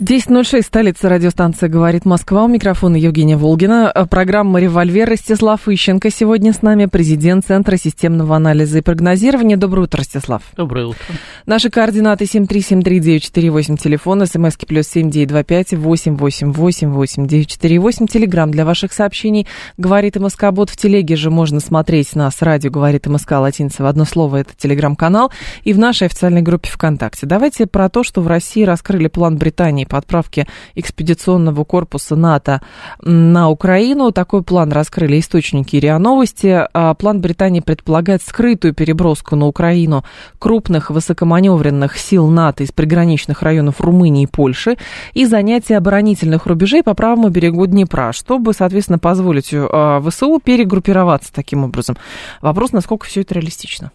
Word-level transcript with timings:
10.06, 0.00 0.62
столица 0.62 1.10
радиостанции 1.10 1.68
«Говорит 1.68 2.06
Москва». 2.06 2.44
У 2.44 2.48
микрофона 2.48 2.96
Евгения 2.96 3.36
Волгина. 3.36 3.92
Программа 4.08 4.58
«Револьвер» 4.58 5.06
Ростислав 5.06 5.68
Ищенко. 5.68 6.10
Сегодня 6.10 6.54
с 6.54 6.62
нами 6.62 6.86
президент 6.86 7.44
Центра 7.44 7.76
системного 7.76 8.34
анализа 8.34 8.78
и 8.78 8.80
прогнозирования. 8.80 9.58
Доброе 9.58 9.82
утро, 9.82 9.98
Ростислав. 9.98 10.42
Доброе 10.56 10.86
утро. 10.86 11.04
Наши 11.44 11.68
координаты 11.68 12.24
7373948, 12.24 13.76
телефон, 13.76 14.24
смски 14.26 14.64
плюс 14.64 14.86
7925 14.88 15.74
888 15.74 16.92
8948, 16.92 18.06
телеграмм 18.06 18.50
для 18.52 18.64
ваших 18.64 18.94
сообщений. 18.94 19.46
«Говорит 19.76 20.16
МСК 20.16 20.50
Бот» 20.50 20.70
в 20.70 20.78
телеге 20.78 21.14
же 21.16 21.30
можно 21.30 21.60
смотреть 21.60 22.16
нас. 22.16 22.40
Радио 22.40 22.70
«Говорит 22.70 23.06
МСК» 23.06 23.32
латиница 23.32 23.82
в 23.82 23.86
одно 23.86 24.06
слово. 24.06 24.38
Это 24.38 24.52
телеграм-канал. 24.56 25.30
И 25.64 25.74
в 25.74 25.78
нашей 25.78 26.06
официальной 26.06 26.40
группе 26.40 26.70
ВКонтакте. 26.70 27.26
Давайте 27.26 27.66
про 27.66 27.90
то, 27.90 28.02
что 28.02 28.22
в 28.22 28.28
России 28.28 28.62
раскрыли 28.62 29.08
план 29.08 29.36
Британии 29.36 29.88
по 29.90 29.98
отправке 29.98 30.46
экспедиционного 30.74 31.64
корпуса 31.64 32.16
НАТО 32.16 32.62
на 33.02 33.50
Украину. 33.50 34.12
Такой 34.12 34.42
план 34.42 34.72
раскрыли 34.72 35.18
источники 35.18 35.76
РИА 35.76 35.98
Новости. 35.98 36.66
А 36.72 36.94
план 36.94 37.20
Британии 37.20 37.60
предполагает 37.60 38.22
скрытую 38.22 38.72
переброску 38.72 39.36
на 39.36 39.46
Украину 39.46 40.04
крупных 40.38 40.90
высокоманевренных 40.90 41.98
сил 41.98 42.28
НАТО 42.28 42.62
из 42.62 42.72
приграничных 42.72 43.42
районов 43.42 43.80
Румынии 43.80 44.22
и 44.22 44.26
Польши 44.26 44.76
и 45.12 45.26
занятие 45.26 45.76
оборонительных 45.76 46.46
рубежей 46.46 46.82
по 46.82 46.94
правому 46.94 47.28
берегу 47.28 47.66
Днепра, 47.66 48.12
чтобы, 48.12 48.54
соответственно, 48.54 48.98
позволить 48.98 49.50
а, 49.52 50.00
ВСУ 50.00 50.40
перегруппироваться 50.42 51.32
таким 51.32 51.64
образом. 51.64 51.96
Вопрос, 52.40 52.72
насколько 52.72 53.06
все 53.06 53.22
это 53.22 53.34
реалистично. 53.34 53.90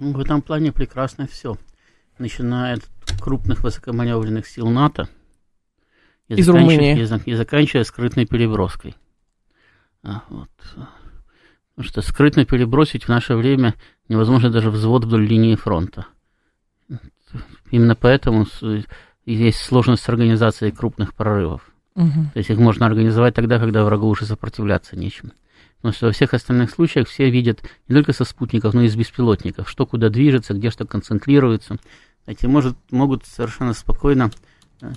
В 0.00 0.20
этом 0.20 0.42
плане 0.42 0.72
прекрасно 0.72 1.28
все. 1.30 1.56
Начиная 2.18 2.76
от 2.76 2.82
крупных 3.20 3.62
высокоманевренных 3.62 4.46
сил 4.46 4.68
НАТО, 4.68 5.08
и 6.28 6.34
из 6.34 6.48
Румынии. 6.48 6.98
И 7.24 7.34
заканчивая 7.34 7.84
скрытной 7.84 8.26
переброской. 8.26 8.94
А, 10.02 10.22
вот. 10.28 10.48
Потому 11.74 11.88
что 11.88 12.00
скрытно 12.02 12.44
перебросить 12.44 13.04
в 13.04 13.08
наше 13.08 13.34
время 13.34 13.74
невозможно 14.08 14.50
даже 14.50 14.70
взвод 14.70 15.04
вдоль 15.04 15.26
линии 15.26 15.56
фронта. 15.56 16.06
Именно 17.70 17.94
поэтому 17.96 18.46
есть 19.24 19.58
сложность 19.58 20.02
с 20.02 20.08
организацией 20.08 20.70
крупных 20.70 21.14
прорывов. 21.14 21.70
Угу. 21.96 22.30
То 22.32 22.38
есть 22.38 22.50
их 22.50 22.58
можно 22.58 22.86
организовать 22.86 23.34
тогда, 23.34 23.58
когда 23.58 23.84
врагу 23.84 24.08
уже 24.08 24.24
сопротивляться 24.26 24.96
нечем. 24.96 25.32
Потому 25.76 25.92
что 25.92 26.06
во 26.06 26.12
всех 26.12 26.32
остальных 26.34 26.70
случаях 26.70 27.08
все 27.08 27.28
видят 27.30 27.62
не 27.88 27.94
только 27.94 28.12
со 28.12 28.24
спутников, 28.24 28.72
но 28.72 28.82
и 28.82 28.88
с 28.88 28.96
беспилотников, 28.96 29.68
что 29.68 29.86
куда 29.86 30.08
движется, 30.08 30.54
где 30.54 30.70
что 30.70 30.86
концентрируется. 30.86 31.76
Эти 32.26 32.46
может, 32.46 32.76
могут 32.90 33.26
совершенно 33.26 33.72
спокойно 33.72 34.30
Э, 34.82 34.92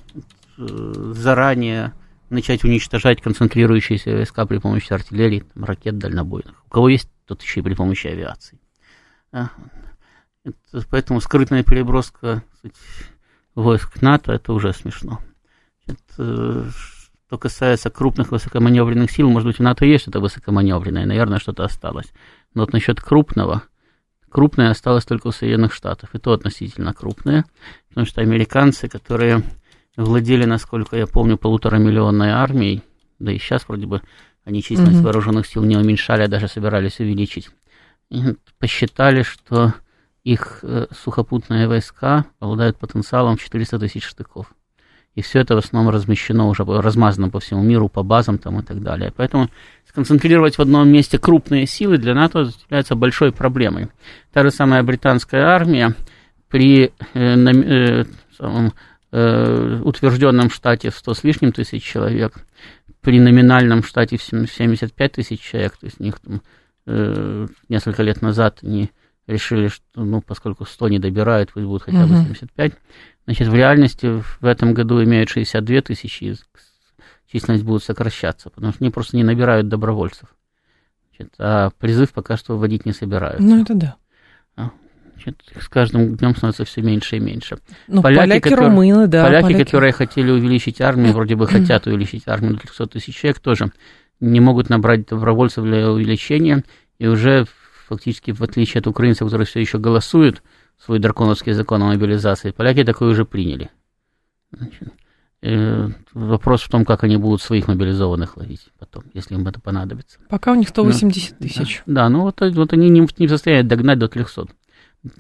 заранее 0.60 1.94
начать 2.30 2.64
уничтожать 2.64 3.22
концентрирующиеся 3.22 4.12
войска 4.12 4.46
при 4.46 4.60
помощи 4.60 4.92
артиллерии, 4.92 5.46
там, 5.54 5.64
ракет 5.64 5.98
дальнобойных. 5.98 6.64
У 6.68 6.70
кого 6.70 6.90
есть, 6.90 7.10
тот 7.26 7.42
еще 7.42 7.62
и 7.62 7.64
при 7.64 7.74
помощи 7.74 8.08
авиации. 8.08 8.60
А, 9.32 9.50
это, 10.44 10.86
поэтому 10.90 11.22
скрытная 11.22 11.64
переброска 11.64 12.44
сказать, 12.58 12.78
войск 13.56 14.02
НАТО 14.02 14.34
это 14.34 14.54
уже 14.54 14.74
смешно. 14.74 15.20
Это, 15.88 16.70
что 17.28 17.38
касается 17.38 17.90
крупных 17.90 18.32
высокоманевренных 18.32 19.12
сил, 19.12 19.30
может 19.30 19.48
быть, 19.48 19.60
у 19.60 19.64
НАТО 19.64 19.86
есть 19.86 20.04
что-то 20.04 20.20
высокоманевренное, 20.20 21.06
наверное, 21.06 21.40
что-то 21.40 21.64
осталось. 21.64 22.12
Но 22.54 22.62
вот 22.62 22.74
насчет 22.74 23.02
крупного, 23.02 23.64
крупное 24.30 24.70
осталось 24.70 25.06
только 25.06 25.28
у 25.28 25.32
Соединенных 25.32 25.74
Штатов, 25.74 26.14
и 26.14 26.20
то 26.20 26.34
относительно 26.34 26.94
крупное, 26.94 27.46
потому 27.90 28.06
что 28.06 28.22
американцы, 28.22 28.88
которые 28.88 29.44
владели, 30.04 30.46
насколько 30.46 30.96
я 30.96 31.08
помню, 31.08 31.38
полуторамиллионной 31.38 32.32
армией, 32.32 32.84
да 33.20 33.32
и 33.32 33.38
сейчас 33.38 33.68
вроде 33.68 33.86
бы 33.86 34.02
они 34.46 34.64
численность 34.64 35.00
mm-hmm. 35.00 35.04
вооруженных 35.04 35.46
сил 35.46 35.64
не 35.64 35.78
уменьшали, 35.78 36.24
а 36.24 36.28
даже 36.28 36.48
собирались 36.48 37.00
увеличить. 37.00 37.50
И 38.10 38.36
посчитали, 38.58 39.24
что 39.24 39.74
их 40.24 40.60
э, 40.64 40.88
сухопутные 40.92 41.68
войска 41.68 42.26
обладают 42.40 42.78
потенциалом 42.78 43.38
400 43.38 43.80
тысяч 43.80 44.04
штыков. 44.04 44.52
И 45.16 45.22
все 45.22 45.40
это 45.40 45.56
в 45.56 45.58
основном 45.58 45.94
размещено 45.94 46.48
уже, 46.48 46.64
размазано 46.64 47.30
по 47.30 47.40
всему 47.40 47.62
миру, 47.62 47.90
по 47.90 48.04
базам 48.04 48.38
там 48.38 48.60
и 48.60 48.64
так 48.64 48.82
далее. 48.82 49.12
Поэтому 49.16 49.50
сконцентрировать 49.88 50.58
в 50.58 50.62
одном 50.62 50.88
месте 50.88 51.18
крупные 51.18 51.66
силы 51.66 51.98
для 51.98 52.14
НАТО 52.14 52.52
является 52.66 52.96
большой 52.96 53.32
проблемой. 53.32 53.90
Та 54.32 54.44
же 54.44 54.52
самая 54.52 54.84
британская 54.84 55.42
армия 55.42 55.96
при 56.48 56.86
э, 56.86 56.92
э, 57.14 58.06
самом, 58.38 58.74
э, 59.12 59.82
утвержденном 59.84 60.50
штате 60.50 60.90
в 60.90 60.96
100 60.96 61.14
с 61.14 61.24
лишним 61.24 61.52
тысяч 61.52 61.84
человек, 61.84 62.46
при 63.02 63.20
номинальном 63.20 63.84
штате 63.84 64.18
в 64.18 64.24
75 64.24 65.12
тысяч 65.12 65.42
человек, 65.42 65.78
то 65.78 65.86
есть 65.86 66.00
у 66.00 66.04
них 66.04 66.20
там 66.20 66.42
э, 66.86 67.48
несколько 67.70 68.04
лет 68.04 68.22
назад 68.22 68.60
они 68.62 68.92
решили, 69.28 69.68
что, 69.68 69.84
ну, 69.96 70.22
поскольку 70.22 70.66
100 70.66 70.90
не 70.90 71.00
добирают, 71.00 71.52
пусть 71.54 71.66
будут 71.66 71.84
хотя 71.84 72.06
бы 72.08 72.16
75. 72.16 72.74
Значит, 73.26 73.48
в 73.48 73.54
реальности 73.54 74.22
в 74.40 74.46
этом 74.46 74.74
году 74.74 75.04
имеют 75.04 75.30
62 75.30 75.82
тысячи, 75.82 76.24
и 76.24 76.36
численность 77.32 77.64
будет 77.64 77.84
сокращаться, 77.84 78.50
потому 78.50 78.74
что 78.74 78.84
они 78.84 78.92
просто 78.92 79.18
не 79.18 79.24
набирают 79.24 79.68
добровольцев. 79.68 80.36
Значит, 81.16 81.34
а 81.38 81.70
призыв 81.78 82.12
пока 82.12 82.38
что 82.38 82.58
вводить 82.58 82.86
не 82.86 82.92
собираются. 82.92 83.44
Ну, 83.44 83.62
это 83.62 83.76
да. 83.76 83.96
С 85.60 85.68
каждым 85.68 86.16
днем 86.16 86.36
становится 86.36 86.66
все 86.66 86.82
меньше 86.82 87.18
и 87.18 87.20
меньше. 87.20 87.60
Ну, 87.88 88.02
поляки, 88.02 88.20
поляки 88.20 88.44
которые, 88.44 88.70
румыны, 88.70 89.08
да. 89.08 89.24
Поляки, 89.26 89.44
поляки, 89.44 89.64
которые 89.64 89.92
хотели 89.94 90.32
увеличить 90.32 90.82
армию, 90.82 91.14
вроде 91.14 91.36
бы 91.36 91.48
хотят 91.48 91.88
увеличить 91.88 92.28
армию 92.28 92.56
до 92.56 92.62
300 92.62 92.88
тысяч 92.88 93.16
человек, 93.16 93.40
тоже 93.40 93.72
не 94.20 94.40
могут 94.40 94.70
набрать 94.70 95.06
добровольцев 95.08 95.64
для 95.64 95.92
увеличения, 95.92 96.64
и 96.98 97.08
уже 97.08 97.46
фактически, 97.88 98.32
в 98.32 98.42
отличие 98.42 98.80
от 98.80 98.88
украинцев, 98.88 99.28
которые 99.28 99.48
все 99.48 99.60
еще 99.60 99.80
голосуют, 99.80 100.44
свой 100.78 101.00
драконовский 101.00 101.54
закон 101.54 101.82
о 101.84 101.88
мобилизации, 101.88 102.52
поляки 102.52 102.84
такой 102.84 103.10
уже 103.10 103.26
приняли. 103.26 103.70
Значит, 104.52 104.90
э, 105.42 105.88
вопрос 106.14 106.62
в 106.64 106.70
том, 106.70 106.86
как 106.86 107.04
они 107.04 107.18
будут 107.18 107.42
своих 107.42 107.68
мобилизованных 107.68 108.38
ловить 108.38 108.70
потом, 108.78 109.04
если 109.14 109.36
им 109.36 109.48
это 109.48 109.60
понадобится. 109.60 110.20
Пока 110.30 110.52
у 110.52 110.56
них 110.56 110.70
180 110.70 111.32
ну, 111.40 111.48
тысяч. 111.48 111.84
Да, 111.86 112.04
да, 112.04 112.10
ну 112.10 112.22
вот, 112.22 112.42
вот 112.42 112.74
они 112.74 112.90
не, 112.90 113.08
не 113.18 113.28
в 113.28 113.30
состоянии 113.30 113.68
догнать 113.68 114.00
до 114.00 114.08
300 114.08 114.48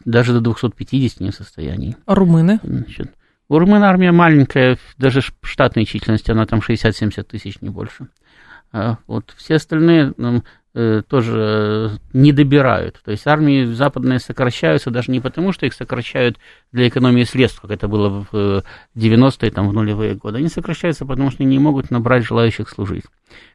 даже 0.05 0.33
до 0.33 0.41
250 0.41 1.19
не 1.19 1.31
в 1.31 1.35
состоянии. 1.35 1.95
А 2.05 2.15
румыны? 2.15 2.59
Значит, 2.63 3.13
у 3.47 3.57
румын 3.57 3.83
армия 3.83 4.11
маленькая, 4.11 4.77
даже 4.97 5.21
штатной 5.41 5.85
численности, 5.85 6.31
она 6.31 6.45
там 6.45 6.59
60-70 6.59 7.23
тысяч, 7.23 7.61
не 7.61 7.69
больше. 7.69 8.07
А 8.71 8.97
вот 9.07 9.33
все 9.35 9.55
остальные 9.55 10.13
ну, 10.17 10.43
э, 10.75 11.01
тоже 11.07 11.99
не 12.13 12.31
добирают. 12.31 13.01
То 13.03 13.09
есть 13.09 13.25
армии 13.25 13.65
западные 13.65 14.19
сокращаются 14.19 14.91
даже 14.91 15.11
не 15.11 15.19
потому, 15.19 15.51
что 15.51 15.65
их 15.65 15.73
сокращают 15.73 16.37
для 16.71 16.87
экономии 16.87 17.23
средств, 17.23 17.61
как 17.61 17.71
это 17.71 17.87
было 17.87 18.27
в 18.31 18.63
90-е, 18.95 19.49
там, 19.49 19.67
в 19.67 19.73
нулевые 19.73 20.13
годы. 20.13 20.37
Они 20.37 20.49
сокращаются, 20.49 21.07
потому 21.07 21.31
что 21.31 21.43
не 21.43 21.57
могут 21.57 21.89
набрать 21.89 22.25
желающих 22.25 22.69
служить. 22.69 23.05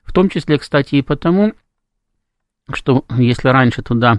В 0.02 0.12
том 0.12 0.28
числе, 0.28 0.58
кстати, 0.58 0.96
и 0.96 1.02
потому, 1.02 1.52
что 2.72 3.04
если 3.16 3.48
раньше 3.48 3.82
туда 3.82 4.18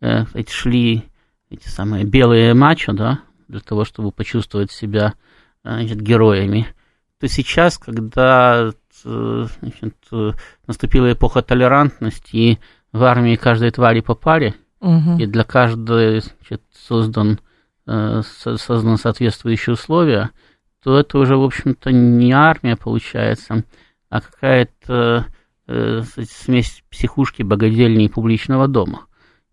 э, 0.00 0.24
шли 0.48 1.04
эти 1.52 1.68
самые 1.68 2.04
белые 2.04 2.54
мачо, 2.54 2.92
да, 2.92 3.20
для 3.48 3.60
того, 3.60 3.84
чтобы 3.84 4.10
почувствовать 4.10 4.72
себя 4.72 5.14
значит, 5.62 6.00
героями, 6.00 6.66
то 7.20 7.28
сейчас, 7.28 7.78
когда 7.78 8.72
значит, 9.04 9.96
наступила 10.66 11.12
эпоха 11.12 11.42
толерантности, 11.42 12.36
и 12.36 12.58
в 12.92 13.02
армии 13.04 13.36
каждой 13.36 13.70
твари 13.70 14.00
по 14.00 14.14
паре, 14.14 14.54
угу. 14.80 15.18
и 15.18 15.26
для 15.26 15.44
каждой 15.44 16.20
значит, 16.20 16.62
создан, 16.72 17.40
э, 17.86 18.22
создан 18.22 18.96
соответствующие 18.96 19.74
условия, 19.74 20.30
то 20.82 20.98
это 20.98 21.18
уже, 21.18 21.36
в 21.36 21.44
общем-то, 21.44 21.92
не 21.92 22.32
армия 22.32 22.76
получается, 22.76 23.64
а 24.08 24.20
какая-то 24.20 25.26
э, 25.68 26.02
смесь 26.28 26.82
психушки, 26.90 27.42
богадельни 27.42 28.04
и 28.04 28.08
публичного 28.08 28.68
дома. 28.68 29.06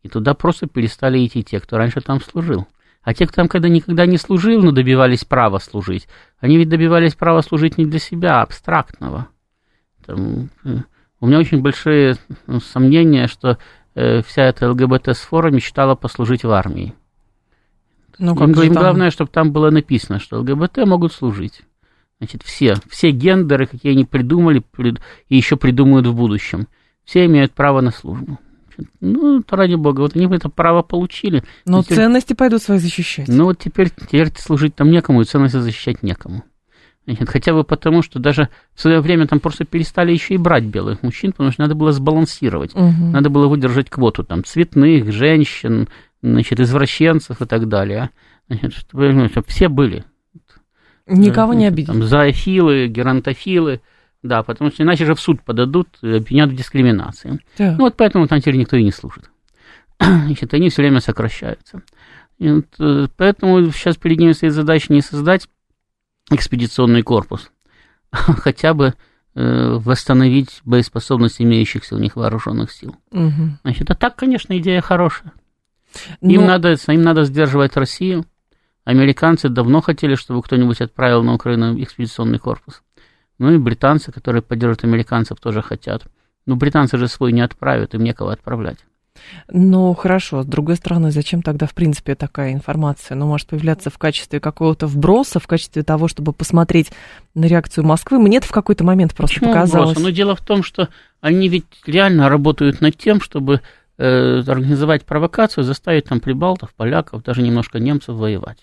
И 0.03 0.09
туда 0.09 0.33
просто 0.33 0.67
перестали 0.67 1.25
идти 1.25 1.43
те, 1.43 1.59
кто 1.59 1.77
раньше 1.77 2.01
там 2.01 2.21
служил. 2.21 2.67
А 3.01 3.13
те, 3.13 3.25
кто 3.25 3.37
там 3.37 3.47
когда 3.47 3.69
никогда 3.69 4.05
не 4.05 4.17
служил, 4.17 4.61
но 4.61 4.71
добивались 4.71 5.25
права 5.25 5.59
служить, 5.59 6.07
они 6.39 6.57
ведь 6.57 6.69
добивались 6.69 7.15
права 7.15 7.41
служить 7.41 7.77
не 7.77 7.85
для 7.85 7.99
себя, 7.99 8.39
а 8.39 8.43
абстрактного. 8.43 9.29
Там, 10.05 10.49
э, 10.63 10.77
у 11.19 11.27
меня 11.27 11.39
очень 11.39 11.61
большие 11.61 12.15
ну, 12.47 12.59
сомнения, 12.59 13.27
что 13.27 13.57
э, 13.95 14.21
вся 14.21 14.43
эта 14.43 14.69
ЛГБТ-сфора 14.69 15.49
мечтала 15.49 15.95
послужить 15.95 16.43
в 16.43 16.51
армии. 16.51 16.93
Ну, 18.17 18.35
им, 18.35 18.51
им 18.51 18.73
там... 18.73 18.83
главное, 18.83 19.11
чтобы 19.11 19.31
там 19.31 19.51
было 19.51 19.69
написано, 19.69 20.19
что 20.19 20.39
ЛГБТ 20.39 20.79
могут 20.85 21.13
служить. 21.13 21.61
Значит, 22.19 22.43
все, 22.43 22.75
все 22.89 23.11
гендеры, 23.11 23.65
какие 23.65 23.93
они 23.93 24.03
придумали 24.03 24.61
и 25.29 25.37
еще 25.37 25.55
придумают 25.55 26.05
в 26.05 26.13
будущем, 26.13 26.67
все 27.05 27.25
имеют 27.25 27.53
право 27.53 27.79
на 27.79 27.91
службу. 27.91 28.39
Ну, 28.99 29.41
то 29.41 29.55
ради 29.55 29.75
бога, 29.75 30.01
вот 30.01 30.15
они 30.15 30.27
это 30.33 30.49
право 30.49 30.81
получили. 30.81 31.43
Но 31.65 31.83
теперь, 31.83 31.97
ценности 31.97 32.33
пойдут 32.33 32.61
свои 32.61 32.77
защищать. 32.77 33.27
Ну, 33.27 33.45
вот 33.45 33.59
теперь, 33.59 33.89
теперь 33.89 34.31
служить 34.37 34.75
там 34.75 34.91
некому, 34.91 35.21
и 35.21 35.25
ценности 35.25 35.57
защищать 35.57 36.03
некому. 36.03 36.43
Значит, 37.05 37.29
хотя 37.29 37.53
бы 37.53 37.63
потому, 37.63 38.03
что 38.03 38.19
даже 38.19 38.49
в 38.75 38.81
свое 38.81 38.99
время 39.01 39.25
там 39.25 39.39
просто 39.39 39.65
перестали 39.65 40.11
еще 40.11 40.35
и 40.35 40.37
брать 40.37 40.65
белых 40.65 41.01
мужчин, 41.01 41.31
потому 41.31 41.51
что 41.51 41.63
надо 41.63 41.73
было 41.73 41.91
сбалансировать. 41.91 42.75
Угу. 42.75 43.05
Надо 43.11 43.29
было 43.29 43.47
выдержать 43.47 43.89
квоту 43.89 44.23
там 44.23 44.43
цветных, 44.43 45.11
женщин, 45.11 45.87
значит, 46.21 46.59
извращенцев 46.59 47.41
и 47.41 47.45
так 47.45 47.67
далее. 47.67 48.11
Значит, 48.47 48.73
чтобы, 48.73 49.27
чтобы 49.29 49.47
все 49.47 49.69
были. 49.69 50.03
Никого 51.07 51.53
не 51.53 51.65
обидеть. 51.65 51.87
Там, 51.87 52.03
зоофилы, 52.03 52.87
геронтофилы. 52.87 53.81
Да, 54.21 54.43
потому 54.43 54.71
что 54.71 54.83
иначе 54.83 55.05
же 55.05 55.15
в 55.15 55.21
суд 55.21 55.41
подадут, 55.43 55.87
обвинят 56.01 56.49
в 56.49 56.55
дискриминации. 56.55 57.39
Да. 57.57 57.71
Ну 57.71 57.85
вот 57.85 57.95
поэтому 57.95 58.27
там 58.27 58.41
теперь 58.41 58.57
никто 58.57 58.75
и 58.75 58.83
не 58.83 58.91
служит. 58.91 59.29
Значит, 59.99 60.53
они 60.53 60.69
все 60.69 60.81
время 60.81 60.99
сокращаются. 60.99 61.81
И 62.37 62.49
вот, 62.49 62.67
э, 62.79 63.07
поэтому 63.15 63.71
сейчас 63.71 63.97
перед 63.97 64.19
ними 64.19 64.31
стоит 64.31 64.53
задача 64.53 64.91
не 64.91 65.01
создать 65.01 65.47
экспедиционный 66.31 67.01
корпус, 67.01 67.51
а 68.11 68.17
хотя 68.33 68.73
бы 68.73 68.93
э, 69.35 69.77
восстановить 69.77 70.61
боеспособность 70.63 71.41
имеющихся 71.41 71.95
у 71.95 71.99
них 71.99 72.15
вооруженных 72.15 72.71
сил. 72.71 72.95
Угу. 73.11 73.57
Значит, 73.63 73.89
а 73.89 73.95
так, 73.95 74.15
конечно, 74.15 74.57
идея 74.57 74.81
хорошая. 74.81 75.33
Но... 76.21 76.31
Им, 76.31 76.45
надо, 76.45 76.75
им 76.87 77.01
надо 77.01 77.23
сдерживать 77.23 77.75
Россию. 77.75 78.25
Американцы 78.85 79.49
давно 79.49 79.81
хотели, 79.81 80.15
чтобы 80.15 80.41
кто-нибудь 80.41 80.81
отправил 80.81 81.23
на 81.23 81.33
Украину 81.33 81.81
экспедиционный 81.81 82.39
корпус. 82.39 82.81
Ну 83.39 83.51
и 83.53 83.57
британцы, 83.57 84.11
которые 84.11 84.41
поддерживают 84.41 84.83
американцев, 84.83 85.39
тоже 85.39 85.61
хотят. 85.61 86.03
Но 86.45 86.55
британцы 86.55 86.97
же 86.97 87.07
свой 87.07 87.31
не 87.31 87.41
отправят, 87.41 87.95
им 87.95 88.03
некого 88.03 88.33
отправлять. 88.33 88.79
Ну, 89.49 89.93
хорошо. 89.93 90.43
С 90.43 90.45
другой 90.45 90.75
стороны, 90.75 91.11
зачем 91.11 91.41
тогда, 91.41 91.65
в 91.65 91.73
принципе, 91.73 92.15
такая 92.15 92.53
информация? 92.53 93.15
Ну, 93.15 93.27
может 93.27 93.47
появляться 93.47 93.89
в 93.89 93.97
качестве 93.97 94.39
какого-то 94.39 94.87
вброса, 94.87 95.39
в 95.39 95.47
качестве 95.47 95.83
того, 95.83 96.07
чтобы 96.07 96.33
посмотреть 96.33 96.91
на 97.33 97.45
реакцию 97.45 97.85
Москвы. 97.85 98.19
Мне 98.19 98.37
это 98.37 98.47
в 98.47 98.51
какой-то 98.51 98.83
момент 98.83 99.15
просто 99.15 99.35
Почему 99.35 99.51
показалось. 99.51 99.91
Вброса? 99.91 100.07
Ну, 100.07 100.11
дело 100.11 100.35
в 100.35 100.41
том, 100.41 100.63
что 100.63 100.89
они 101.21 101.49
ведь 101.49 101.65
реально 101.85 102.29
работают 102.29 102.81
над 102.81 102.97
тем, 102.97 103.21
чтобы 103.21 103.61
э, 103.97 104.39
организовать 104.39 105.05
провокацию, 105.05 105.63
заставить 105.63 106.05
там 106.05 106.19
прибалтов, 106.19 106.73
поляков, 106.73 107.23
даже 107.23 107.41
немножко 107.41 107.79
немцев 107.79 108.15
воевать. 108.15 108.59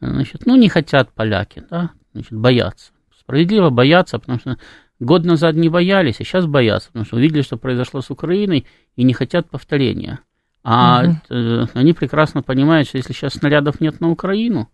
Значит, 0.00 0.46
ну, 0.46 0.56
не 0.56 0.68
хотят 0.68 1.12
поляки, 1.12 1.62
да, 1.70 1.90
значит, 2.12 2.32
боятся. 2.32 2.93
Справедливо 3.24 3.70
боятся, 3.70 4.18
потому 4.18 4.38
что 4.38 4.58
Год 5.00 5.24
назад 5.24 5.56
не 5.56 5.68
боялись, 5.68 6.20
а 6.20 6.24
сейчас 6.24 6.46
боятся, 6.46 6.88
потому 6.88 7.04
что 7.04 7.16
увидели, 7.16 7.42
что 7.42 7.56
произошло 7.56 8.00
с 8.00 8.10
Украиной, 8.10 8.66
и 8.96 9.02
не 9.02 9.12
хотят 9.12 9.50
повторения. 9.50 10.20
А 10.62 11.04
угу. 11.04 11.68
они 11.74 11.92
прекрасно 11.92 12.42
понимают, 12.42 12.88
что 12.88 12.98
если 12.98 13.12
сейчас 13.12 13.34
снарядов 13.34 13.80
нет 13.80 14.00
на 14.00 14.10
Украину 14.10 14.70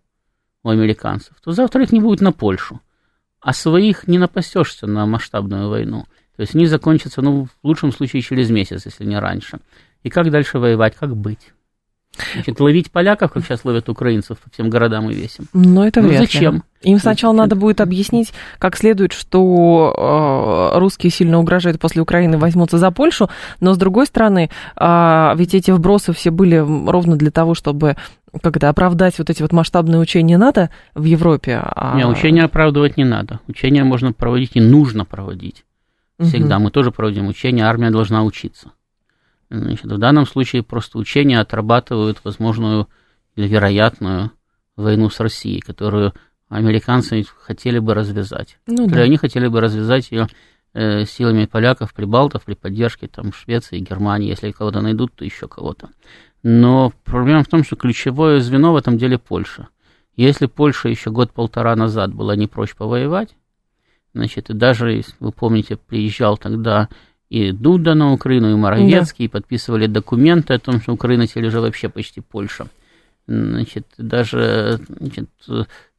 у 0.63 0.69
американцев, 0.69 1.35
то 1.43 1.53
завтра 1.53 1.83
их 1.83 1.93
не 1.93 2.01
будет 2.01 2.21
на 2.21 2.33
Польшу. 2.33 2.81
А 3.41 3.53
своих 3.53 4.07
не 4.07 4.19
напасешься 4.19 4.87
на 4.87 5.07
масштабную 5.07 5.69
войну. 5.69 6.05
То 6.37 6.43
есть 6.43 6.55
они 6.55 6.67
закончатся, 6.67 7.23
ну, 7.23 7.47
в 7.47 7.67
лучшем 7.67 7.91
случае, 7.91 8.23
через 8.23 8.51
месяц, 8.51 8.85
если 8.85 9.05
не 9.05 9.19
раньше. 9.19 9.59
И 10.03 10.11
как 10.11 10.31
дальше 10.31 10.59
воевать, 10.59 10.95
как 10.95 11.17
быть? 11.17 11.53
Значит, 12.35 12.61
ловить 12.61 12.91
поляков, 12.91 13.33
как 13.33 13.45
сейчас 13.45 13.65
ловят 13.65 13.89
украинцев 13.89 14.39
по 14.39 14.51
всем 14.51 14.69
городам 14.69 15.11
и 15.11 15.15
весям. 15.15 15.47
Но 15.53 15.87
это 15.87 16.03
ну, 16.03 16.09
вряд 16.09 16.21
зачем? 16.23 16.55
Ли. 16.57 16.63
Им 16.83 16.99
сначала 16.99 17.33
надо 17.33 17.57
будет 17.57 17.81
объяснить 17.81 18.33
как 18.59 18.77
следует, 18.77 19.13
что 19.13 20.73
э, 20.75 20.79
русские 20.79 21.11
сильно 21.11 21.39
угрожают 21.39 21.79
после 21.79 22.03
Украины, 22.03 22.39
возьмутся 22.39 22.79
за 22.79 22.91
Польшу, 22.91 23.31
но 23.61 23.75
с 23.75 23.79
другой 23.79 24.07
стороны, 24.07 24.51
э, 24.77 25.33
ведь 25.37 25.55
эти 25.55 25.71
вбросы 25.71 26.13
все 26.13 26.31
были 26.31 26.57
ровно 26.57 27.17
для 27.17 27.31
того, 27.31 27.55
чтобы 27.55 27.97
когда 28.43 28.69
оправдать 28.69 29.19
вот 29.19 29.29
эти 29.31 29.43
вот 29.43 29.53
масштабные 29.53 29.99
учения 29.99 30.39
НАТО 30.39 30.71
в 30.95 31.05
Европе. 31.05 31.61
А... 31.63 31.97
Не, 31.97 32.07
учения 32.07 32.45
оправдывать 32.45 32.97
не 32.97 33.05
надо. 33.05 33.41
Учения 33.49 33.83
можно 33.85 34.13
проводить 34.13 34.53
и 34.55 34.61
нужно 34.61 35.05
проводить. 35.05 35.65
Всегда 36.21 36.57
угу. 36.57 36.65
мы 36.65 36.71
тоже 36.71 36.93
проводим 36.93 37.29
учения, 37.29 37.65
армия 37.65 37.91
должна 37.91 38.23
учиться. 38.25 38.73
Значит, 39.51 39.87
в 39.87 39.99
данном 39.99 40.27
случае 40.27 40.63
просто 40.63 40.99
учения 40.99 41.41
отрабатывают 41.41 42.21
возможную 42.23 42.89
или 43.35 43.49
вероятную 43.49 44.31
войну 44.77 45.11
с 45.11 45.19
Россией, 45.19 45.61
которую 45.61 46.15
американцы 46.49 47.25
хотели 47.39 47.79
бы 47.79 47.95
развязать. 47.95 48.59
Ну, 48.67 48.87
да. 48.87 49.01
Они 49.01 49.17
хотели 49.17 49.49
бы 49.49 49.61
развязать 49.61 50.11
ее 50.13 50.29
э, 50.73 51.05
силами 51.05 51.47
поляков, 51.47 51.93
прибалтов 51.95 52.45
при 52.45 52.55
поддержке 52.55 53.09
там, 53.09 53.33
Швеции, 53.33 53.79
Германии, 53.79 54.29
если 54.29 54.53
кого-то 54.53 54.81
найдут, 54.81 55.15
то 55.15 55.25
еще 55.25 55.49
кого-то. 55.49 55.91
Но 56.43 56.93
проблема 57.05 57.43
в 57.43 57.49
том, 57.49 57.65
что 57.65 57.77
ключевое 57.77 58.41
звено 58.41 58.73
в 58.73 58.77
этом 58.77 58.99
деле 58.99 59.19
Польша. 59.19 59.69
Если 60.17 60.47
Польша 60.47 60.89
еще 60.89 61.11
год-полтора 61.11 61.77
назад 61.77 62.15
была 62.15 62.37
не 62.37 62.47
прочь 62.47 62.75
повоевать, 62.75 63.35
значит, 64.15 64.51
и 64.51 64.55
даже, 64.55 64.93
если 64.93 65.15
вы 65.21 65.33
помните, 65.33 65.77
приезжал 65.77 66.37
тогда 66.37 66.89
и 67.31 67.53
Дуда 67.53 67.95
на 67.95 68.13
Украину, 68.13 68.51
и 68.51 68.57
Моровецкий, 68.57 69.29
да. 69.29 69.33
подписывали 69.33 69.87
документы 69.87 70.53
о 70.53 70.59
том, 70.59 70.81
что 70.81 70.93
Украина 70.93 71.27
теперь 71.27 71.47
уже 71.47 71.61
вообще 71.61 71.89
почти 71.89 72.21
Польша. 72.21 72.67
Значит, 73.29 73.87
даже 73.97 74.81
значит, 74.89 75.31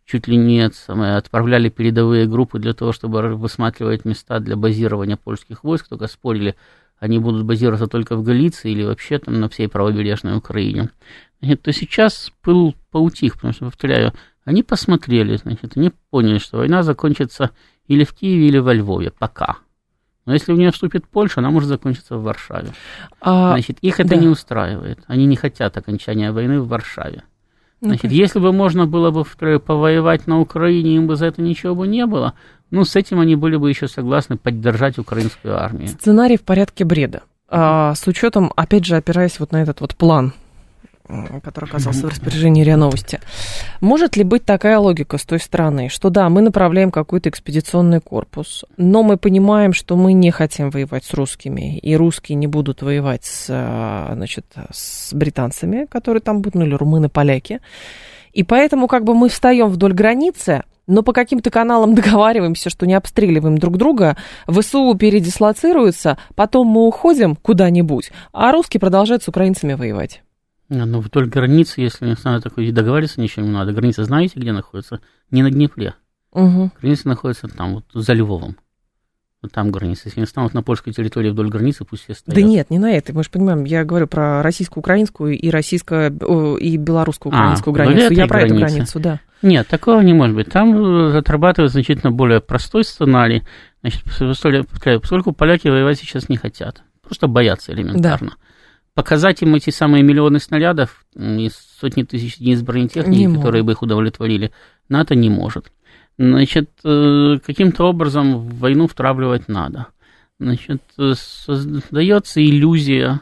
чуть 0.06 0.28
ли 0.28 0.70
самое, 0.74 1.16
отправляли 1.16 1.70
передовые 1.70 2.28
группы 2.28 2.60
для 2.60 2.74
того, 2.74 2.92
чтобы 2.92 3.36
высматривать 3.36 4.04
места 4.04 4.40
для 4.40 4.58
базирования 4.58 5.16
польских 5.16 5.64
войск, 5.64 5.88
только 5.88 6.08
спорили, 6.08 6.56
они 7.00 7.18
будут 7.18 7.46
базироваться 7.46 7.88
только 7.88 8.18
в 8.18 8.24
Галиции 8.24 8.72
или 8.72 8.84
вообще 8.84 9.18
там 9.18 9.40
на 9.40 9.48
всей 9.48 9.70
правобережной 9.70 10.36
Украине. 10.36 10.90
Значит, 11.42 11.62
то 11.62 11.72
сейчас 11.72 12.32
пыл 12.42 12.76
поутих, 12.92 13.36
потому 13.36 13.54
что, 13.54 13.66
повторяю, 13.66 14.14
они 14.44 14.64
посмотрели, 14.64 15.38
значит, 15.38 15.78
они 15.78 15.94
поняли, 16.10 16.40
что 16.40 16.58
война 16.58 16.84
закончится 16.84 17.52
или 17.88 18.04
в 18.04 18.14
Киеве, 18.14 18.50
или 18.50 18.58
во 18.58 18.74
Львове, 18.74 19.12
пока. 19.18 19.58
Но 20.26 20.34
если 20.34 20.54
в 20.54 20.58
нее 20.58 20.72
вступит 20.72 21.08
Польша, 21.08 21.40
она 21.40 21.50
может 21.50 21.70
закончиться 21.70 22.18
в 22.18 22.24
Варшаве. 22.24 22.70
А, 23.22 23.52
Значит, 23.54 23.80
их 23.82 24.00
это 24.00 24.10
да. 24.10 24.16
не 24.18 24.28
устраивает. 24.28 25.00
Они 25.08 25.26
не 25.26 25.36
хотят 25.36 25.76
окончания 25.78 26.32
войны 26.32 26.60
в 26.60 26.68
Варшаве. 26.68 27.24
Ну, 27.82 27.90
Значит, 27.90 28.12
если 28.12 28.40
бы 28.40 28.54
можно 28.54 28.86
было 28.86 29.10
бы 29.10 29.26
повоевать 29.60 30.28
на 30.28 30.40
Украине, 30.40 30.96
им 30.96 31.08
бы 31.08 31.16
за 31.16 31.26
это 31.26 31.42
ничего 31.42 31.74
бы 31.74 31.88
не 31.88 32.06
было, 32.06 32.36
ну, 32.70 32.86
с 32.86 32.96
этим 32.96 33.20
они 33.20 33.36
были 33.36 33.56
бы 33.56 33.70
еще 33.70 33.88
согласны 33.88 34.38
поддержать 34.38 35.00
украинскую 35.00 35.60
армию. 35.60 35.88
Сценарий 35.88 36.38
в 36.38 36.44
порядке 36.44 36.86
бреда. 36.86 37.24
А, 37.50 37.96
с 37.96 38.08
учетом, 38.08 38.54
опять 38.56 38.86
же, 38.86 38.96
опираясь 38.96 39.40
вот 39.40 39.52
на 39.52 39.62
этот 39.62 39.82
вот 39.82 39.96
план 39.96 40.34
который 41.44 41.66
оказался 41.66 42.08
в 42.08 42.10
распоряжении 42.10 42.64
РИА 42.64 42.78
Новости. 42.78 43.20
Может 43.80 44.18
ли 44.18 44.24
быть 44.24 44.46
такая 44.46 44.78
логика 44.80 45.18
с 45.18 45.24
той 45.24 45.40
стороны, 45.40 45.90
что 45.90 46.10
да, 46.10 46.30
мы 46.30 46.42
направляем 46.42 46.92
какой-то 46.92 47.30
экспедиционный 47.30 48.00
корпус, 48.00 48.66
но 48.78 49.04
мы 49.04 49.18
понимаем, 49.18 49.74
что 49.74 49.96
мы 49.96 50.14
не 50.14 50.32
хотим 50.32 50.70
воевать 50.70 51.06
с 51.06 51.14
русскими, 51.14 51.78
и 51.78 51.96
русские 51.96 52.36
не 52.36 52.48
будут 52.48 52.82
воевать 52.82 53.26
с, 53.26 53.48
а, 53.50 54.12
значит, 54.14 54.46
с 54.72 55.14
британцами, 55.14 55.86
которые 55.86 56.22
там 56.22 56.42
будут, 56.42 56.56
ну 56.56 56.66
или 56.66 56.74
румыны, 56.74 57.10
поляки. 57.10 57.60
И 58.34 58.44
поэтому 58.44 58.88
как 58.88 59.04
бы 59.04 59.14
мы 59.14 59.30
встаем 59.30 59.68
вдоль 59.68 59.94
границы, 59.94 60.64
но 60.88 61.04
по 61.04 61.14
каким-то 61.14 61.50
каналам 61.50 61.96
договариваемся, 61.96 62.70
что 62.70 62.86
не 62.86 62.94
обстреливаем 62.94 63.58
друг 63.58 63.78
друга, 63.78 64.18
ВСУ 64.48 64.94
передислоцируются, 64.96 66.18
потом 66.36 66.68
мы 66.68 66.86
уходим 66.86 67.36
куда-нибудь, 67.36 68.12
а 68.34 68.52
русские 68.52 68.80
продолжают 68.80 69.24
с 69.24 69.28
украинцами 69.28 69.74
воевать. 69.74 70.22
Ну, 70.74 71.02
вдоль 71.02 71.28
границы, 71.28 71.82
если 71.82 72.06
не 72.06 72.14
знаю, 72.14 72.42
такой 72.42 72.72
договариваться 72.72 73.20
ничего 73.20 73.46
не 73.46 73.52
надо. 73.52 73.74
Граница 73.74 74.06
знаете, 74.06 74.40
где 74.40 74.54
находится? 74.54 75.02
Не 75.30 75.44
на 75.44 75.52
Днепре. 75.52 75.96
Угу. 76.32 76.72
Граница 76.80 77.10
находится 77.10 77.50
там, 77.50 77.74
вот 77.74 77.86
за 77.94 78.14
Львовом. 78.14 78.56
Вот 79.42 79.52
там 79.52 79.70
граница. 79.70 80.04
Если 80.06 80.22
они 80.22 80.28
станут 80.28 80.54
на 80.54 80.64
польской 80.64 80.94
территории 80.94 81.32
вдоль 81.32 81.50
границы, 81.50 81.84
пусть 81.84 82.04
все 82.04 82.14
стоят. 82.14 82.36
Да 82.36 82.42
нет, 82.42 82.70
не 82.70 82.80
на 82.80 82.90
это. 82.90 83.12
Мы 83.12 83.22
же 83.24 83.30
понимаем, 83.30 83.66
я 83.66 83.84
говорю 83.84 84.08
про 84.08 84.42
российско-украинскую 84.42 85.38
и 85.38 85.50
российско 85.50 86.08
и 86.08 86.78
белорусско-украинскую 86.78 87.74
а, 87.74 87.76
границу. 87.76 88.14
Я 88.14 88.28
про 88.28 88.40
границе. 88.40 88.56
эту 88.56 88.74
границу, 88.74 89.00
да. 89.02 89.20
Нет, 89.42 89.68
такого 89.68 90.00
не 90.00 90.14
может 90.14 90.38
быть. 90.38 90.50
Там 90.50 90.74
э, 90.74 91.18
отрабатывают 91.18 91.74
значительно 91.74 92.12
более 92.12 92.40
простой 92.40 92.86
сценарий. 92.86 93.44
Значит, 93.82 94.04
поскольку 95.02 95.34
поляки 95.34 95.68
воевать 95.68 96.00
сейчас 96.00 96.30
не 96.30 96.38
хотят. 96.38 96.82
Просто 97.02 97.28
боятся 97.28 97.74
элементарно. 97.74 98.30
Да 98.30 98.36
показать 98.94 99.42
им 99.42 99.56
эти 99.56 99.70
самые 99.70 100.04
миллионы 100.04 100.40
снарядов 100.40 101.06
и 101.16 101.50
сотни 101.80 102.04
тысяч 102.04 102.38
единиц 102.38 102.62
бронетехники, 102.62 103.34
которые 103.36 103.64
бы 103.64 103.72
их 103.74 103.82
удовлетворили, 103.82 104.52
НАТО 104.90 105.16
не 105.16 105.30
может. 105.30 105.72
Значит, 106.18 106.70
э, 106.84 107.38
каким-то 107.46 107.86
образом 107.86 108.38
в 108.38 108.60
войну 108.60 108.88
втравливать 108.88 109.48
надо. 109.48 109.88
Значит, 110.40 110.84
э, 110.98 111.14
создается 111.16 112.44
иллюзия, 112.44 113.22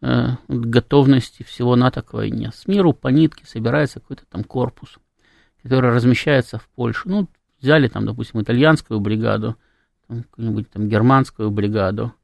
э, 0.00 0.28
готовности 0.46 1.42
всего 1.42 1.74
НАТО 1.76 2.02
к 2.02 2.12
войне. 2.12 2.50
С 2.54 2.66
миру 2.66 2.92
по 2.92 3.08
нитке 3.08 3.44
собирается 3.46 4.00
какой-то 4.00 4.24
там 4.30 4.44
корпус, 4.44 4.98
который 5.62 5.90
размещается 5.90 6.58
в 6.58 6.68
Польше. 6.68 7.02
Ну, 7.06 7.28
взяли 7.60 7.88
там, 7.88 8.06
допустим, 8.06 8.40
итальянскую 8.40 9.00
бригаду, 9.00 9.56
какую-нибудь 10.08 10.70
там 10.70 10.88
германскую 10.88 11.50
бригаду, 11.50 12.14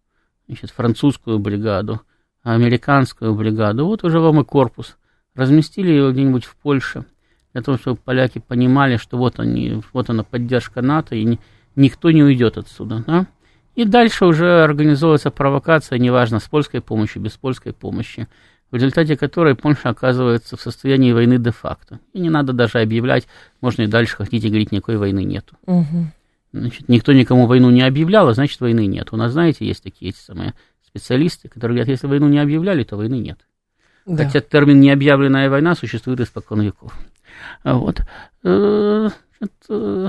значит, 0.46 0.70
французскую 0.70 1.38
бригаду, 1.38 2.00
американскую 2.44 3.34
бригаду. 3.34 3.86
Вот 3.86 4.04
уже 4.04 4.20
вам 4.20 4.40
и 4.40 4.44
корпус. 4.44 4.96
Разместили 5.34 5.90
его 5.90 6.12
где-нибудь 6.12 6.44
в 6.44 6.54
Польше, 6.56 7.04
для 7.52 7.62
того, 7.62 7.78
чтобы 7.78 7.96
поляки 7.96 8.38
понимали, 8.38 8.96
что 8.96 9.16
вот 9.16 9.40
они, 9.40 9.82
вот 9.92 10.10
она 10.10 10.22
поддержка 10.22 10.82
НАТО, 10.82 11.16
и 11.16 11.24
ни, 11.24 11.40
никто 11.74 12.10
не 12.10 12.22
уйдет 12.22 12.58
отсюда. 12.58 13.02
Да? 13.06 13.26
И 13.74 13.84
дальше 13.84 14.26
уже 14.26 14.62
организовывается 14.62 15.30
провокация, 15.30 15.98
неважно, 15.98 16.38
с 16.38 16.44
польской 16.44 16.80
помощью, 16.80 17.22
без 17.22 17.32
польской 17.32 17.72
помощи, 17.72 18.28
в 18.70 18.76
результате 18.76 19.16
которой 19.16 19.56
Польша 19.56 19.88
оказывается 19.88 20.56
в 20.56 20.60
состоянии 20.60 21.12
войны 21.12 21.38
де-факто. 21.38 21.98
И 22.12 22.20
не 22.20 22.30
надо 22.30 22.52
даже 22.52 22.80
объявлять, 22.80 23.26
можно 23.60 23.82
и 23.82 23.86
дальше 23.86 24.16
хотите 24.16 24.48
говорить, 24.48 24.70
никакой 24.70 24.96
войны 24.96 25.24
нету. 25.24 25.56
Угу. 25.66 26.06
Значит, 26.52 26.88
никто 26.88 27.12
никому 27.12 27.46
войну 27.46 27.70
не 27.70 27.82
объявлял, 27.82 28.28
а 28.28 28.34
значит, 28.34 28.60
войны 28.60 28.86
нет. 28.86 29.08
У 29.10 29.16
нас, 29.16 29.32
знаете, 29.32 29.66
есть 29.66 29.82
такие 29.82 30.10
эти 30.10 30.18
самые 30.18 30.54
специалисты, 30.94 31.48
которые 31.48 31.76
говорят, 31.76 31.88
если 31.88 32.06
войну 32.06 32.28
не 32.28 32.38
объявляли, 32.38 32.84
то 32.84 32.96
войны 32.96 33.18
нет. 33.18 33.44
Да. 34.06 34.24
Хотя 34.24 34.40
термин 34.40 34.80
«необъявленная 34.80 35.50
война» 35.50 35.74
существует 35.74 36.20
испокон 36.20 36.62
веков. 36.62 36.94
Вот. 37.64 38.00
Э, 38.44 39.08
э, 39.68 40.08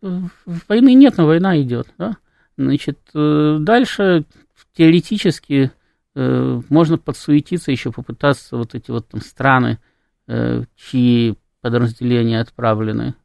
войны 0.00 0.94
нет, 0.94 1.18
но 1.18 1.26
война 1.26 1.60
идет. 1.60 1.86
Да? 1.98 2.16
Значит, 2.56 2.98
э, 3.14 3.58
дальше 3.60 4.24
теоретически 4.76 5.70
можно 6.16 6.96
подсуетиться, 6.96 7.72
еще 7.72 7.90
попытаться 7.90 8.56
вот 8.56 8.76
эти 8.76 8.92
вот 8.92 9.08
там 9.08 9.20
страны, 9.20 9.80
чьи 10.28 11.36
подразделения 11.60 12.40
отправлены 12.40 13.16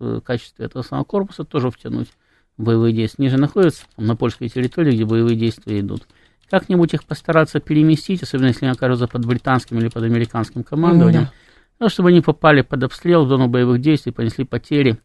в 0.00 0.20
качестве 0.22 0.66
этого 0.66 0.82
самого 0.82 1.04
корпуса, 1.04 1.44
тоже 1.44 1.70
втянуть 1.70 2.08
в 2.56 2.64
боевые 2.64 2.92
действия. 2.92 3.26
Они 3.26 3.30
же 3.30 3.38
находятся 3.40 3.84
на 3.96 4.16
польской 4.16 4.48
территории, 4.48 4.96
где 4.96 5.04
боевые 5.04 5.36
действия 5.36 5.78
идут 5.78 6.08
как-нибудь 6.50 6.94
их 6.94 7.04
постараться 7.04 7.60
переместить, 7.60 8.22
особенно 8.22 8.48
если 8.48 8.66
они 8.66 8.72
окажутся 8.72 9.06
под 9.06 9.26
британским 9.26 9.78
или 9.78 9.88
под 9.88 10.02
американским 10.04 10.62
командованием, 10.62 11.24
mm-hmm. 11.24 11.76
ну, 11.80 11.88
чтобы 11.88 12.08
они 12.08 12.20
попали 12.20 12.62
под 12.62 12.82
обстрел 12.84 13.24
в 13.24 13.28
зону 13.28 13.48
боевых 13.48 13.80
действий, 13.80 14.12
понесли 14.12 14.44
потери, 14.44 14.98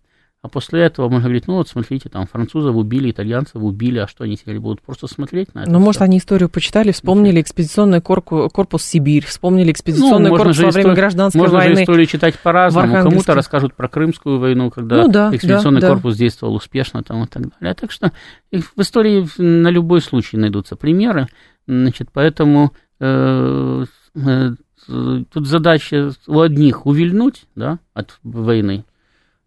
а 0.43 0.49
после 0.49 0.81
этого 0.81 1.07
можно 1.07 1.29
говорить, 1.29 1.47
ну 1.47 1.53
вот 1.53 1.69
смотрите, 1.69 2.09
там 2.09 2.27
французов 2.27 2.75
убили, 2.75 3.11
итальянцев 3.11 3.55
убили, 3.55 3.99
а 3.99 4.07
что 4.07 4.25
они 4.25 4.35
теперь 4.35 4.59
будут 4.59 4.81
просто 4.81 5.07
смотреть 5.07 5.55
на 5.55 5.61
это? 5.61 5.71
Ну, 5.71 5.79
может, 5.79 6.01
они 6.01 6.17
историю 6.17 6.49
почитали, 6.49 6.91
вспомнили 6.91 7.39
экспедиционный 7.39 8.01
корпус, 8.01 8.51
корпус 8.51 8.83
Сибирь, 8.83 9.25
вспомнили 9.25 9.71
экспедиционный 9.71 10.31
ну, 10.31 10.35
корпус 10.35 10.57
во 10.57 10.71
время 10.71 10.81
истор... 10.81 10.95
гражданской 10.95 11.39
можно 11.39 11.57
войны. 11.57 11.69
Можно 11.69 11.83
историю 11.83 12.05
читать 12.07 12.37
по-разному. 12.39 13.03
Кому-то 13.03 13.35
расскажут 13.35 13.73
про 13.73 13.87
Крымскую 13.87 14.37
войну, 14.37 14.69
когда 14.69 15.03
ну, 15.03 15.07
да, 15.07 15.33
экспедиционный 15.33 15.79
да, 15.79 15.91
корпус 15.91 16.15
да. 16.15 16.19
действовал 16.19 16.55
успешно 16.55 17.03
там, 17.03 17.23
и 17.23 17.27
так 17.27 17.43
далее. 17.57 17.73
Так 17.73 17.91
что 17.91 18.11
в 18.51 18.81
истории 18.81 19.25
на 19.37 19.69
любой 19.69 20.01
случай 20.01 20.35
найдутся 20.35 20.75
примеры. 20.75 21.27
Значит, 21.67 22.09
поэтому 22.11 22.73
э, 22.99 23.85
э, 24.15 24.49
тут 24.87 25.47
задача 25.47 26.11
у 26.27 26.41
одних 26.41 26.85
увильнуть 26.85 27.45
да, 27.55 27.79
от 27.93 28.19
войны, 28.23 28.83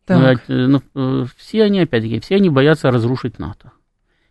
так. 0.07 0.43
Ну, 0.49 0.83
э, 0.95 1.27
все 1.37 1.65
они, 1.65 1.81
опять-таки, 1.81 2.21
все 2.21 2.37
они 2.37 2.49
боятся 2.49 2.91
разрушить 2.91 3.39
НАТО. 3.39 3.73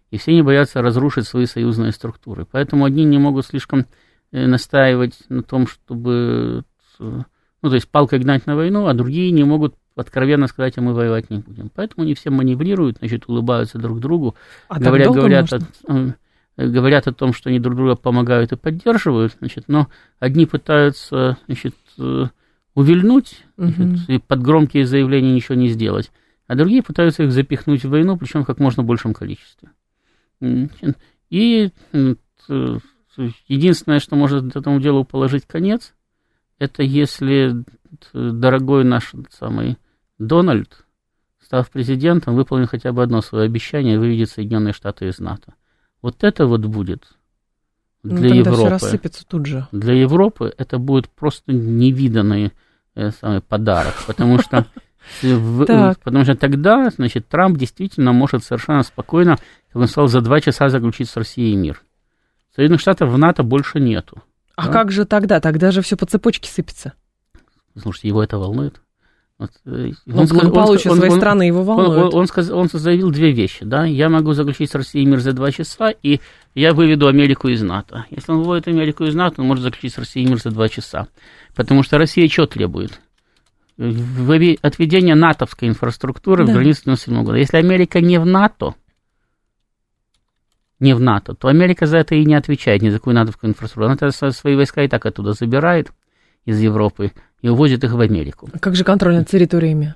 И 0.09 0.17
все 0.17 0.31
они 0.31 0.41
боятся 0.41 0.81
разрушить 0.81 1.27
свои 1.27 1.45
союзные 1.45 1.91
структуры. 1.91 2.45
Поэтому 2.49 2.85
одни 2.85 3.03
не 3.03 3.17
могут 3.17 3.45
слишком 3.45 3.85
э, 4.31 4.47
настаивать 4.47 5.19
на 5.29 5.43
том, 5.43 5.67
чтобы, 5.67 6.63
ну, 6.99 7.23
то 7.61 7.73
есть 7.73 7.89
палкой 7.89 8.19
гнать 8.19 8.45
на 8.45 8.55
войну, 8.55 8.87
а 8.87 8.93
другие 8.93 9.31
не 9.31 9.43
могут 9.43 9.75
откровенно 9.95 10.47
сказать, 10.47 10.77
а 10.77 10.81
мы 10.81 10.93
воевать 10.93 11.29
не 11.29 11.39
будем. 11.39 11.69
Поэтому 11.73 12.03
они 12.03 12.13
все 12.13 12.29
маневрируют, 12.29 12.97
значит, 12.99 13.27
улыбаются 13.27 13.77
друг 13.77 13.99
другу, 13.99 14.35
а 14.67 14.79
говорят, 14.79 15.11
говорят, 15.11 15.53
от, 15.53 15.63
э, 15.87 16.11
говорят 16.67 17.07
о 17.07 17.13
том, 17.13 17.33
что 17.33 17.49
они 17.49 17.59
друг 17.59 17.75
друга 17.75 17.95
помогают 17.95 18.51
и 18.51 18.57
поддерживают, 18.57 19.35
значит, 19.39 19.65
но 19.67 19.87
одни 20.19 20.45
пытаются, 20.45 21.37
значит, 21.47 21.75
увильнуть 22.75 23.43
угу. 23.57 23.95
и 24.07 24.19
под 24.19 24.43
громкие 24.43 24.85
заявления 24.85 25.33
ничего 25.33 25.55
не 25.55 25.69
сделать, 25.69 26.11
а 26.45 26.55
другие 26.55 26.83
пытаются 26.83 27.23
их 27.23 27.31
запихнуть 27.31 27.83
в 27.83 27.89
войну, 27.89 28.17
причем 28.17 28.43
в 28.43 28.45
как 28.45 28.59
можно 28.59 28.83
большем 28.83 29.13
количестве. 29.13 29.71
И 31.29 31.71
единственное, 33.47 33.99
что 33.99 34.15
может 34.15 34.55
этому 34.55 34.79
делу 34.79 35.05
положить 35.05 35.47
конец, 35.47 35.93
это 36.59 36.83
если 36.83 37.63
дорогой 38.13 38.83
наш 38.83 39.13
самый 39.31 39.77
Дональд, 40.17 40.85
став 41.41 41.69
президентом, 41.69 42.35
выполнит 42.35 42.69
хотя 42.69 42.91
бы 42.91 43.03
одно 43.03 43.21
свое 43.21 43.45
обещание 43.45 43.99
выведет 43.99 44.29
Соединенные 44.29 44.73
Штаты 44.73 45.07
из 45.07 45.19
НАТО. 45.19 45.53
Вот 46.01 46.23
это 46.23 46.45
вот 46.45 46.65
будет 46.65 47.03
ну, 48.03 48.15
для 48.17 48.29
ну, 48.29 48.35
Европы. 48.35 48.57
Все 48.57 48.69
рассыпется 48.69 49.25
тут 49.27 49.45
же. 49.45 49.67
Для 49.71 49.93
Европы 49.93 50.53
это 50.57 50.77
будет 50.77 51.09
просто 51.09 51.51
невиданный 51.51 52.51
самый 52.95 53.41
подарок, 53.41 53.95
потому 54.07 54.39
что 54.39 54.65
Потому 55.21 56.23
что 56.23 56.35
тогда, 56.35 56.89
значит, 56.89 57.27
Трамп 57.27 57.57
действительно 57.57 58.11
может 58.11 58.43
совершенно 58.43 58.83
спокойно, 58.83 59.37
как 59.67 59.81
он 59.81 59.87
сказал, 59.87 60.07
за 60.07 60.21
два 60.21 60.41
часа 60.41 60.69
заключить 60.69 61.09
с 61.09 61.15
Россией 61.15 61.55
мир. 61.55 61.83
Соединенных 62.55 62.81
Штатов 62.81 63.11
в 63.11 63.17
НАТО 63.17 63.43
больше 63.43 63.79
нету. 63.79 64.23
А 64.55 64.67
да? 64.67 64.73
как 64.73 64.91
же 64.91 65.05
тогда? 65.05 65.39
Тогда 65.39 65.71
же 65.71 65.81
все 65.81 65.97
по 65.97 66.05
цепочке 66.05 66.49
сыпется. 66.49 66.93
Слушайте, 67.77 68.07
его 68.07 68.23
это 68.23 68.37
волнует? 68.37 68.81
Вот, 69.37 69.51
э, 69.65 69.91
он, 70.07 70.19
он, 70.19 70.45
он 70.45 70.53
получит 70.53 70.91
он, 70.91 70.97
своей 70.97 71.11
он, 71.11 71.19
страны, 71.19 71.43
его 71.43 71.63
волнует. 71.63 72.13
Он, 72.13 72.21
он, 72.21 72.27
он, 72.35 72.57
он 72.57 72.69
заявил 72.71 73.11
две 73.11 73.31
вещи, 73.31 73.65
да, 73.65 73.83
я 73.83 74.07
могу 74.07 74.31
заключить 74.31 74.71
с 74.71 74.75
Россией 74.75 75.05
мир 75.05 75.19
за 75.19 75.33
два 75.33 75.51
часа, 75.51 75.89
и 75.89 76.21
я 76.53 76.73
выведу 76.73 77.07
Америку 77.07 77.49
из 77.49 77.61
НАТО. 77.61 78.05
Если 78.11 78.31
он 78.31 78.39
выводит 78.39 78.69
Америку 78.69 79.03
из 79.03 79.13
НАТО, 79.13 79.41
он 79.41 79.47
может 79.47 79.63
заключить 79.63 79.93
с 79.93 79.97
Россией 79.97 80.27
мир 80.27 80.39
за 80.39 80.51
два 80.51 80.69
часа. 80.69 81.07
Потому 81.53 81.83
что 81.83 81.97
Россия 81.97 82.29
что 82.29 82.45
требует? 82.45 83.01
Отведение 83.77 85.15
натовской 85.15 85.67
инфраструктуры 85.67 86.45
да. 86.45 86.53
в 86.53 86.55
границе 86.55 86.83
97 86.85 87.23
года. 87.23 87.37
Если 87.37 87.57
Америка 87.57 87.99
не 87.99 88.17
в 88.19 88.25
НАТО, 88.25 88.75
не 90.79 90.95
в 90.95 91.01
НАТО, 91.01 91.33
то 91.33 91.49
Америка 91.49 91.87
за 91.87 91.97
это 91.97 92.15
и 92.15 92.23
не 92.23 92.35
отвечает 92.35 92.81
ни 92.81 92.89
за 92.89 92.99
какую 92.99 93.15
натовскую 93.15 93.51
инфраструктуру. 93.51 93.97
Она 93.99 94.31
свои 94.31 94.55
войска 94.55 94.83
и 94.83 94.87
так 94.87 95.05
оттуда 95.05 95.33
забирает 95.33 95.91
из 96.45 96.61
Европы 96.61 97.11
и 97.45 97.47
увозит 97.47 97.83
их 97.83 97.93
в 97.93 98.01
Америку. 98.01 98.49
А 98.51 98.57
как 98.57 98.75
же 98.75 98.83
контроль 98.83 99.13
над 99.13 99.29
территориями? 99.29 99.93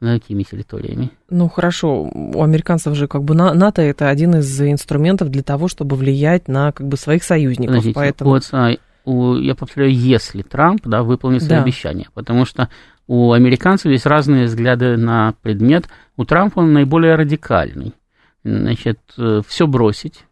Над 0.00 0.22
какими 0.22 0.42
территориями? 0.42 1.12
Ну 1.28 1.48
хорошо, 1.48 2.10
у 2.12 2.42
американцев 2.42 2.96
же 2.96 3.06
как 3.06 3.22
бы 3.22 3.36
НАТО 3.36 3.80
это 3.80 4.08
один 4.08 4.34
из 4.34 4.60
инструментов 4.60 5.28
для 5.28 5.44
того, 5.44 5.68
чтобы 5.68 5.94
влиять 5.94 6.48
на 6.48 6.72
как 6.72 6.88
бы 6.88 6.96
своих 6.96 7.22
союзников. 7.22 7.76
Подождите, 7.76 7.94
поэтому... 7.94 8.30
вот, 8.30 8.48
а, 8.50 8.72
у, 9.04 9.36
я 9.36 9.54
повторяю, 9.54 9.94
если 9.94 10.42
Трамп 10.42 10.82
да, 10.84 11.04
выполнит 11.04 11.44
свои 11.44 11.58
да. 11.58 11.62
обещания, 11.62 12.08
потому 12.12 12.44
что 12.44 12.68
у 13.06 13.30
американцев 13.30 13.92
есть 13.92 14.06
разные 14.06 14.46
взгляды 14.46 14.96
на 14.96 15.34
предмет. 15.42 15.86
У 16.16 16.24
Трампа 16.24 16.58
он 16.58 16.72
наиболее 16.72 17.14
радикальный. 17.14 17.94
Значит, 18.42 18.98
э, 19.16 19.42
все 19.46 19.68
бросить, 19.68 20.24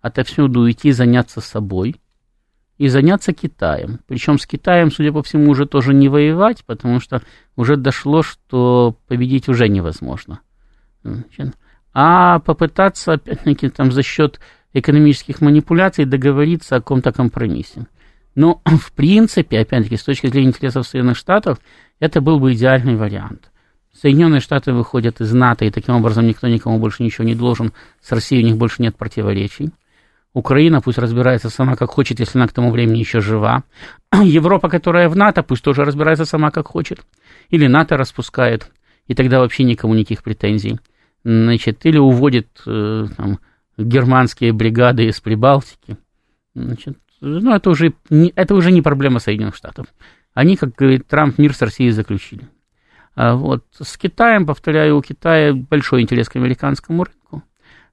отовсюду 0.00 0.62
уйти, 0.62 0.90
заняться 0.90 1.40
собой 1.40 2.01
и 2.78 2.88
заняться 2.88 3.32
Китаем. 3.32 4.00
Причем 4.06 4.38
с 4.38 4.46
Китаем, 4.46 4.90
судя 4.90 5.12
по 5.12 5.22
всему, 5.22 5.50
уже 5.50 5.66
тоже 5.66 5.94
не 5.94 6.08
воевать, 6.08 6.64
потому 6.64 7.00
что 7.00 7.22
уже 7.56 7.76
дошло, 7.76 8.22
что 8.22 8.96
победить 9.06 9.48
уже 9.48 9.68
невозможно. 9.68 10.40
А 11.94 12.38
попытаться, 12.40 13.14
опять-таки, 13.14 13.68
там 13.68 13.92
за 13.92 14.02
счет 14.02 14.40
экономических 14.72 15.40
манипуляций 15.40 16.06
договориться 16.06 16.76
о 16.76 16.80
каком-то 16.80 17.12
компромиссе. 17.12 17.86
Но, 18.34 18.62
в 18.64 18.92
принципе, 18.92 19.60
опять-таки, 19.60 19.96
с 19.96 20.04
точки 20.04 20.26
зрения 20.26 20.48
интересов 20.48 20.86
Соединенных 20.86 21.16
Штатов, 21.16 21.58
это 22.00 22.20
был 22.20 22.40
бы 22.40 22.54
идеальный 22.54 22.96
вариант. 22.96 23.50
Соединенные 24.00 24.40
Штаты 24.40 24.72
выходят 24.72 25.20
из 25.20 25.32
НАТО, 25.32 25.66
и 25.66 25.70
таким 25.70 25.96
образом 25.96 26.26
никто 26.26 26.48
никому 26.48 26.78
больше 26.78 27.02
ничего 27.02 27.24
не 27.24 27.34
должен. 27.34 27.72
С 28.00 28.10
Россией 28.10 28.42
у 28.42 28.46
них 28.46 28.56
больше 28.56 28.80
нет 28.80 28.96
противоречий. 28.96 29.70
Украина 30.34 30.80
пусть 30.80 30.98
разбирается 30.98 31.50
сама 31.50 31.76
как 31.76 31.90
хочет, 31.90 32.18
если 32.20 32.38
она 32.38 32.48
к 32.48 32.52
тому 32.52 32.70
времени 32.70 32.98
еще 32.98 33.20
жива. 33.20 33.64
Европа, 34.12 34.68
которая 34.68 35.08
в 35.08 35.16
НАТО, 35.16 35.42
пусть 35.42 35.62
тоже 35.62 35.84
разбирается 35.84 36.24
сама 36.24 36.50
как 36.50 36.68
хочет. 36.68 37.00
Или 37.50 37.66
НАТО 37.66 37.96
распускает, 37.96 38.70
и 39.06 39.14
тогда 39.14 39.40
вообще 39.40 39.64
никому 39.64 39.94
никаких 39.94 40.22
претензий. 40.22 40.78
Значит, 41.24 41.84
или 41.84 41.98
уводит 41.98 42.48
э, 42.66 43.06
там, 43.16 43.38
германские 43.76 44.52
бригады 44.52 45.04
из 45.04 45.20
Прибалтики. 45.20 45.96
Значит, 46.54 46.98
ну, 47.20 47.54
это 47.54 47.70
уже, 47.70 47.92
не, 48.10 48.32
это 48.34 48.54
уже 48.54 48.72
не 48.72 48.82
проблема 48.82 49.20
Соединенных 49.20 49.54
Штатов. 49.54 49.86
Они, 50.34 50.56
как 50.56 50.74
говорит 50.74 51.06
Трамп, 51.06 51.38
мир 51.38 51.54
с 51.54 51.62
Россией 51.62 51.90
заключили. 51.90 52.48
А 53.14 53.34
вот 53.34 53.64
с 53.78 53.96
Китаем, 53.98 54.46
повторяю, 54.46 54.96
у 54.96 55.02
Китая 55.02 55.52
большой 55.52 56.02
интерес 56.02 56.28
к 56.28 56.36
американскому 56.36 57.04
рынку. 57.04 57.42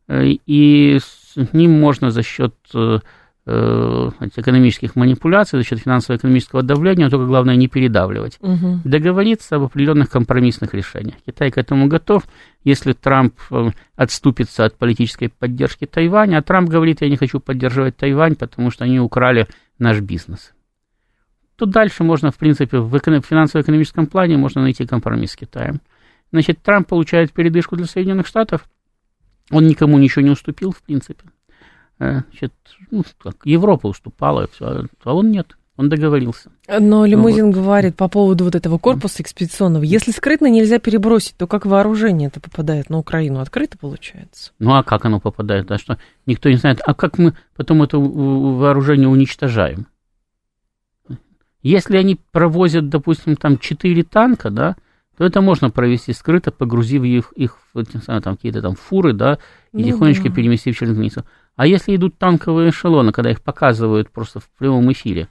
Э, 0.07 0.25
и 0.25 0.99
с 1.45 1.53
ним 1.53 1.79
можно 1.79 2.11
за 2.11 2.23
счет 2.23 2.55
э, 2.73 2.99
э, 3.45 4.09
экономических 4.35 4.95
манипуляций, 4.95 5.59
за 5.59 5.65
счет 5.65 5.79
финансово-экономического 5.79 6.63
давления, 6.63 7.09
только 7.09 7.25
главное 7.25 7.55
не 7.55 7.67
передавливать. 7.67 8.37
Угу. 8.41 8.81
Договориться 8.83 9.55
об 9.55 9.63
определенных 9.63 10.09
компромиссных 10.09 10.73
решениях. 10.73 11.15
Китай 11.25 11.51
к 11.51 11.57
этому 11.57 11.87
готов. 11.87 12.23
Если 12.63 12.93
Трамп 12.93 13.35
э, 13.51 13.69
отступится 13.95 14.65
от 14.65 14.77
политической 14.77 15.29
поддержки 15.29 15.85
Тайваня, 15.85 16.37
а 16.37 16.41
Трамп 16.41 16.69
говорит, 16.69 17.01
я 17.01 17.09
не 17.09 17.17
хочу 17.17 17.39
поддерживать 17.39 17.97
Тайвань, 17.97 18.35
потому 18.35 18.71
что 18.71 18.85
они 18.85 18.99
украли 18.99 19.47
наш 19.77 19.99
бизнес. 20.01 20.53
Тут 21.55 21.71
дальше 21.71 22.03
можно, 22.03 22.31
в 22.31 22.37
принципе, 22.37 22.79
в 22.79 22.97
финансово-экономическом 22.99 24.07
плане 24.07 24.37
можно 24.37 24.61
найти 24.61 24.85
компромисс 24.85 25.31
с 25.31 25.35
Китаем. 25.35 25.81
Значит, 26.31 26.61
Трамп 26.61 26.87
получает 26.87 27.33
передышку 27.33 27.75
для 27.75 27.85
Соединенных 27.85 28.27
Штатов. 28.27 28.65
Он 29.51 29.67
никому 29.67 29.97
ничего 29.97 30.23
не 30.23 30.31
уступил, 30.31 30.71
в 30.71 30.81
принципе. 30.81 31.23
Э, 31.99 32.21
значит, 32.29 32.53
ну, 32.91 33.03
как, 33.17 33.37
Европа 33.45 33.87
уступала, 33.87 34.47
все, 34.51 34.85
а 35.03 35.13
он 35.13 35.31
нет. 35.31 35.57
Он 35.79 35.87
договорился. 35.87 36.51
Но 36.67 37.05
Лимузин 37.05 37.47
вот. 37.47 37.55
говорит 37.55 37.95
по 37.95 38.09
поводу 38.09 38.43
вот 38.43 38.53
этого 38.53 38.77
корпуса 38.77 39.23
экспедиционного. 39.23 39.83
Если 39.83 40.11
скрытно 40.11 40.47
нельзя 40.47 40.77
перебросить, 40.77 41.37
то 41.37 41.47
как 41.47 41.65
вооружение 41.65 42.27
это 42.27 42.41
попадает 42.41 42.89
на 42.89 42.97
Украину? 42.97 43.39
Открыто 43.39 43.77
получается? 43.77 44.51
Ну 44.59 44.75
а 44.75 44.83
как 44.83 45.05
оно 45.05 45.21
попадает? 45.21 45.67
Да, 45.67 45.77
что 45.77 45.97
никто 46.25 46.49
не 46.49 46.57
знает. 46.57 46.81
А 46.85 46.93
как 46.93 47.17
мы 47.17 47.33
потом 47.55 47.81
это 47.81 47.97
вооружение 47.97 49.07
уничтожаем? 49.07 49.87
Если 51.61 51.95
они 51.95 52.19
провозят, 52.31 52.89
допустим, 52.89 53.37
там 53.37 53.57
4 53.57 54.03
танка, 54.03 54.49
да, 54.49 54.75
то 55.19 55.25
это 55.25 55.41
можно 55.41 55.69
провести 55.69 56.13
скрыто, 56.13 56.49
погрузив 56.49 57.03
их, 57.03 57.33
их 57.33 57.57
в 57.73 57.83
там, 57.83 58.37
какие-то 58.37 58.61
там 58.61 58.75
фуры, 58.75 59.11
да, 59.11 59.37
и 59.73 59.79
ну, 59.79 59.83
тихонечко 59.83 60.29
да. 60.29 60.35
переместив 60.35 60.77
через 60.77 60.93
границу. 60.93 61.25
А 61.57 61.67
если 61.67 61.93
идут 61.93 62.17
танковые 62.17 62.69
эшелоны, 62.69 63.11
когда 63.11 63.29
их 63.29 63.41
показывают 63.41 64.09
просто 64.09 64.39
в 64.39 64.49
прямом 64.57 64.89
эфире, 64.93 65.27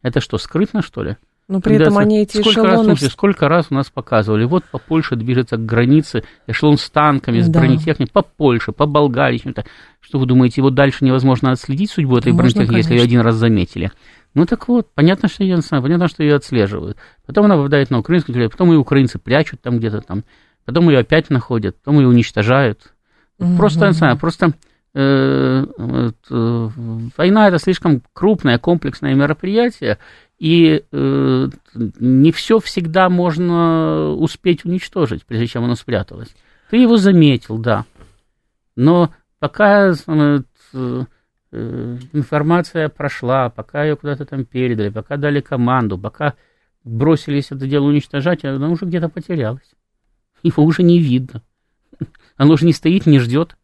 это 0.00 0.20
что, 0.20 0.38
скрытно, 0.38 0.80
что 0.80 1.02
ли? 1.02 1.16
Но 1.48 1.60
при 1.60 1.70
когда 1.72 1.86
этом 1.86 1.98
они 1.98 2.20
эти 2.22 2.36
сколько 2.36 2.50
эшелоны... 2.60 2.70
Раз, 2.70 2.84
слушайте, 2.84 3.12
сколько 3.12 3.48
раз 3.48 3.66
у 3.70 3.74
нас 3.74 3.90
показывали, 3.90 4.44
вот 4.44 4.62
по 4.62 4.78
Польше 4.78 5.16
движется 5.16 5.56
к 5.56 5.66
границе 5.66 6.22
эшелон 6.46 6.76
с 6.76 6.88
танками, 6.88 7.40
с 7.40 7.48
да. 7.48 7.58
бронетехникой, 7.58 8.12
по 8.12 8.22
Польше, 8.22 8.70
по 8.70 8.86
Болгарии. 8.86 9.42
Что 10.00 10.20
вы 10.20 10.26
думаете, 10.26 10.60
его 10.60 10.70
дальше 10.70 11.04
невозможно 11.04 11.50
отследить 11.50 11.90
судьбу 11.90 12.16
этой 12.16 12.30
Можно, 12.30 12.42
бронетехники, 12.44 12.70
конечно. 12.70 12.92
если 12.92 12.94
ее 12.94 13.04
один 13.04 13.20
раз 13.22 13.34
заметили? 13.34 13.90
Ну 14.34 14.46
так 14.46 14.68
вот, 14.68 14.88
понятно, 14.94 15.28
что 15.28 15.44
ее, 15.44 15.60
понятно, 15.70 16.08
что 16.08 16.22
ее 16.22 16.36
отслеживают. 16.36 16.96
Потом 17.26 17.46
она 17.46 17.56
попадает 17.56 17.90
на 17.90 17.98
украинскую 17.98 18.34
территорию, 18.34 18.50
потом 18.50 18.70
ее 18.70 18.78
украинцы 18.78 19.18
прячут 19.18 19.60
там 19.60 19.78
где-то 19.78 20.00
там, 20.00 20.24
потом 20.64 20.88
ее 20.88 21.00
опять 21.00 21.30
находят, 21.30 21.76
потом 21.76 22.00
ее 22.00 22.08
уничтожают. 22.08 22.92
Угу. 23.38 23.56
Просто, 23.56 23.86
не 23.88 23.92
знаю, 23.92 24.18
просто 24.18 24.54
э, 24.94 25.66
э, 25.78 26.68
война 27.16 27.48
это 27.48 27.58
слишком 27.58 28.02
крупное, 28.12 28.58
комплексное 28.58 29.14
мероприятие, 29.14 29.98
и 30.38 30.84
э, 30.90 31.48
не 31.74 32.32
все 32.32 32.58
всегда 32.58 33.08
можно 33.10 34.10
успеть 34.12 34.64
уничтожить, 34.64 35.24
прежде 35.24 35.46
чем 35.46 35.64
оно 35.64 35.74
спряталось. 35.74 36.34
Ты 36.70 36.78
его 36.78 36.96
заметил, 36.96 37.58
да. 37.58 37.84
Но 38.76 39.10
пока 39.38 39.92
Э, 40.72 41.04
информация 41.52 42.88
прошла, 42.88 43.50
пока 43.50 43.84
ее 43.84 43.96
куда-то 43.96 44.24
там 44.24 44.44
передали, 44.44 44.88
пока 44.88 45.16
дали 45.16 45.40
команду, 45.40 45.98
пока 45.98 46.34
бросились 46.84 47.50
это 47.50 47.66
дело 47.66 47.86
уничтожать, 47.86 48.44
оно 48.44 48.70
уже 48.70 48.86
где-то 48.86 49.08
потерялось. 49.08 49.70
Его 50.42 50.64
уже 50.64 50.82
не 50.82 50.98
видно. 50.98 51.42
Оно 52.36 52.54
уже 52.54 52.66
не 52.66 52.72
стоит, 52.72 53.06
не 53.06 53.20
ждет. 53.20 53.56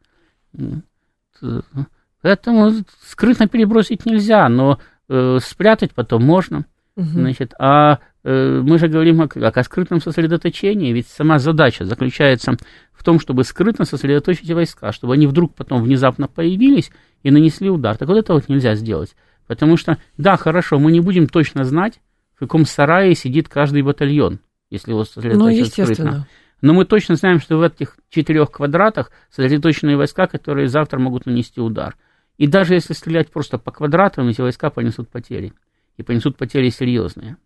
Поэтому 2.22 2.70
скрытно 3.00 3.48
перебросить 3.48 4.06
нельзя, 4.06 4.48
но 4.48 4.78
э, 5.08 5.38
спрятать 5.42 5.92
потом 5.94 6.24
можно. 6.24 6.66
Угу. 6.96 7.06
Значит, 7.06 7.54
а 7.58 7.94
э, 7.94 7.98
мы 8.28 8.78
же 8.78 8.88
говорим 8.88 9.22
о, 9.22 9.24
о 9.26 9.64
скрытном 9.64 10.00
сосредоточении, 10.00 10.92
ведь 10.92 11.08
сама 11.08 11.38
задача 11.38 11.84
заключается 11.84 12.56
в 12.92 13.02
том, 13.04 13.20
чтобы 13.20 13.44
скрытно 13.44 13.84
сосредоточить 13.84 14.50
войска, 14.50 14.92
чтобы 14.92 15.14
они 15.14 15.26
вдруг 15.26 15.54
потом 15.54 15.82
внезапно 15.82 16.28
появились 16.28 16.90
и 17.22 17.30
нанесли 17.30 17.70
удар. 17.70 17.96
Так 17.96 18.08
вот 18.08 18.18
это 18.18 18.34
вот 18.34 18.48
нельзя 18.48 18.74
сделать. 18.74 19.14
Потому 19.46 19.76
что, 19.76 19.98
да, 20.18 20.36
хорошо, 20.36 20.78
мы 20.78 20.92
не 20.92 21.00
будем 21.00 21.26
точно 21.26 21.64
знать, 21.64 22.00
в 22.34 22.40
каком 22.40 22.66
сарае 22.66 23.14
сидит 23.14 23.48
каждый 23.48 23.82
батальон, 23.82 24.40
если 24.68 24.90
его 24.90 25.04
сосредоточить 25.04 25.78
ну, 25.78 25.84
скрытно. 25.84 26.26
Но 26.60 26.74
мы 26.74 26.84
точно 26.84 27.14
знаем, 27.14 27.40
что 27.40 27.56
в 27.56 27.62
этих 27.62 27.96
четырех 28.10 28.50
квадратах 28.50 29.10
сосредоточенные 29.30 29.96
войска, 29.96 30.26
которые 30.26 30.68
завтра 30.68 30.98
могут 30.98 31.24
нанести 31.24 31.60
удар. 31.60 31.96
И 32.36 32.46
даже 32.46 32.74
если 32.74 32.92
стрелять 32.92 33.30
просто 33.30 33.58
по 33.58 33.70
квадратам, 33.70 34.28
эти 34.28 34.40
войска 34.40 34.70
понесут 34.70 35.08
потери. 35.08 35.52
И 35.96 36.02
понесут 36.02 36.36
потери 36.36 36.68
серьезные. 36.68 37.36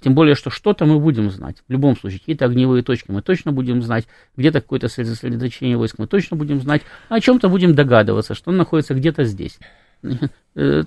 Тем 0.00 0.14
более, 0.14 0.34
что 0.34 0.50
что-то 0.50 0.84
мы 0.84 0.98
будем 0.98 1.30
знать. 1.30 1.62
В 1.66 1.72
любом 1.72 1.96
случае, 1.96 2.20
какие-то 2.20 2.44
огневые 2.46 2.82
точки 2.82 3.10
мы 3.10 3.22
точно 3.22 3.52
будем 3.52 3.82
знать, 3.82 4.06
где-то 4.36 4.60
какое-то 4.60 4.88
сосредоточение 4.88 5.76
войск 5.76 5.96
мы 5.98 6.06
точно 6.06 6.36
будем 6.36 6.60
знать, 6.60 6.82
о 7.08 7.20
чем-то 7.20 7.48
будем 7.48 7.74
догадываться, 7.74 8.34
что 8.34 8.50
он 8.50 8.56
находится 8.56 8.94
где-то 8.94 9.24
здесь. 9.24 9.58
Э, 10.56 10.82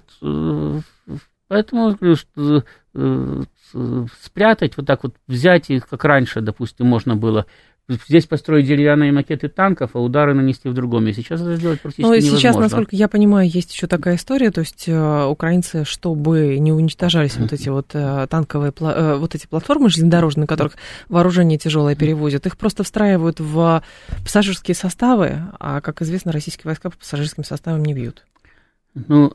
поэтому 1.48 1.98
что, 2.16 2.66
э, 2.94 3.42
спрятать, 4.22 4.76
вот 4.76 4.86
так 4.86 5.04
вот 5.04 5.16
взять, 5.28 5.70
и 5.70 5.80
как 5.80 6.04
раньше, 6.04 6.42
допустим, 6.42 6.88
можно 6.88 7.16
было 7.16 7.46
здесь 7.90 8.26
построить 8.26 8.66
деревянные 8.66 9.12
макеты 9.12 9.50
танков, 9.50 9.92
а 9.94 10.00
удары 10.00 10.34
нанести 10.34 10.70
в 10.70 10.74
другом 10.74 11.06
месте. 11.06 11.22
Сейчас 11.22 11.42
это 11.42 11.56
сделать 11.58 11.82
практически 11.82 12.08
ну, 12.08 12.14
невозможно. 12.14 12.40
Сейчас, 12.40 12.56
насколько 12.56 12.96
я 12.96 13.08
понимаю, 13.08 13.50
есть 13.50 13.74
еще 13.74 13.88
такая 13.88 14.16
история, 14.16 14.52
то 14.52 14.62
есть 14.62 14.86
э, 14.88 15.26
украинцы, 15.26 15.84
чтобы 15.84 16.58
не 16.60 16.72
уничтожались 16.72 17.36
вот 17.38 17.52
эти 17.52 17.70
вот 17.70 17.90
э, 17.94 18.28
танковые, 18.30 18.74
э, 18.80 19.16
вот 19.18 19.36
эти 19.36 19.48
платформы 19.48 19.90
железнодорожные, 19.90 20.44
на 20.44 20.48
которых 20.48 20.78
вооружение 21.10 21.58
тяжелое 21.58 21.96
перевозят, 21.96 22.46
их 22.46 22.58
просто 22.58 22.84
встраивают 22.84 23.40
в 23.40 23.84
пассажирские 24.24 24.76
составы, 24.76 25.42
а, 25.60 25.82
как 25.82 26.02
известно, 26.02 26.32
российские 26.32 26.70
войска 26.70 26.90
по 26.90 26.98
пассажирским 26.98 27.44
составам 27.44 27.84
не 27.84 27.94
бьют. 27.94 28.26
Ну, 28.96 29.32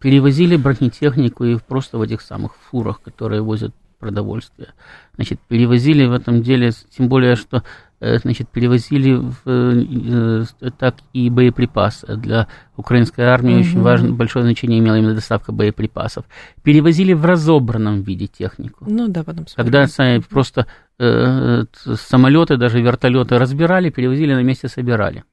перевозили 0.00 0.56
бронетехнику 0.56 1.44
и 1.44 1.58
просто 1.58 1.98
в 1.98 2.02
этих 2.02 2.22
самых 2.22 2.56
фурах, 2.56 3.02
которые 3.02 3.42
возят 3.42 3.74
продовольствия. 4.00 4.74
Значит, 5.14 5.38
перевозили 5.46 6.06
в 6.06 6.12
этом 6.12 6.42
деле, 6.42 6.72
тем 6.90 7.08
более, 7.08 7.36
что 7.36 7.62
э, 8.00 8.18
значит, 8.18 8.48
перевозили 8.48 9.12
в, 9.12 9.36
э, 9.46 10.44
э, 10.60 10.70
так 10.78 10.96
и 11.12 11.30
боеприпасы. 11.30 12.16
Для 12.16 12.48
украинской 12.76 13.20
армии 13.22 13.52
угу. 13.52 13.60
очень 13.60 13.82
важно, 13.82 14.12
большое 14.12 14.44
значение 14.44 14.80
имела 14.80 14.96
именно 14.96 15.14
доставка 15.14 15.52
боеприпасов. 15.52 16.24
Перевозили 16.62 17.12
в 17.12 17.24
разобранном 17.24 18.02
виде 18.02 18.26
технику. 18.26 18.86
Ну 18.88 19.06
да, 19.08 19.22
потом 19.22 19.46
Когда 19.54 19.86
сами 19.86 20.18
просто 20.18 20.66
э, 20.98 21.64
самолеты, 21.94 22.56
даже 22.56 22.80
вертолеты 22.80 23.38
разбирали, 23.38 23.90
перевозили 23.90 24.34
на 24.34 24.42
месте, 24.42 24.68
собирали. 24.68 25.24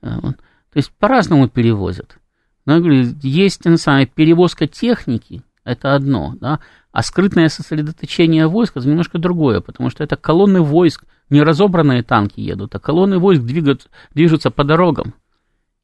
То 0.00 0.76
есть 0.76 0.92
по-разному 0.98 1.48
перевозят. 1.48 2.18
Но 2.64 2.74
я 2.74 2.80
говорю, 2.80 3.04
есть 3.22 3.62
самая 3.80 4.06
перевозка 4.06 4.66
техники, 4.66 5.42
это 5.68 5.94
одно, 5.94 6.34
да, 6.40 6.60
а 6.92 7.02
скрытное 7.02 7.48
сосредоточение 7.48 8.46
войск 8.46 8.76
это 8.76 8.88
немножко 8.88 9.18
другое, 9.18 9.60
потому 9.60 9.90
что 9.90 10.02
это 10.02 10.16
колонны 10.16 10.60
войск, 10.60 11.04
не 11.30 11.42
разобранные 11.42 12.02
танки 12.02 12.40
едут, 12.40 12.74
а 12.74 12.78
колонны 12.78 13.18
войск 13.18 13.42
двигаются, 13.42 13.88
движутся 14.14 14.50
по 14.50 14.64
дорогам. 14.64 15.14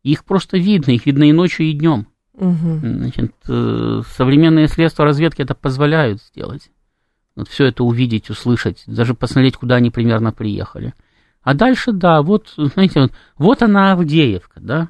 Их 0.02 0.24
просто 0.24 0.58
видно, 0.58 0.92
их 0.92 1.06
видно 1.06 1.24
и 1.24 1.32
ночью, 1.32 1.66
и 1.66 1.72
днем. 1.72 2.06
Угу. 2.34 2.80
Значит, 2.82 3.32
э, 3.48 4.02
современные 4.16 4.68
средства 4.68 5.04
разведки 5.04 5.42
это 5.42 5.54
позволяют 5.54 6.20
сделать. 6.22 6.70
Вот 7.36 7.48
все 7.48 7.66
это 7.66 7.84
увидеть, 7.84 8.30
услышать, 8.30 8.82
даже 8.86 9.14
посмотреть, 9.14 9.56
куда 9.56 9.76
они 9.76 9.90
примерно 9.90 10.32
приехали. 10.32 10.94
А 11.42 11.54
дальше, 11.54 11.92
да, 11.92 12.22
вот, 12.22 12.54
знаете, 12.56 13.00
вот, 13.00 13.12
вот 13.36 13.62
она 13.62 13.92
Авдеевка, 13.92 14.60
да. 14.60 14.88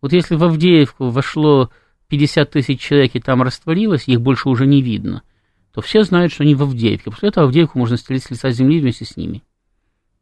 Вот 0.00 0.12
если 0.12 0.34
в 0.34 0.42
Авдеевку 0.42 1.10
вошло 1.10 1.70
50 2.12 2.50
тысяч 2.50 2.80
человек 2.80 3.12
и 3.14 3.20
там 3.20 3.42
растворилось, 3.42 4.06
их 4.06 4.20
больше 4.20 4.48
уже 4.48 4.66
не 4.66 4.82
видно– 4.82 5.22
то 5.72 5.80
все 5.80 6.04
знают, 6.04 6.32
что 6.32 6.42
они 6.42 6.54
в 6.54 6.62
Авдеевке. 6.62 7.10
После 7.10 7.30
этого 7.30 7.46
Авдеевку 7.46 7.78
можно 7.78 7.96
стрелять 7.96 8.24
с 8.24 8.30
лица 8.30 8.50
земли 8.50 8.80
вместе 8.80 9.04
с 9.04 9.16
ними. 9.16 9.42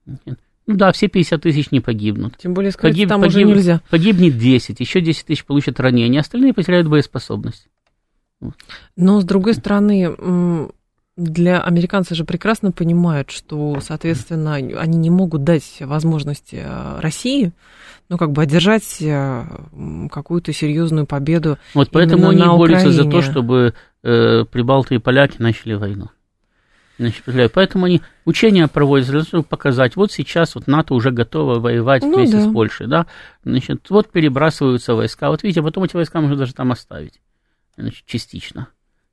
Ну 0.07 0.77
да, 0.77 0.93
все 0.93 1.09
50 1.09 1.43
тысяч 1.43 1.71
не 1.73 1.81
погибнут. 1.81 2.37
Тем 2.39 2.55
более, 2.55 2.71
сказать, 2.71 2.95
Погиб, 2.95 3.09
там 3.09 3.21
погиб, 3.21 3.37
уже 3.37 3.45
нельзя. 3.45 3.81
Погибнет 3.91 4.39
10, 4.39 4.79
еще 4.79 5.01
10 5.01 5.27
тысяч 5.27 5.45
получат 5.45 5.81
ранения, 5.81 6.21
остальные 6.21 6.55
потеряют 6.55 6.89
боеспособность. 6.89 7.69
Но, 8.97 9.21
с 9.21 9.25
другой 9.25 9.55
стороны, 9.55 10.69
для 11.21 11.61
американцев 11.61 12.17
же 12.17 12.25
прекрасно 12.25 12.73
понимают, 12.73 13.31
что, 13.31 13.79
соответственно, 13.81 14.55
они 14.55 14.97
не 14.97 15.11
могут 15.11 15.45
дать 15.45 15.77
возможности 15.81 16.63
э, 16.65 17.01
России, 17.01 17.53
ну, 18.09 18.17
как 18.17 18.33
бы 18.33 18.43
одержать 18.43 19.01
э, 19.01 19.45
какую-то 20.11 20.53
серьезную 20.53 21.07
победу. 21.07 21.59
Вот 21.75 21.91
поэтому 21.91 22.31
они 22.31 22.43
борются 22.43 22.91
за 22.91 23.05
то, 23.05 23.21
чтобы 23.23 23.75
э, 24.03 24.45
прибалты 24.45 24.97
и 24.97 24.99
поляки 24.99 25.37
начали 25.39 25.75
войну. 25.75 26.09
Значит, 26.99 27.25
поэтому 27.55 27.87
они 27.87 28.03
учения 28.27 28.69
проводят, 28.69 29.27
чтобы 29.27 29.43
показать, 29.43 29.97
вот 29.97 30.13
сейчас 30.13 30.55
вот 30.55 30.67
НАТО 30.67 30.93
уже 30.93 31.11
готово 31.11 31.59
воевать 31.59 32.03
ну, 32.03 32.15
вместе 32.15 32.37
да. 32.37 32.43
с 32.43 32.53
Польшей, 32.53 32.89
да, 32.89 33.07
значит, 33.43 33.89
вот 33.89 34.11
перебрасываются 34.11 34.95
войска, 34.95 35.31
вот 35.31 35.43
видите, 35.43 35.63
потом 35.63 35.85
эти 35.85 35.97
войска 35.97 36.21
можно 36.21 36.37
даже 36.37 36.53
там 36.53 36.73
оставить. 36.73 37.23
значит, 37.79 38.05
частично. 38.05 38.69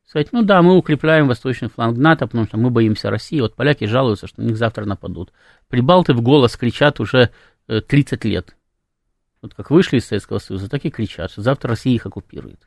Сказать, 0.07 0.29
ну 0.31 0.41
да, 0.41 0.61
мы 0.61 0.77
укрепляем 0.77 1.27
восточный 1.27 1.67
фланг 1.67 1.97
НАТО, 1.97 2.27
потому 2.27 2.45
что 2.45 2.57
мы 2.57 2.69
боимся 2.69 3.09
России. 3.09 3.41
Вот 3.41 3.55
поляки 3.55 3.83
жалуются, 3.83 4.27
что 4.27 4.41
на 4.41 4.45
них 4.45 4.57
завтра 4.57 4.85
нападут. 4.85 5.33
Прибалты 5.67 6.13
в 6.13 6.21
голос 6.21 6.55
кричат 6.55 7.01
уже 7.01 7.31
30 7.67 8.25
э, 8.25 8.29
лет. 8.29 8.55
Вот 9.41 9.53
как 9.53 9.69
вышли 9.69 9.97
из 9.97 10.05
Советского 10.05 10.39
Союза, 10.39 10.69
так 10.69 10.85
и 10.85 10.89
кричат, 10.89 11.31
что 11.31 11.41
завтра 11.41 11.71
Россия 11.71 11.93
их 11.93 12.05
оккупирует. 12.05 12.61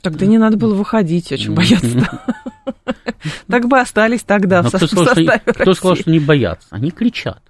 Тогда 0.00 0.24
не 0.24 0.38
надо 0.38 0.56
было 0.56 0.74
выходить, 0.74 1.30
очень 1.30 1.54
бояться. 1.54 2.10
Так 3.48 3.66
бы 3.66 3.80
остались 3.80 4.22
тогда 4.22 4.62
в 4.62 4.68
составе 4.70 5.40
Кто 5.44 5.74
сказал, 5.74 5.96
что 5.96 6.10
не 6.10 6.20
боятся? 6.20 6.68
Они 6.70 6.90
кричат. 6.90 7.42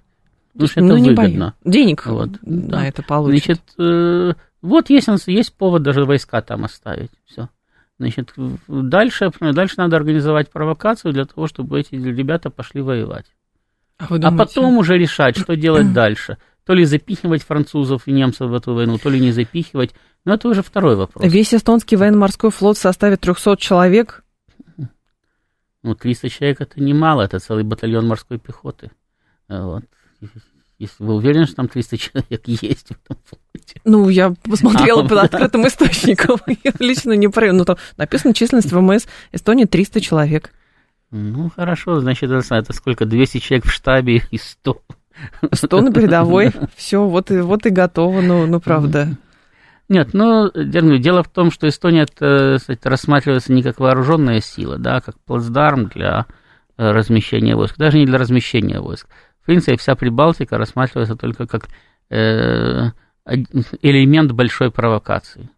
Потому 0.53 0.67
что 0.67 0.79
это 0.79 0.95
ну, 0.95 1.03
выгодно. 1.03 1.53
Денег 1.63 2.05
на 2.41 2.87
это 2.87 3.03
получат. 3.03 3.43
Значит, 3.45 3.61
э, 3.77 4.33
вот 4.61 4.89
есть, 4.89 5.07
есть 5.27 5.53
повод 5.53 5.83
даже 5.83 6.05
войска 6.05 6.41
там 6.41 6.65
оставить. 6.65 7.11
Все. 7.25 7.49
Значит, 7.99 8.33
дальше, 8.67 9.31
дальше 9.39 9.75
надо 9.77 9.97
организовать 9.97 10.51
провокацию 10.51 11.13
для 11.13 11.25
того, 11.25 11.47
чтобы 11.47 11.79
эти 11.79 11.95
ребята 11.95 12.49
пошли 12.49 12.81
воевать. 12.81 13.25
А, 13.97 14.07
а 14.09 14.31
потом 14.31 14.77
уже 14.77 14.97
решать, 14.97 15.37
что 15.37 15.55
делать 15.55 15.93
дальше. 15.93 16.37
То 16.65 16.73
ли 16.73 16.85
запихивать 16.85 17.43
французов 17.43 18.07
и 18.07 18.11
немцев 18.11 18.49
в 18.49 18.53
эту 18.53 18.73
войну, 18.73 18.97
то 18.97 19.09
ли 19.09 19.19
не 19.19 19.31
запихивать. 19.31 19.95
Но 20.25 20.35
это 20.35 20.49
уже 20.49 20.61
второй 20.61 20.95
вопрос. 20.95 21.25
Весь 21.25 21.53
эстонский 21.53 21.95
военно-морской 21.95 22.51
флот 22.51 22.77
составит 22.77 23.21
300 23.21 23.57
человек. 23.57 24.23
Ну, 25.81 25.95
300 25.95 26.29
человек 26.29 26.61
это 26.61 26.81
немало, 26.81 27.21
это 27.21 27.39
целый 27.39 27.63
батальон 27.63 28.07
морской 28.07 28.37
пехоты. 28.37 28.91
Вот. 29.47 29.83
Если 30.79 31.03
вы 31.03 31.15
уверены, 31.15 31.45
что 31.47 31.55
там 31.55 31.67
300 31.67 31.97
человек 31.97 32.41
есть 32.45 32.89
в 32.89 32.91
этом 32.91 33.17
флоте? 33.25 33.81
Ну, 33.83 34.09
я 34.09 34.33
посмотрела 34.43 35.03
а, 35.03 35.07
под 35.07 35.17
открытым 35.17 35.67
источником. 35.67 36.39
Я 36.63 36.71
лично 36.79 37.13
не 37.13 37.27
про... 37.29 37.51
Ну, 37.51 37.65
там 37.65 37.77
написано 37.97 38.33
численность 38.33 38.71
ВМС 38.71 39.07
Эстонии 39.31 39.65
300 39.65 40.01
человек. 40.01 40.51
Ну, 41.09 41.49
хорошо, 41.49 41.99
значит, 41.99 42.29
это 42.29 42.73
сколько? 42.73 43.05
200 43.05 43.39
человек 43.39 43.65
в 43.65 43.71
штабе 43.71 44.21
и 44.29 44.37
100. 44.37 44.81
100 45.51 45.81
на 45.81 45.91
передовой. 45.91 46.51
Все, 46.75 47.03
вот 47.03 47.31
и, 47.31 47.39
вот 47.39 47.65
и 47.65 47.69
готово, 47.69 48.21
ну, 48.21 48.45
ну 48.45 48.59
правда. 48.59 49.17
Нет, 49.89 50.09
ну, 50.13 50.51
дело 50.53 51.23
в 51.23 51.29
том, 51.29 51.49
что 51.49 51.67
Эстония 51.67 52.03
это, 52.03 52.57
кстати, 52.59 52.87
рассматривается 52.87 53.53
не 53.53 53.63
как 53.63 53.79
вооруженная 53.79 54.41
сила, 54.41 54.77
да, 54.77 54.97
а 54.97 55.01
как 55.01 55.17
плацдарм 55.21 55.87
для 55.87 56.25
э, 56.77 56.91
размещения 56.91 57.55
войск, 57.55 57.77
даже 57.77 57.97
не 57.97 58.05
для 58.05 58.17
размещения 58.17 58.81
войск. 58.81 59.07
В 59.47 59.49
принципе, 59.49 59.77
вся 59.77 59.95
Прибалтика 59.95 60.57
рассматривается 60.57 61.15
только 61.15 61.47
как 61.47 61.69
э, 62.09 62.89
элемент 63.81 64.33
большой 64.33 64.71
провокации. 64.71 65.49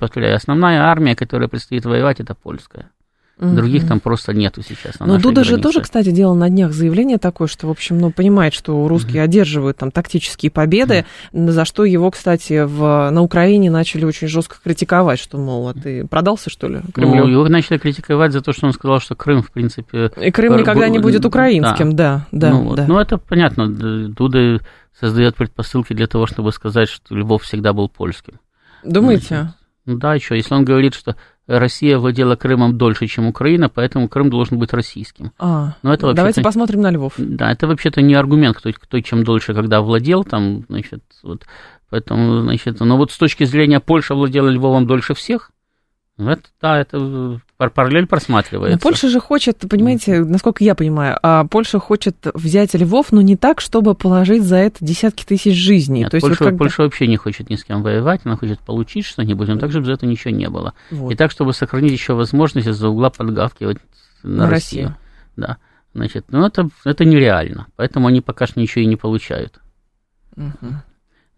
Повторяю, 0.00 0.34
основная 0.34 0.82
армия, 0.82 1.14
которая 1.14 1.48
предстоит 1.48 1.84
воевать, 1.84 2.18
это 2.18 2.34
польская. 2.34 2.90
Угу. 3.38 3.54
Других 3.54 3.86
там 3.86 4.00
просто 4.00 4.34
нету 4.34 4.62
сейчас. 4.62 4.98
На 4.98 5.06
Но 5.06 5.16
Дуда 5.18 5.42
границе. 5.42 5.56
же 5.56 5.58
тоже, 5.58 5.80
кстати, 5.80 6.10
делал 6.10 6.34
на 6.34 6.48
днях 6.48 6.72
заявление 6.72 7.18
такое, 7.18 7.46
что, 7.46 7.68
в 7.68 7.70
общем, 7.70 7.98
ну, 7.98 8.10
понимает, 8.10 8.52
что 8.52 8.88
русские 8.88 9.22
угу. 9.22 9.24
одерживают 9.24 9.76
там 9.76 9.90
тактические 9.90 10.50
победы, 10.50 11.06
угу. 11.32 11.52
за 11.52 11.64
что 11.64 11.84
его, 11.84 12.10
кстати, 12.10 12.64
в, 12.64 13.10
на 13.10 13.22
Украине 13.22 13.70
начали 13.70 14.04
очень 14.04 14.26
жестко 14.26 14.56
критиковать, 14.62 15.20
что, 15.20 15.38
мол, 15.38 15.68
а 15.68 15.74
ты 15.74 16.06
продался, 16.06 16.50
что 16.50 16.68
ли, 16.68 16.80
Кремлю? 16.92 17.26
Ну, 17.26 17.30
его 17.30 17.48
начали 17.48 17.78
критиковать 17.78 18.32
за 18.32 18.40
то, 18.40 18.52
что 18.52 18.66
он 18.66 18.72
сказал, 18.72 19.00
что 19.00 19.14
Крым, 19.14 19.42
в 19.42 19.52
принципе... 19.52 20.10
И 20.20 20.30
Крым 20.30 20.56
никогда 20.56 20.88
не 20.88 20.98
будет 20.98 21.24
украинским, 21.24 21.94
да, 21.94 22.26
да, 22.32 22.50
да. 22.50 22.58
Ну, 22.58 22.74
да. 22.74 22.86
ну 22.88 22.98
это 22.98 23.18
понятно. 23.18 23.68
Дуда 23.68 24.60
создает 24.98 25.36
предпосылки 25.36 25.92
для 25.92 26.06
того, 26.06 26.26
чтобы 26.26 26.52
сказать, 26.52 26.88
что 26.88 27.14
Львов 27.14 27.44
всегда 27.44 27.72
был 27.72 27.88
польским. 27.88 28.40
Думаете? 28.84 29.52
Ну 29.86 29.96
да, 29.96 30.14
еще, 30.14 30.36
если 30.36 30.54
он 30.54 30.64
говорит, 30.64 30.94
что 30.94 31.16
Россия 31.48 31.98
владела 31.98 32.36
Крымом 32.36 32.76
дольше, 32.76 33.06
чем 33.06 33.26
Украина, 33.26 33.68
поэтому 33.68 34.08
Крым 34.08 34.28
должен 34.28 34.58
быть 34.58 34.72
российским. 34.72 35.32
А, 35.38 35.74
Но 35.82 35.94
это 35.94 36.12
давайте 36.12 36.42
посмотрим 36.42 36.82
на 36.82 36.90
Львов. 36.90 37.14
Да, 37.16 37.50
это 37.50 37.66
вообще-то 37.66 38.02
не 38.02 38.14
аргумент, 38.14 38.56
кто, 38.58 38.70
кто 38.72 39.00
чем 39.00 39.24
дольше, 39.24 39.54
когда 39.54 39.80
владел, 39.80 40.24
там, 40.24 40.64
значит, 40.68 41.02
вот, 41.22 41.46
поэтому, 41.88 42.42
значит, 42.42 42.78
но 42.80 42.98
вот 42.98 43.12
с 43.12 43.16
точки 43.16 43.44
зрения 43.44 43.80
Польша 43.80 44.14
владела 44.14 44.48
Львовом 44.48 44.86
дольше 44.86 45.14
всех, 45.14 45.50
ну, 45.50 45.57
это, 46.18 46.42
да, 46.60 46.80
это 46.80 47.40
параллель 47.56 48.06
просматривается. 48.06 48.76
Но 48.76 48.80
Польша 48.80 49.08
же 49.08 49.20
хочет, 49.20 49.58
понимаете, 49.70 50.24
насколько 50.24 50.64
я 50.64 50.74
понимаю, 50.74 51.16
а 51.22 51.44
Польша 51.44 51.78
хочет 51.78 52.16
взять 52.34 52.74
Львов, 52.74 53.12
но 53.12 53.20
не 53.20 53.36
так, 53.36 53.60
чтобы 53.60 53.94
положить 53.94 54.42
за 54.42 54.56
это 54.56 54.84
десятки 54.84 55.24
тысяч 55.24 55.54
жизней. 55.54 56.00
Нет, 56.00 56.10
То 56.10 56.16
есть 56.16 56.26
Польша, 56.26 56.44
вот 56.44 56.48
когда... 56.50 56.58
Польша 56.58 56.82
вообще 56.82 57.06
не 57.06 57.16
хочет 57.16 57.50
ни 57.50 57.54
с 57.54 57.62
кем 57.62 57.82
воевать, 57.82 58.22
она 58.24 58.36
хочет 58.36 58.58
получить 58.60 59.04
что-нибудь, 59.04 59.46
но 59.48 59.58
так, 59.58 59.70
чтобы 59.70 59.86
за 59.86 59.92
это 59.92 60.06
ничего 60.06 60.34
не 60.34 60.48
было. 60.48 60.74
Вот. 60.90 61.12
И 61.12 61.14
так, 61.14 61.30
чтобы 61.30 61.52
сохранить 61.52 61.92
еще 61.92 62.14
возможность 62.14 62.66
из-за 62.66 62.88
угла 62.88 63.10
подгавкивать 63.10 63.78
на, 64.24 64.44
на 64.44 64.50
Россию. 64.50 64.88
Россию. 64.88 64.96
Да. 65.36 65.58
Значит, 65.94 66.26
ну 66.30 66.44
это, 66.44 66.68
это 66.84 67.04
нереально, 67.04 67.68
поэтому 67.76 68.08
они 68.08 68.20
пока 68.20 68.46
что 68.46 68.60
ничего 68.60 68.82
и 68.82 68.86
не 68.86 68.96
получают. 68.96 69.60
Угу. 70.36 70.68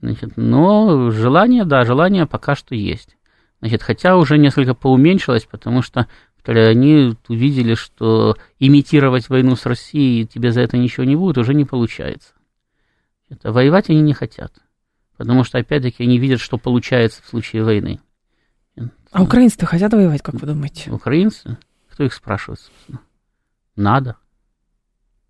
Значит, 0.01 0.33
но 0.37 1.11
желание, 1.11 1.65
да, 1.65 1.85
желание 1.85 2.27
пока 2.27 2.55
что 2.55 2.75
есть. 2.75 3.17
Значит, 3.61 3.83
хотя 3.83 4.17
уже 4.17 4.39
несколько 4.39 4.75
поуменьшилось, 4.75 5.45
потому 5.45 5.83
что 5.83 6.09
они 6.47 7.17
увидели, 7.29 7.75
что 7.75 8.37
имитировать 8.59 9.29
войну 9.29 9.55
с 9.55 9.67
Россией, 9.67 10.27
тебе 10.27 10.51
за 10.51 10.63
это 10.63 10.77
ничего 10.77 11.05
не 11.05 11.15
будет, 11.15 11.39
уже 11.39 11.55
не 11.55 11.65
получается. 11.65 12.33
Это, 13.29 13.53
воевать 13.53 13.91
они 13.91 14.01
не 14.01 14.15
хотят, 14.15 14.53
потому 15.17 15.45
что, 15.45 15.59
опять-таки, 15.59 16.03
они 16.03 16.19
видят, 16.19 16.41
что 16.41 16.59
получается 16.59 17.23
в 17.23 17.29
случае 17.29 17.63
войны. 17.63 18.01
А 19.13 19.23
украинцы-то 19.23 19.67
хотят 19.67 19.93
воевать, 19.93 20.23
как 20.23 20.37
вы 20.37 20.47
думаете? 20.47 20.91
Украинцы? 20.91 21.59
Кто 21.91 22.05
их 22.05 22.15
спрашивает, 22.15 22.61
собственно? 22.61 23.01
Надо. 23.77 24.17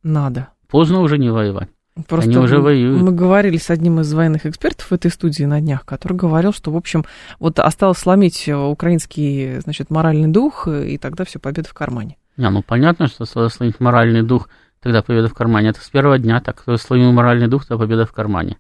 Надо. 0.03 0.49
Поздно 0.69 1.01
уже 1.01 1.19
не 1.19 1.31
воевать. 1.31 1.71
Просто 2.07 2.31
Они 2.31 2.38
уже 2.38 2.61
воюют. 2.61 3.03
Мы 3.03 3.12
говорили 3.12 3.57
с 3.57 3.68
одним 3.68 4.00
из 4.00 4.12
военных 4.12 4.46
экспертов 4.46 4.90
в 4.90 4.92
этой 4.92 5.11
студии 5.11 5.44
на 5.44 5.61
днях, 5.61 5.85
который 5.85 6.16
говорил, 6.16 6.53
что, 6.53 6.70
в 6.70 6.76
общем, 6.76 7.05
вот 7.38 7.59
осталось 7.59 7.98
сломить 7.98 8.48
украинский, 8.48 9.61
значит, 9.61 9.90
моральный 9.90 10.29
дух, 10.29 10.68
и 10.68 10.98
тогда 10.98 11.24
все, 11.24 11.38
победа 11.38 11.68
в 11.68 11.74
кармане. 11.74 12.16
Не, 12.37 12.48
ну 12.48 12.62
понятно, 12.62 13.09
что 13.09 13.24
сломить 13.48 13.81
моральный 13.81 14.22
дух, 14.22 14.48
тогда 14.81 15.03
победа 15.03 15.29
в 15.29 15.35
кармане. 15.35 15.70
Это 15.70 15.81
с 15.81 15.88
первого 15.90 16.18
дня 16.18 16.40
так, 16.40 16.62
кто 16.62 16.76
сломил 16.76 17.12
моральный 17.12 17.48
дух, 17.48 17.66
тогда 17.66 17.85
победа 17.85 18.07
в 18.07 18.12
кармане. 18.12 18.59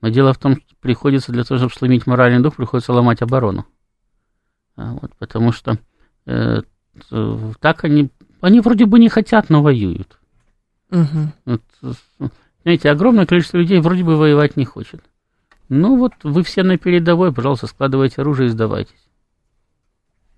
Но 0.00 0.08
дело 0.08 0.32
в 0.32 0.38
том, 0.38 0.56
что 0.56 0.76
приходится 0.80 1.32
для 1.32 1.44
того, 1.44 1.58
чтобы 1.58 1.74
сломить 1.74 2.06
моральный 2.06 2.42
дух, 2.42 2.56
приходится 2.56 2.92
ломать 2.92 3.22
оборону. 3.22 3.66
А, 4.76 4.92
вот, 4.92 5.12
потому 5.18 5.52
что 5.52 5.78
э, 6.26 6.60
так 7.60 7.84
они, 7.84 8.10
они 8.40 8.60
вроде 8.60 8.84
бы 8.84 8.98
не 8.98 9.08
хотят, 9.08 9.48
но 9.48 9.62
воюют. 9.62 10.18
Угу. 10.90 11.32
Вот, 11.46 11.62
знаете, 12.66 12.90
огромное 12.90 13.26
количество 13.26 13.58
людей 13.58 13.78
вроде 13.78 14.02
бы 14.02 14.16
воевать 14.16 14.56
не 14.56 14.64
хочет. 14.64 15.00
Ну 15.68 15.96
вот 15.96 16.14
вы 16.24 16.42
все 16.42 16.64
на 16.64 16.76
передовой, 16.76 17.32
пожалуйста, 17.32 17.68
складывайте 17.68 18.22
оружие 18.22 18.48
и 18.48 18.50
сдавайтесь. 18.50 19.08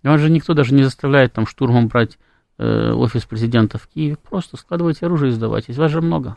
Вас 0.02 0.20
же 0.20 0.28
никто 0.28 0.52
даже 0.52 0.74
не 0.74 0.82
заставляет 0.82 1.32
там 1.32 1.46
штурмом 1.46 1.88
брать 1.88 2.18
э, 2.58 2.92
офис 2.92 3.24
президента 3.24 3.78
в 3.78 3.88
Киеве. 3.88 4.18
Просто 4.18 4.58
складывайте 4.58 5.06
оружие 5.06 5.30
и 5.30 5.34
сдавайтесь. 5.34 5.78
Вас 5.78 5.90
же 5.90 6.02
много. 6.02 6.36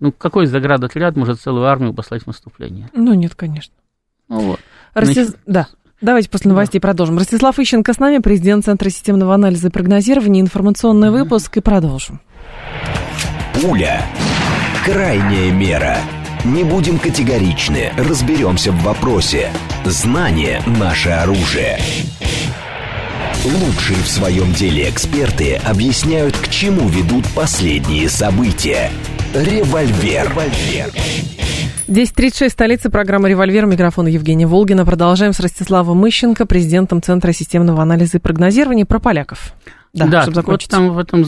Ну, 0.00 0.12
какой 0.12 0.46
заградотряд 0.46 1.14
может 1.14 1.38
целую 1.38 1.66
армию 1.66 1.92
послать 1.92 2.22
в 2.22 2.26
наступление? 2.26 2.88
Ну, 2.94 3.12
нет, 3.12 3.34
конечно. 3.34 3.74
Ну, 4.28 4.40
вот. 4.40 4.60
Ростис... 4.94 5.26
Значит... 5.26 5.40
Да. 5.44 5.68
Давайте 6.00 6.30
после 6.30 6.48
новостей 6.48 6.80
да. 6.80 6.88
продолжим. 6.88 7.18
Ростислав 7.18 7.58
Ищенко 7.58 7.92
с 7.92 7.98
нами, 7.98 8.22
президент 8.22 8.64
Центра 8.64 8.88
системного 8.88 9.34
анализа 9.34 9.68
и 9.68 9.70
прогнозирования, 9.70 10.40
информационный 10.40 11.08
mm-hmm. 11.08 11.22
выпуск, 11.22 11.58
и 11.58 11.60
продолжим. 11.60 12.22
Пуля. 13.62 14.04
Крайняя 14.84 15.50
мера. 15.50 15.96
Не 16.44 16.62
будем 16.62 16.98
категоричны, 16.98 17.90
разберемся 17.96 18.70
в 18.70 18.82
вопросе. 18.82 19.50
Знание– 19.86 20.60
наше 20.78 21.08
оружие. 21.08 21.78
Лучшие 23.44 23.98
в 24.02 24.08
своем 24.08 24.52
деле 24.52 24.90
эксперты 24.90 25.54
объясняют, 25.54 26.36
к 26.36 26.48
чему 26.48 26.86
ведут 26.90 27.24
последние 27.34 28.10
события. 28.10 28.90
Револьвер. 29.32 30.28
Револьвер. 30.28 30.90
10.36, 31.88 32.50
столица 32.50 32.90
программы 32.90 33.30
«Револьвер». 33.30 33.64
Микрофон 33.64 34.06
Евгения 34.06 34.46
Волгина. 34.46 34.84
Продолжаем 34.84 35.32
с 35.32 35.40
Ростиславом 35.40 35.96
Мыщенко, 35.96 36.44
президентом 36.44 37.00
Центра 37.00 37.32
системного 37.32 37.80
анализа 37.80 38.18
и 38.18 38.20
прогнозирования 38.20 38.84
про 38.84 38.98
поляков. 38.98 39.54
Да, 39.94 40.06
да 40.06 40.22
чтобы 40.22 40.34
закончить. 40.34 40.72
вот 40.72 40.78
там 40.78 40.90
в 40.90 40.98
этом 40.98 41.24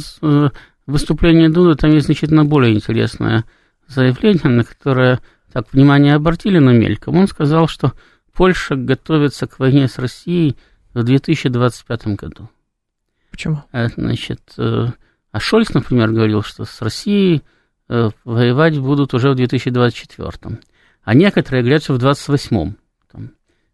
выступление 0.89 1.51
Дуды 1.51 1.77
там 1.77 1.93
есть 1.93 2.07
значительно 2.07 2.45
более 2.45 2.75
интересное 2.75 3.45
заявление, 3.87 4.49
на 4.49 4.65
которое 4.65 5.21
так 5.53 5.73
внимание 5.73 6.15
обратили, 6.15 6.59
но 6.59 6.73
мельком. 6.73 7.17
Он 7.17 7.29
сказал, 7.29 7.69
что 7.69 7.93
Польша 8.35 8.75
готовится 8.75 9.47
к 9.47 9.59
войне 9.59 9.87
с 9.87 9.99
Россией 9.99 10.57
в 10.95 11.03
2025 11.03 12.07
году. 12.09 12.49
Почему? 13.31 13.63
А, 13.71 13.89
значит, 13.89 14.41
э, 14.57 14.87
а 15.31 15.41
Шольц, 15.41 15.71
например, 15.71 16.11
говорил, 16.11 16.43
что 16.43 16.65
с 16.65 16.81
Россией 16.81 17.43
э, 17.89 18.11
воевать 18.25 18.79
будут 18.79 19.15
уже 19.15 19.31
в 19.31 19.35
2024. 19.35 20.59
А 21.03 21.15
некоторые 21.15 21.63
говорят, 21.63 21.83
что 21.83 21.95
в 21.95 21.99
2028. 21.99 22.75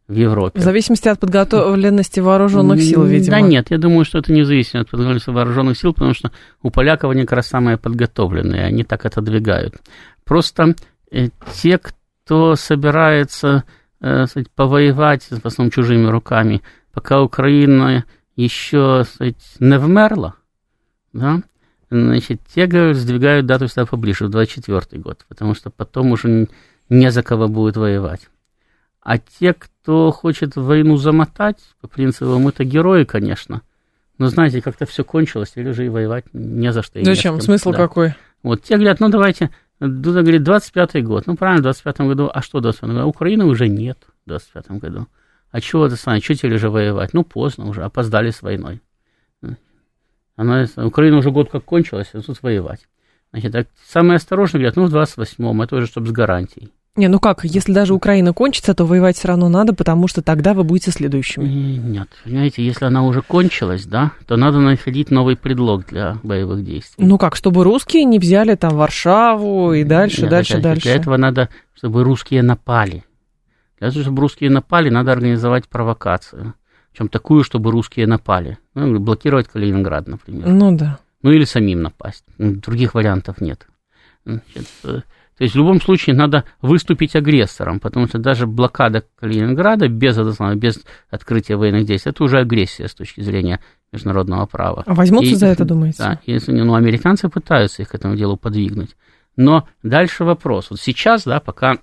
В 0.06 0.14
Европе. 0.14 0.60
В 0.60 0.62
зависимости 0.62 1.08
от 1.08 1.18
подготовленности 1.18 2.20
вооруженных 2.20 2.82
сил, 2.82 3.04
видимо. 3.04 3.36
Да 3.36 3.40
нет, 3.40 3.70
я 3.70 3.78
думаю, 3.78 4.04
что 4.04 4.18
это 4.18 4.32
не 4.32 4.44
зависит 4.44 4.74
от 4.74 4.90
подготовленности 4.90 5.30
вооруженных 5.30 5.78
сил, 5.78 5.94
потому 5.94 6.14
что 6.14 6.30
у 6.62 6.70
поляков 6.70 7.10
они 7.10 7.22
как 7.22 7.32
раз 7.32 7.46
самые 7.46 7.78
подготовленные, 7.78 8.64
они 8.64 8.84
так 8.84 9.06
отодвигают. 9.06 9.76
Просто 10.24 10.74
э, 11.10 11.28
те, 11.54 11.78
кто 11.78 12.54
собирается 12.54 13.64
э, 14.00 14.26
сказать, 14.26 14.50
повоевать, 14.50 15.22
в 15.24 15.46
основном 15.46 15.70
чужими 15.70 16.06
руками, 16.06 16.62
пока 16.92 17.22
Украина 17.22 18.04
еще 18.36 19.04
сказать, 19.04 19.42
не 19.58 19.78
вмерла, 19.78 20.34
да, 21.12 21.42
значит, 21.90 22.40
те 22.54 22.66
говорят, 22.66 22.96
сдвигают 22.96 23.46
дату 23.46 23.68
сюда 23.68 23.86
поближе, 23.86 24.26
в 24.26 24.30
24 24.30 25.00
год, 25.00 25.24
потому 25.28 25.54
что 25.54 25.70
потом 25.70 26.12
уже 26.12 26.48
не 26.90 27.10
за 27.10 27.22
кого 27.22 27.48
будет 27.48 27.76
воевать. 27.76 28.28
А 29.04 29.18
те, 29.18 29.52
кто 29.52 30.10
хочет 30.10 30.56
войну 30.56 30.96
замотать, 30.96 31.58
по 31.82 31.86
принципу, 31.86 32.38
мы-то 32.38 32.64
герои, 32.64 33.04
конечно, 33.04 33.60
но 34.16 34.28
знаете, 34.28 34.62
как-то 34.62 34.86
все 34.86 35.04
кончилось, 35.04 35.52
или 35.56 35.72
же 35.72 35.84
и 35.84 35.90
воевать 35.90 36.24
не 36.32 36.72
за 36.72 36.82
что. 36.82 37.04
Зачем? 37.04 37.38
Смысл 37.40 37.72
да. 37.72 37.76
какой? 37.76 38.14
Вот 38.42 38.62
те 38.62 38.76
говорят, 38.76 39.00
ну 39.00 39.10
давайте, 39.10 39.50
Дуда 39.78 40.22
говорит, 40.22 40.40
25-й 40.42 41.02
год. 41.02 41.26
Ну 41.26 41.36
правильно, 41.36 41.70
в 41.70 41.76
25-м 41.76 42.08
году, 42.08 42.30
а 42.32 42.40
что 42.40 42.60
в 42.60 42.66
25-м 42.66 42.94
году? 42.94 43.08
Украины 43.08 43.44
уже 43.44 43.68
нет 43.68 43.98
в 44.24 44.30
25-м 44.30 44.78
году. 44.78 45.06
А 45.50 45.60
чего 45.60 45.86
это 45.86 45.96
самое, 45.96 46.22
что 46.22 46.34
теперь 46.34 46.58
же 46.58 46.70
воевать? 46.70 47.12
Ну 47.12 47.24
поздно 47.24 47.66
уже, 47.68 47.82
опоздали 47.82 48.30
с 48.30 48.40
войной. 48.40 48.80
Она, 50.36 50.66
Украина 50.76 51.18
уже 51.18 51.30
год 51.30 51.50
как 51.50 51.64
кончилась, 51.64 52.08
а 52.14 52.22
тут 52.22 52.42
воевать. 52.42 52.88
Значит, 53.32 53.52
так, 53.52 53.68
самые 53.86 54.16
осторожные 54.16 54.60
говорят, 54.60 54.76
ну 54.76 54.86
в 54.86 54.94
28-м, 54.94 55.60
это 55.60 55.76
уже 55.76 55.86
чтобы 55.86 56.06
с 56.06 56.12
гарантией. 56.12 56.72
Не, 56.96 57.08
ну 57.08 57.18
как, 57.18 57.44
если 57.44 57.72
даже 57.72 57.92
Украина 57.92 58.32
кончится, 58.32 58.72
то 58.72 58.84
воевать 58.86 59.16
все 59.16 59.28
равно 59.28 59.48
надо, 59.48 59.74
потому 59.74 60.06
что 60.06 60.22
тогда 60.22 60.54
вы 60.54 60.62
будете 60.62 60.92
следующими. 60.92 61.44
Нет, 61.44 62.08
понимаете, 62.22 62.64
если 62.64 62.84
она 62.84 63.02
уже 63.02 63.20
кончилась, 63.20 63.84
да, 63.84 64.12
то 64.26 64.36
надо 64.36 64.60
находить 64.60 65.10
новый 65.10 65.36
предлог 65.36 65.86
для 65.86 66.18
боевых 66.22 66.64
действий. 66.64 67.04
Ну 67.04 67.18
как, 67.18 67.34
чтобы 67.34 67.64
русские 67.64 68.04
не 68.04 68.20
взяли 68.20 68.54
там 68.54 68.76
Варшаву 68.76 69.72
и 69.72 69.82
дальше, 69.82 70.22
Нет, 70.22 70.30
дальше, 70.30 70.60
дальше. 70.60 70.82
Для 70.82 70.94
этого 70.94 71.16
надо, 71.16 71.48
чтобы 71.74 72.04
русские 72.04 72.42
напали. 72.42 73.04
Для 73.80 73.90
того, 73.90 74.02
чтобы 74.02 74.20
русские 74.20 74.50
напали, 74.50 74.88
надо 74.88 75.10
организовать 75.10 75.68
провокацию. 75.68 76.54
Причем 76.92 77.08
такую, 77.08 77.42
чтобы 77.42 77.72
русские 77.72 78.06
напали. 78.06 78.58
Ну, 78.74 79.00
блокировать 79.00 79.48
Калининград, 79.48 80.06
например. 80.06 80.46
Ну 80.46 80.76
да. 80.76 81.00
Ну 81.22 81.32
или 81.32 81.44
самим 81.44 81.82
напасть. 81.82 82.24
Других 82.38 82.94
вариантов 82.94 83.40
нет. 83.40 83.66
Значит, 84.24 84.68
э, 84.84 85.00
то 85.36 85.42
есть 85.42 85.54
в 85.54 85.58
любом 85.58 85.80
случае 85.80 86.14
надо 86.14 86.44
выступить 86.62 87.16
агрессором, 87.16 87.80
потому 87.80 88.06
что 88.06 88.18
даже 88.18 88.46
блокада 88.46 89.04
Калининграда 89.18 89.88
без, 89.88 90.16
без 90.56 90.80
открытия 91.10 91.56
военных 91.56 91.86
действий, 91.86 92.10
это 92.10 92.22
уже 92.22 92.38
агрессия 92.38 92.86
с 92.86 92.94
точки 92.94 93.20
зрения 93.20 93.60
международного 93.90 94.46
права. 94.46 94.84
А 94.86 94.94
возьмутся 94.94 95.32
и, 95.32 95.34
за 95.34 95.46
это, 95.46 95.64
думаете? 95.64 95.98
Да, 95.98 96.20
если, 96.24 96.52
ну, 96.52 96.74
американцы 96.74 97.28
пытаются 97.28 97.82
их 97.82 97.88
к 97.88 97.94
этому 97.94 98.14
делу 98.14 98.36
подвигнуть. 98.36 98.96
Но 99.36 99.66
дальше 99.82 100.24
вопрос. 100.24 100.70
Вот 100.70 100.80
сейчас, 100.80 101.24
да, 101.24 101.40
пока 101.40 101.78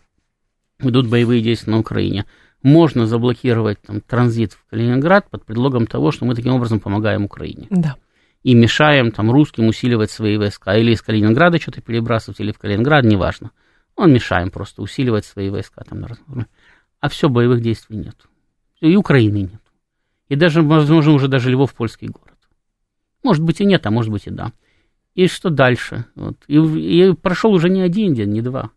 идут 0.79 1.09
боевые 1.09 1.41
действия 1.41 1.73
на 1.73 1.79
Украине, 1.79 2.25
можно 2.63 3.05
заблокировать 3.05 3.81
там, 3.81 3.99
транзит 3.99 4.53
в 4.53 4.69
Калининград 4.69 5.29
под 5.29 5.45
предлогом 5.45 5.87
того, 5.87 6.11
что 6.11 6.25
мы 6.25 6.35
таким 6.35 6.53
образом 6.53 6.79
помогаем 6.79 7.25
Украине. 7.25 7.67
Да 7.69 7.97
и 8.43 8.55
мешаем 8.55 9.11
там 9.11 9.31
русским 9.31 9.67
усиливать 9.67 10.11
свои 10.11 10.37
войска. 10.37 10.75
Или 10.75 10.91
из 10.93 11.01
Калининграда 11.01 11.59
что-то 11.59 11.81
перебрасывать, 11.81 12.39
или 12.39 12.51
в 12.51 12.57
Калининград, 12.57 13.05
неважно. 13.05 13.51
Он 13.95 14.11
мешаем 14.11 14.49
просто 14.49 14.81
усиливать 14.81 15.25
свои 15.25 15.49
войска. 15.49 15.83
Там, 15.83 16.05
а 16.99 17.09
все, 17.09 17.29
боевых 17.29 17.61
действий 17.61 17.97
нет. 17.97 18.15
И 18.79 18.95
Украины 18.95 19.41
нет. 19.41 19.61
И 20.29 20.35
даже, 20.35 20.61
возможно, 20.61 21.11
уже 21.13 21.27
даже 21.27 21.51
Львов 21.51 21.73
польский 21.73 22.07
город. 22.07 22.37
Может 23.21 23.43
быть 23.43 23.61
и 23.61 23.65
нет, 23.65 23.85
а 23.85 23.91
может 23.91 24.11
быть 24.11 24.27
и 24.27 24.31
да. 24.31 24.53
И 25.13 25.27
что 25.27 25.49
дальше? 25.49 26.05
Вот. 26.15 26.37
И, 26.47 26.55
и 26.55 27.13
прошел 27.13 27.51
уже 27.51 27.69
не 27.69 27.81
один 27.81 28.13
день, 28.13 28.31
не 28.31 28.41
два. 28.41 28.71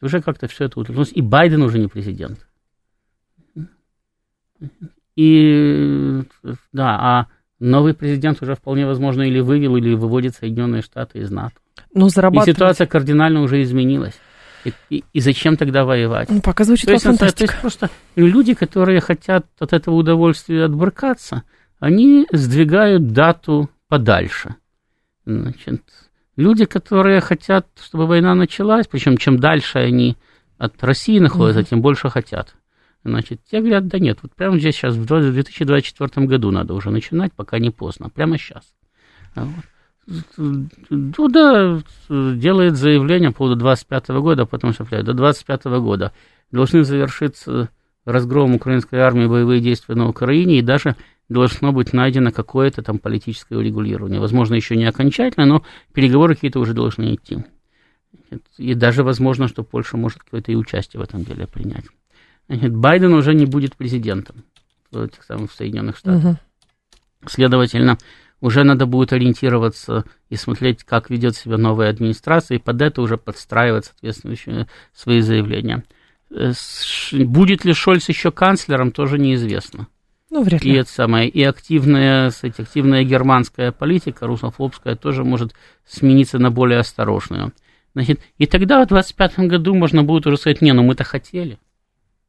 Уже 0.00 0.22
как-то 0.22 0.48
все 0.48 0.64
это 0.64 0.80
утряслось. 0.80 1.12
И 1.12 1.20
Байден 1.20 1.62
уже 1.62 1.78
не 1.78 1.86
президент. 1.86 2.46
И 5.14 6.22
да, 6.72 6.98
а 6.98 7.26
новый 7.60 7.94
президент 7.94 8.42
уже 8.42 8.54
вполне 8.54 8.86
возможно 8.86 9.22
или 9.22 9.40
вывел, 9.40 9.76
или 9.76 9.94
выводит 9.94 10.34
Соединенные 10.34 10.82
Штаты 10.82 11.20
из 11.20 11.30
НАТО. 11.30 11.54
Но 11.94 12.08
зарабатывать... 12.08 12.48
И 12.48 12.52
ситуация 12.52 12.86
кардинально 12.86 13.42
уже 13.42 13.62
изменилась. 13.62 14.18
И, 14.64 14.72
и, 14.90 15.04
и 15.12 15.20
зачем 15.20 15.56
тогда 15.56 15.84
воевать? 15.84 16.28
Ну, 16.28 16.40
пока 16.40 16.64
звучит 16.64 16.86
то 16.86 16.92
есть, 16.92 17.04
фантастика. 17.04 17.38
То 17.38 17.44
есть 17.44 17.60
просто 17.60 17.90
люди, 18.16 18.54
которые 18.54 19.00
хотят 19.00 19.46
от 19.58 19.72
этого 19.72 19.94
удовольствия 19.94 20.64
отбрыкаться, 20.64 21.44
они 21.78 22.26
сдвигают 22.32 23.12
дату 23.12 23.70
подальше. 23.88 24.56
Значит, 25.24 25.82
люди, 26.36 26.64
которые 26.64 27.20
хотят, 27.20 27.66
чтобы 27.82 28.06
война 28.06 28.34
началась, 28.34 28.86
причем 28.86 29.16
чем 29.16 29.38
дальше 29.38 29.78
они 29.78 30.16
от 30.58 30.82
России 30.84 31.18
находятся, 31.18 31.62
mm-hmm. 31.62 31.70
тем 31.70 31.80
больше 31.80 32.10
хотят. 32.10 32.54
Значит, 33.04 33.40
те 33.50 33.60
говорят, 33.60 33.88
да 33.88 33.98
нет, 33.98 34.18
вот 34.22 34.34
прямо 34.34 34.58
здесь 34.58 34.74
сейчас, 34.74 34.94
в 34.94 35.06
2024 35.06 36.26
году 36.26 36.50
надо 36.50 36.74
уже 36.74 36.90
начинать, 36.90 37.32
пока 37.32 37.58
не 37.58 37.70
поздно, 37.70 38.10
прямо 38.10 38.36
сейчас. 38.36 38.74
А 39.34 39.46
ну 40.06 41.28
да, 41.28 41.80
делает 42.08 42.76
заявление 42.76 43.30
по 43.30 43.38
поводу 43.38 43.56
25 43.56 44.08
года, 44.08 44.44
потом 44.44 44.72
что 44.72 44.84
до 44.84 45.14
25 45.14 45.64
года 45.64 46.12
должны 46.50 46.84
завершиться 46.84 47.70
разгром 48.04 48.54
украинской 48.54 48.96
армии, 48.96 49.26
боевые 49.26 49.60
действия 49.60 49.94
на 49.94 50.08
Украине, 50.08 50.58
и 50.58 50.62
даже 50.62 50.96
должно 51.28 51.72
быть 51.72 51.92
найдено 51.92 52.32
какое-то 52.32 52.82
там 52.82 52.98
политическое 52.98 53.56
урегулирование. 53.56 54.20
Возможно, 54.20 54.54
еще 54.54 54.76
не 54.76 54.84
окончательно, 54.84 55.46
но 55.46 55.62
переговоры 55.94 56.34
какие-то 56.34 56.58
уже 56.58 56.74
должны 56.74 57.14
идти. 57.14 57.44
И 58.58 58.74
даже 58.74 59.04
возможно, 59.04 59.48
что 59.48 59.62
Польша 59.62 59.96
может 59.96 60.18
какое-то 60.20 60.50
и 60.50 60.56
участие 60.56 61.00
в 61.00 61.04
этом 61.04 61.24
деле 61.24 61.46
принять. 61.46 61.84
Байден 62.50 63.14
уже 63.14 63.34
не 63.34 63.46
будет 63.46 63.76
президентом 63.76 64.44
в 64.90 65.02
этих 65.02 65.22
самых 65.22 65.52
Соединенных 65.52 65.96
Штатах. 65.96 66.24
Угу. 66.24 66.36
Следовательно, 67.26 67.98
уже 68.40 68.64
надо 68.64 68.86
будет 68.86 69.12
ориентироваться 69.12 70.04
и 70.30 70.36
смотреть, 70.36 70.84
как 70.84 71.10
ведет 71.10 71.36
себя 71.36 71.58
новая 71.58 71.90
администрация, 71.90 72.56
и 72.56 72.60
под 72.60 72.80
это 72.82 73.02
уже 73.02 73.18
подстраивать 73.18 73.86
соответствующие 73.86 74.66
свои 74.94 75.20
заявления. 75.20 75.84
Э, 76.30 76.52
будет 77.12 77.64
ли 77.64 77.72
Шольц 77.72 78.08
еще 78.08 78.30
канцлером, 78.30 78.92
тоже 78.92 79.18
неизвестно. 79.18 79.88
Ну, 80.30 80.42
вряд 80.42 80.64
ли. 80.64 80.72
И 80.72 80.76
это 80.76 80.90
самое, 80.90 81.28
и 81.28 81.42
активная, 81.42 82.30
кстати, 82.30 82.62
активная 82.62 83.02
германская 83.02 83.72
политика, 83.72 84.26
русофобская, 84.26 84.94
тоже 84.94 85.24
может 85.24 85.54
смениться 85.86 86.38
на 86.38 86.50
более 86.50 86.78
осторожную. 86.78 87.52
Значит, 87.94 88.20
и 88.38 88.46
тогда 88.46 88.84
в 88.84 88.88
25 88.88 89.40
году 89.40 89.74
можно 89.74 90.04
будет 90.04 90.26
уже 90.26 90.36
сказать, 90.36 90.62
не, 90.62 90.72
ну 90.72 90.84
мы-то 90.84 91.02
хотели. 91.02 91.58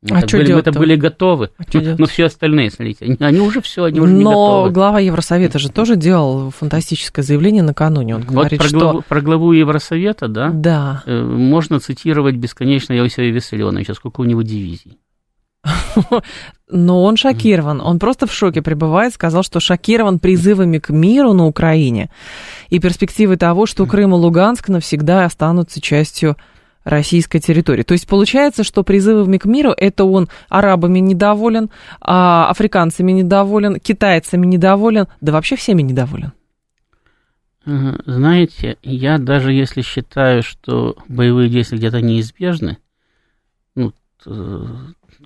Мы 0.01 0.17
а 0.17 0.27
что 0.27 0.37
были, 0.37 0.53
Мы-то 0.53 0.71
были 0.71 0.95
готовы. 0.95 1.51
А 1.59 1.63
но, 1.73 1.95
но 1.99 2.05
все 2.07 2.25
остальные, 2.25 2.71
смотрите, 2.71 3.17
они, 3.19 3.39
уже 3.39 3.61
все, 3.61 3.83
они 3.83 3.99
уже 3.99 4.11
но 4.11 4.17
не 4.17 4.23
готовы. 4.23 4.67
Но 4.67 4.71
глава 4.71 4.99
Евросовета 4.99 5.59
же 5.59 5.69
тоже 5.69 5.95
делал 5.95 6.49
фантастическое 6.49 7.21
заявление 7.21 7.61
накануне. 7.61 8.15
Он 8.15 8.23
говорит, 8.23 8.53
вот 8.53 8.59
про, 8.59 8.67
что... 8.67 8.79
главу, 8.79 9.01
про 9.07 9.21
главу 9.21 9.51
Евросовета, 9.51 10.27
да? 10.27 10.49
Да. 10.49 11.03
Э, 11.05 11.21
можно 11.21 11.79
цитировать 11.79 12.35
бесконечно 12.35 12.93
Иосифа 12.93 13.21
Виссарионовича, 13.21 13.93
сколько 13.93 14.21
у 14.21 14.23
него 14.23 14.41
дивизий. 14.41 14.97
Но 16.67 17.03
он 17.03 17.15
шокирован, 17.15 17.79
он 17.79 17.99
просто 17.99 18.25
в 18.25 18.33
шоке 18.33 18.63
пребывает, 18.63 19.13
сказал, 19.13 19.43
что 19.43 19.59
шокирован 19.59 20.17
призывами 20.17 20.79
к 20.79 20.89
миру 20.89 21.33
на 21.33 21.45
Украине 21.45 22.09
и 22.69 22.79
перспективой 22.79 23.37
того, 23.37 23.67
что 23.67 23.85
Крым 23.85 24.15
и 24.15 24.17
Луганск 24.17 24.69
навсегда 24.69 25.25
останутся 25.25 25.79
частью 25.79 26.37
российской 26.83 27.39
территории. 27.39 27.83
То 27.83 27.93
есть 27.93 28.07
получается, 28.07 28.63
что 28.63 28.83
призывами 28.83 29.37
к 29.37 29.45
миру 29.45 29.73
это 29.75 30.03
он 30.03 30.29
арабами 30.49 30.99
недоволен, 30.99 31.69
а 31.99 32.49
африканцами 32.49 33.11
недоволен, 33.11 33.79
китайцами 33.79 34.45
недоволен, 34.45 35.07
да 35.21 35.31
вообще 35.31 35.55
всеми 35.55 35.81
недоволен. 35.81 36.33
Знаете, 37.63 38.77
я 38.81 39.19
даже 39.19 39.53
если 39.53 39.81
считаю, 39.81 40.41
что 40.41 40.97
боевые 41.07 41.49
действия 41.49 41.77
где-то 41.77 42.01
неизбежны, 42.01 42.79
ну, 43.75 43.93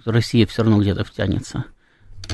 Россия 0.03 0.45
все 0.45 0.63
равно 0.63 0.81
где-то 0.81 1.05
втянется, 1.05 1.63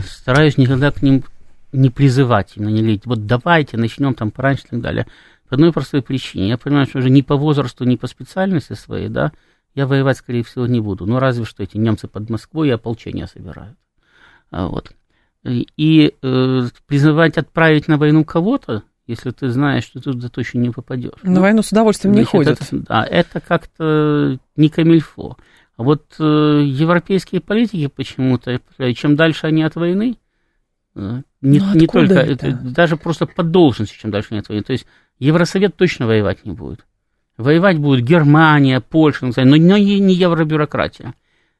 стараюсь 0.04 0.58
никогда 0.58 0.92
к 0.92 1.04
ним 1.04 1.24
не 1.72 1.90
призывать, 1.90 2.54
именно 2.56 2.70
не 2.70 2.80
говорить, 2.80 3.06
вот 3.06 3.28
давайте 3.28 3.78
начнем 3.78 4.16
там 4.16 4.32
пораньше 4.32 4.64
и 4.66 4.70
так 4.72 4.82
далее. 4.82 5.08
По 5.52 5.56
одной 5.56 5.74
простой 5.74 6.02
причине. 6.02 6.48
Я 6.48 6.58
понимаю, 6.58 6.86
что 6.86 7.00
уже 7.00 7.10
ни 7.10 7.20
по 7.22 7.36
возрасту, 7.36 7.84
ни 7.84 7.98
по 7.98 8.08
специальности 8.08 8.72
своей, 8.72 9.10
да, 9.10 9.34
я 9.76 9.86
воевать, 9.86 10.16
скорее 10.16 10.46
всего, 10.46 10.66
не 10.66 10.80
буду. 10.80 11.06
Ну, 11.06 11.20
разве 11.20 11.44
что 11.44 11.62
эти 11.62 11.76
немцы 11.76 12.08
под 12.08 12.30
Москвой 12.30 12.70
и 12.70 12.72
ополчение 12.72 13.28
собирают. 13.28 13.78
А 14.50 14.68
вот. 14.68 14.94
И 15.44 16.16
э, 16.22 16.62
призывать 16.88 17.38
отправить 17.38 17.90
на 17.90 17.98
войну 17.98 18.24
кого-то, 18.24 18.84
если 19.08 19.32
ты 19.32 19.50
знаешь, 19.50 19.84
что 19.84 20.00
ты 20.00 20.14
туда 20.14 20.30
точно 20.30 20.60
не 20.60 20.70
попадешь. 20.70 21.22
На 21.22 21.32
ну, 21.32 21.42
войну 21.42 21.64
с 21.64 21.74
удовольствием 21.74 22.16
не 22.16 22.24
ходят. 22.24 22.62
Это, 22.62 22.78
да, 22.88 23.04
это 23.04 23.42
как-то 23.42 24.40
не 24.56 24.70
камильфо. 24.70 25.36
А 25.76 25.84
вот 25.84 26.16
э, 26.18 26.62
европейские 26.64 27.42
политики 27.42 27.88
почему-то, 27.88 28.62
чем 28.96 29.18
дальше 29.18 29.48
они 29.48 29.64
от 29.64 29.76
войны, 29.76 30.18
э, 30.96 31.24
не, 31.42 31.60
ну, 31.60 31.74
не 31.74 31.88
только, 31.88 32.14
это? 32.14 32.48
Это, 32.48 32.52
даже 32.54 32.96
просто 32.96 33.26
по 33.26 33.44
должности, 33.44 34.00
чем 34.00 34.12
дальше 34.12 34.30
они 34.32 34.40
от 34.40 34.48
войны. 34.48 34.64
То 34.64 34.72
есть 34.72 34.88
Евросовет 35.22 35.76
точно 35.76 36.08
воевать 36.08 36.46
не 36.46 36.52
будет. 36.52 36.84
Воевать 37.38 37.78
будет 37.78 38.04
Германия, 38.04 38.82
Польша, 38.82 39.28
но 39.28 39.56
не, 39.56 40.00
не 40.00 40.16
евробюрократия. 40.16 41.14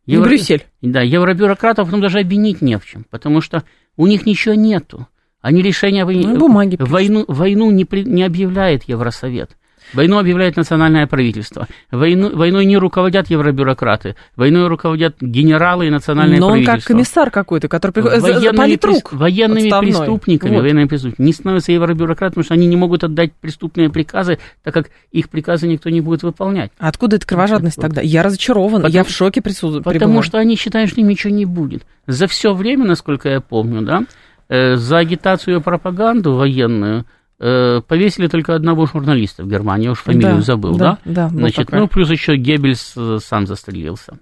Евро... 0.08 0.30
Брюссель. 0.30 0.66
Да, 0.82 1.02
евробюрократов 1.02 1.86
потом 1.86 2.02
даже 2.02 2.20
обвинить 2.22 2.64
не 2.64 2.80
в 2.80 2.86
чем, 2.88 3.06
потому 3.12 3.40
что 3.40 3.64
у 3.98 4.08
них 4.08 4.26
ничего 4.26 4.56
нету. 4.56 5.08
Они 5.42 5.62
решения 5.62 6.06
ну, 6.06 6.40
бумаги 6.40 6.76
войну, 6.80 7.24
войну 7.28 7.70
не, 7.70 7.86
при... 7.86 8.04
не 8.04 8.24
объявляет 8.24 8.86
Евросовет. 8.86 9.56
Войну 9.94 10.20
объявляет 10.20 10.56
национальное 10.56 11.08
правительство. 11.08 11.68
Войну, 11.92 12.36
войной 12.36 12.66
не 12.66 12.78
руководят 12.78 13.30
евробюрократы. 13.30 14.16
Войной 14.36 14.68
руководят 14.68 15.18
генералы 15.20 15.88
и 15.88 15.90
национальное 15.90 16.40
Но 16.40 16.50
правительство. 16.50 16.72
Но 16.72 16.76
он 16.76 16.80
как 16.80 16.88
комиссар 16.88 17.32
какой-то, 17.32 17.68
который 17.68 17.92
приходит... 17.92 18.22
Военными, 18.22 18.58
политрук 18.58 19.14
военными 19.14 19.70
преступниками, 19.70 20.56
вот. 20.56 20.62
военными 20.62 20.86
преступниками. 20.86 21.26
Не 21.26 21.34
становятся 21.34 21.72
евробюрократами, 21.72 22.30
потому 22.32 22.44
что 22.46 22.54
они 22.54 22.68
не 22.68 22.76
могут 22.76 23.04
отдать 23.04 23.34
преступные 23.34 23.90
приказы, 23.90 24.40
так 24.64 24.74
как 24.74 24.90
их 25.12 25.30
приказы 25.30 25.68
никто 25.68 25.90
не 25.90 26.02
будет 26.02 26.24
выполнять. 26.24 26.72
А 26.80 26.88
откуда 26.88 27.18
эта 27.18 27.28
кровожадность 27.28 27.78
вот. 27.78 27.82
тогда? 27.82 28.02
Я 28.02 28.24
разочарован, 28.24 28.82
Потому, 28.82 28.94
я 28.94 29.04
в 29.04 29.10
шоке 29.10 29.42
присутствую. 29.42 29.84
Потому 29.84 30.22
что 30.22 30.38
они 30.38 30.56
считают, 30.56 30.90
что 30.90 31.02
им 31.02 31.08
ничего 31.08 31.34
не 31.34 31.46
будет. 31.46 31.86
За 32.08 32.28
все 32.28 32.54
время, 32.54 32.86
насколько 32.86 33.30
я 33.30 33.42
помню, 33.42 33.82
да, 33.82 34.04
э, 34.50 34.76
за 34.76 35.00
агитацию 35.00 35.58
и 35.58 35.62
пропаганду 35.62 36.36
военную– 36.36 37.06
Э, 37.16 37.21
повесили 37.42 38.28
только 38.28 38.54
одного 38.54 38.86
журналиста 38.86 39.44
в 39.44 39.48
Германии, 39.48 39.86
я 39.86 39.92
уж 39.92 40.00
фамилию 40.00 40.36
да, 40.36 40.42
забыл, 40.42 40.76
да? 40.76 41.00
Да, 41.06 41.28
да. 41.28 41.30
Значит, 41.30 41.66
такой. 41.66 41.80
ну, 41.80 41.88
плюс 41.88 42.10
еще 42.12 42.36
Геббельс 42.36 42.94
э, 42.96 43.18
сам 43.20 43.48
застрелился. 43.48 44.20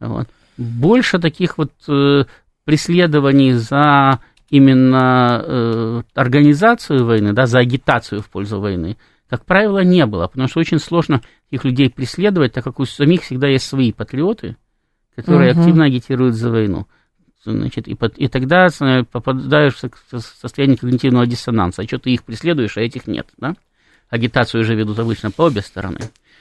Вот. 0.00 0.28
Больше 0.56 1.20
таких 1.20 1.56
вот 1.56 1.70
э, 1.86 2.24
преследований 2.64 3.52
за 3.52 4.18
именно 4.50 5.42
э, 5.44 6.02
организацию 6.14 7.04
войны, 7.04 7.32
да, 7.32 7.46
за 7.46 7.60
агитацию 7.60 8.22
в 8.22 8.28
пользу 8.28 8.60
войны, 8.60 8.96
как 9.28 9.44
правило, 9.44 9.84
не 9.84 10.04
было, 10.06 10.26
потому 10.26 10.48
что 10.48 10.58
очень 10.58 10.80
сложно 10.80 11.20
их 11.50 11.64
людей 11.64 11.90
преследовать, 11.90 12.54
так 12.54 12.64
как 12.64 12.80
у 12.80 12.84
самих 12.86 13.22
всегда 13.22 13.46
есть 13.46 13.66
свои 13.66 13.92
патриоты, 13.92 14.56
которые 15.14 15.52
угу. 15.52 15.60
активно 15.60 15.84
агитируют 15.84 16.34
за 16.34 16.50
войну 16.50 16.88
значит, 17.44 17.88
и, 17.88 17.94
под, 17.94 18.18
и 18.18 18.28
тогда 18.28 18.68
попадаешь 19.10 19.74
в 20.10 20.20
состояние 20.20 20.76
когнитивного 20.76 21.26
диссонанса. 21.26 21.82
А 21.82 21.86
что 21.86 21.98
ты 21.98 22.10
их 22.10 22.24
преследуешь, 22.24 22.76
а 22.76 22.80
этих 22.80 23.06
нет, 23.06 23.28
да? 23.36 23.54
Агитацию 24.10 24.62
уже 24.62 24.74
ведут 24.74 24.98
обычно 24.98 25.30
по 25.30 25.42
обе 25.42 25.60
стороны. 25.60 26.00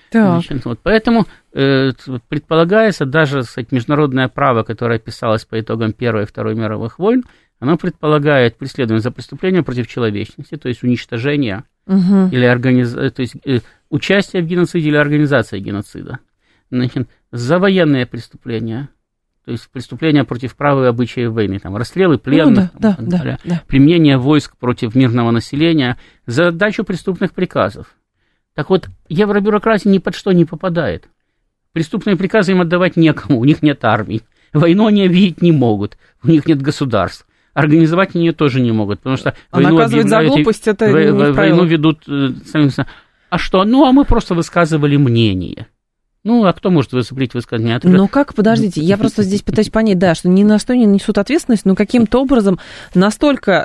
Так. 0.10 0.42
Значит, 0.42 0.64
вот, 0.66 0.80
поэтому 0.82 1.26
э, 1.54 1.92
предполагается 2.30 3.06
даже 3.06 3.42
кстати, 3.42 3.68
международное 3.72 4.30
право, 4.30 4.64
которое 4.64 5.00
писалось 5.00 5.44
по 5.44 5.60
итогам 5.60 5.92
Первой 5.92 6.24
и 6.24 6.26
Второй 6.26 6.56
мировых 6.56 6.98
войн, 6.98 7.24
оно 7.60 7.78
предполагает 7.78 8.58
преследование 8.58 9.02
за 9.02 9.12
преступление 9.12 9.64
против 9.64 9.88
человечности, 9.88 10.56
то 10.56 10.70
есть 10.70 10.84
уничтожение 10.84 11.64
угу. 11.88 12.28
или 12.32 12.46
организ... 12.46 12.92
то 12.92 13.14
есть, 13.18 13.36
э, 13.46 13.60
участие 13.90 14.44
в 14.44 14.46
геноциде 14.46 14.88
или 14.90 14.96
организация 14.96 15.60
геноцида. 15.60 16.20
Значит, 16.70 17.10
за 17.32 17.60
военные 17.60 18.06
преступления, 18.06 18.90
то 19.48 19.54
есть 19.54 19.70
преступления 19.70 20.26
против 20.26 20.58
права 20.58 20.84
и 20.84 20.88
обычаев 20.90 21.32
войны, 21.32 21.58
там, 21.60 21.78
расстрелы 21.78 22.18
пленных, 22.18 22.70
ну, 22.74 22.80
да, 22.82 22.96
там, 22.96 23.08
да, 23.08 23.22
да, 23.24 23.40
да. 23.46 23.62
применение 23.66 24.18
войск 24.18 24.58
против 24.58 24.94
мирного 24.94 25.32
населения, 25.32 25.98
за 26.26 26.52
дачу 26.52 26.84
преступных 26.84 27.32
приказов. 27.32 27.96
Так 28.56 28.70
вот, 28.70 28.90
евробюрократия 29.08 29.90
ни 29.90 30.00
под 30.00 30.16
что 30.16 30.34
не 30.34 30.44
попадает. 30.44 31.08
Преступные 31.72 32.18
приказы 32.18 32.52
им 32.52 32.60
отдавать 32.60 32.98
некому, 32.98 33.40
у 33.40 33.46
них 33.46 33.62
нет 33.64 33.86
армии. 33.86 34.22
Войну 34.52 34.88
они 34.88 35.06
объявить 35.06 35.42
не 35.42 35.54
могут, 35.54 35.98
у 36.22 36.28
них 36.28 36.46
нет 36.46 36.62
государств. 36.62 37.26
Организовать 37.54 38.16
они 38.16 38.26
ее 38.26 38.34
тоже 38.34 38.60
не 38.60 38.74
могут, 38.74 39.00
потому 39.00 39.16
что 39.16 39.34
а 39.50 39.56
войну 39.56 39.78
наказывать 39.78 40.10
за 40.10 40.26
глупость 40.26 40.68
это 40.68 40.88
в, 40.88 40.94
не 40.94 41.32
Войну 41.32 41.64
ведут... 41.64 42.04
Э, 42.10 42.32
а 43.30 43.38
что? 43.38 43.64
Ну, 43.64 43.86
а 43.86 43.94
мы 43.94 44.04
просто 44.04 44.36
высказывали 44.36 44.98
мнение. 44.98 45.68
Ну, 46.28 46.44
а 46.44 46.52
кто 46.52 46.70
может 46.70 46.92
выступить 46.92 47.34
высказывание? 47.34 47.78
Ответ... 47.78 47.96
Ну 47.96 48.10
как, 48.10 48.34
подождите, 48.34 48.82
я 48.82 48.98
просто 48.98 49.24
здесь 49.24 49.42
пытаюсь 49.44 49.70
понять, 49.70 49.98
да, 49.98 50.14
что 50.14 50.28
ни 50.28 50.44
на 50.44 50.60
что 50.60 50.76
не 50.76 50.86
несут 50.86 51.20
ответственность, 51.20 51.64
но 51.64 51.74
каким-то 51.74 52.22
образом 52.22 52.60
настолько, 52.94 53.64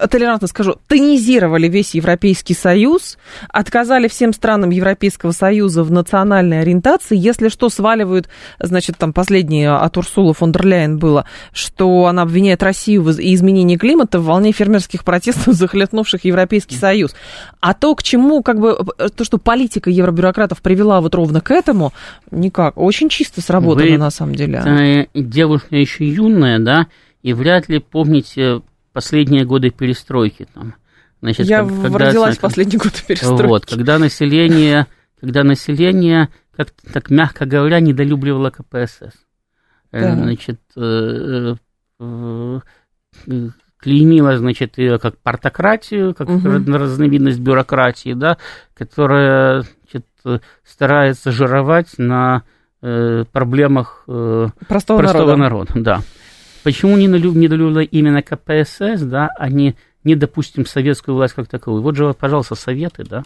э, 0.00 0.06
толерантно 0.08 0.48
скажу, 0.48 0.76
тонизировали 0.88 1.68
весь 1.68 1.94
Европейский 1.94 2.54
Союз, 2.54 3.18
отказали 3.50 4.08
всем 4.08 4.32
странам 4.32 4.70
Европейского 4.70 5.32
Союза 5.32 5.84
в 5.84 5.90
национальной 5.90 6.62
ориентации, 6.62 7.14
если 7.14 7.50
что, 7.50 7.68
сваливают, 7.68 8.26
значит, 8.58 8.96
там 8.96 9.12
последнее 9.12 9.72
от 9.72 9.94
Урсулы 9.98 10.32
фон 10.32 10.50
дер 10.50 10.64
Ляйен 10.64 10.96
было, 10.96 11.26
что 11.52 12.06
она 12.06 12.22
обвиняет 12.22 12.62
Россию 12.62 13.02
в 13.02 13.10
изменении 13.10 13.76
климата 13.76 14.18
в 14.18 14.24
волне 14.24 14.52
фермерских 14.52 15.04
протестов, 15.04 15.44
захлестнувших 15.54 16.24
Европейский 16.24 16.76
Союз. 16.76 17.14
А 17.60 17.74
то, 17.74 17.94
к 17.94 18.02
чему, 18.02 18.42
как 18.42 18.60
бы, 18.60 18.78
то, 19.14 19.24
что 19.24 19.36
политика 19.36 19.90
евробюрократов 19.90 20.62
привела 20.62 21.02
вот 21.02 21.14
ровно 21.14 21.42
к 21.42 21.50
этому, 21.50 21.81
по-другому 21.82 21.92
никак. 22.30 22.76
Очень 22.76 23.08
чисто 23.08 23.40
сработано 23.40 23.90
Вы, 23.90 23.98
на 23.98 24.10
самом 24.10 24.34
деле. 24.34 24.58
Э, 24.58 25.06
девушка 25.14 25.76
еще 25.76 26.08
юная, 26.08 26.58
да, 26.58 26.86
и 27.22 27.32
вряд 27.32 27.68
ли 27.68 27.78
помните 27.78 28.62
последние 28.92 29.44
годы 29.44 29.70
перестройки 29.70 30.46
там. 30.52 30.74
Значит, 31.20 31.46
Я 31.46 31.64
когда, 31.64 31.98
родилась 31.98 32.36
в 32.36 32.40
последние 32.40 32.78
годы 32.78 32.96
перестройки. 33.06 33.46
Вот, 33.46 33.66
когда 33.66 33.98
население, 33.98 34.86
когда 35.20 35.44
население, 35.44 36.28
как 36.56 36.70
так 36.92 37.10
мягко 37.10 37.46
говоря, 37.46 37.80
недолюбливало 37.80 38.50
КПСС. 38.50 39.14
Э, 39.92 40.00
да. 40.00 40.14
Значит, 40.14 40.60
э, 40.76 41.54
клеймила, 43.78 44.36
значит, 44.36 44.78
ее 44.78 44.98
как 44.98 45.18
партократию, 45.18 46.14
как 46.14 46.28
угу. 46.28 46.48
разновидность 46.48 47.40
бюрократии, 47.40 48.14
да, 48.14 48.38
которая 48.74 49.64
старается 50.64 51.32
жировать 51.32 51.98
на 51.98 52.42
э, 52.82 53.24
проблемах 53.32 54.04
э, 54.08 54.48
простого, 54.68 54.98
простого 54.98 55.36
народа. 55.36 55.36
народа. 55.36 55.72
Да. 55.76 56.02
Почему 56.62 56.96
не 56.96 57.06
недолюбила 57.06 57.80
именно 57.80 58.22
КПСС, 58.22 59.02
да, 59.02 59.28
а 59.36 59.48
не, 59.48 59.74
не, 60.04 60.14
допустим, 60.14 60.64
советскую 60.64 61.16
власть 61.16 61.34
как 61.34 61.48
таковую? 61.48 61.82
Вот 61.82 61.96
же, 61.96 62.12
пожалуйста, 62.14 62.54
советы, 62.54 63.04
да, 63.04 63.24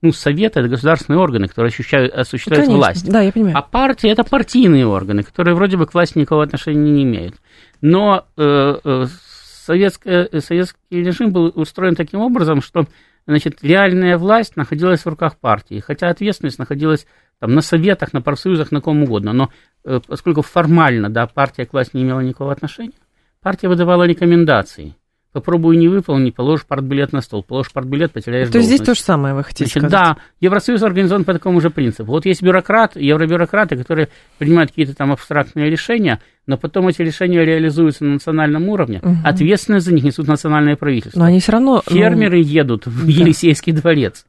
ну, 0.00 0.12
советы 0.12 0.60
это 0.60 0.68
государственные 0.68 1.18
органы, 1.18 1.48
которые 1.48 1.70
ощущают, 1.70 2.14
осуществляют 2.14 2.68
ну, 2.68 2.76
власть. 2.76 3.10
Да, 3.10 3.20
я 3.20 3.32
понимаю. 3.32 3.56
А 3.56 3.62
партии 3.62 4.08
это 4.08 4.22
партийные 4.22 4.86
органы, 4.86 5.24
которые 5.24 5.56
вроде 5.56 5.76
бы 5.76 5.86
к 5.86 5.94
власти 5.94 6.18
никакого 6.18 6.44
отношения 6.44 6.90
не 6.90 7.02
имеют. 7.02 7.34
Но 7.80 8.24
э, 8.36 8.78
э, 8.84 9.06
советское, 9.66 10.28
советский 10.40 10.78
режим 10.90 11.32
был 11.32 11.52
устроен 11.54 11.96
таким 11.96 12.20
образом, 12.20 12.62
что 12.62 12.86
значит, 13.28 13.62
реальная 13.62 14.18
власть 14.18 14.56
находилась 14.56 15.04
в 15.04 15.08
руках 15.08 15.36
партии, 15.38 15.80
хотя 15.80 16.08
ответственность 16.08 16.58
находилась 16.58 17.06
там, 17.38 17.54
на 17.54 17.60
советах, 17.60 18.12
на 18.12 18.20
профсоюзах, 18.20 18.72
на 18.72 18.80
ком 18.80 19.02
угодно. 19.02 19.32
Но 19.32 19.50
э, 19.84 20.00
поскольку 20.06 20.42
формально 20.42 21.10
да, 21.10 21.26
партия 21.26 21.66
к 21.66 21.72
власти 21.72 21.96
не 21.96 22.02
имела 22.02 22.20
никакого 22.20 22.52
отношения, 22.52 22.98
партия 23.40 23.68
выдавала 23.68 24.04
рекомендации– 24.04 24.96
Попробуй 25.32 25.76
не 25.76 25.88
выполнить, 25.88 26.34
положишь 26.34 26.64
партбилет 26.64 27.12
на 27.12 27.20
стол. 27.20 27.42
Положишь 27.42 27.72
партбилет, 27.72 28.12
потеряешь 28.12 28.48
То 28.48 28.58
есть 28.58 28.68
здесь 28.68 28.80
то 28.80 28.94
же 28.94 29.00
самое 29.00 29.34
вы 29.34 29.44
хотите 29.44 29.66
Значит, 29.66 29.90
сказать? 29.90 29.90
Да, 29.90 30.16
Евросоюз 30.40 30.82
организован 30.82 31.24
по 31.24 31.34
такому 31.34 31.60
же 31.60 31.68
принципу. 31.68 32.10
Вот 32.10 32.24
есть 32.24 32.42
бюрократ, 32.42 32.96
евробюрократы, 32.96 33.76
которые 33.76 34.08
принимают 34.38 34.70
какие-то 34.70 34.94
там 34.94 35.12
абстрактные 35.12 35.68
решения, 35.68 36.20
но 36.46 36.56
потом 36.56 36.88
эти 36.88 37.02
решения 37.02 37.44
реализуются 37.44 38.04
на 38.04 38.14
национальном 38.14 38.70
уровне. 38.70 39.00
Угу. 39.02 39.16
Ответственность 39.22 39.84
за 39.84 39.92
них 39.92 40.02
несут 40.02 40.28
национальное 40.28 40.76
правительство. 40.76 41.18
Но 41.18 41.26
они 41.26 41.40
все 41.40 41.52
равно... 41.52 41.82
Ну, 41.86 41.94
Фермеры 41.94 42.38
ну... 42.38 42.44
едут 42.44 42.86
в 42.86 43.04
да. 43.04 43.12
Елисейский 43.12 43.74
дворец. 43.74 44.24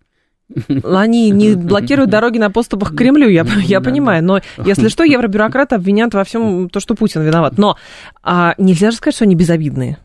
Они 0.84 1.30
не 1.30 1.56
блокируют 1.56 2.10
дороги 2.10 2.40
на 2.40 2.50
поступах 2.50 2.92
к 2.92 2.98
Кремлю, 2.98 3.30
я, 3.30 3.46
я 3.64 3.80
понимаю. 3.80 4.22
Но 4.22 4.42
если 4.66 4.90
что, 4.90 5.04
евробюрократы 5.06 5.76
обвинят 5.76 6.14
во 6.14 6.26
всем 6.26 6.70
то, 6.70 6.82
что 6.82 6.94
Путин 6.96 7.24
виноват. 7.24 7.58
Но 7.58 7.78
а, 8.22 8.54
нельзя 8.58 8.92
же 8.92 8.98
сказать, 8.98 9.16
что 9.16 9.24
они 9.24 9.36
безобидные. 9.36 9.98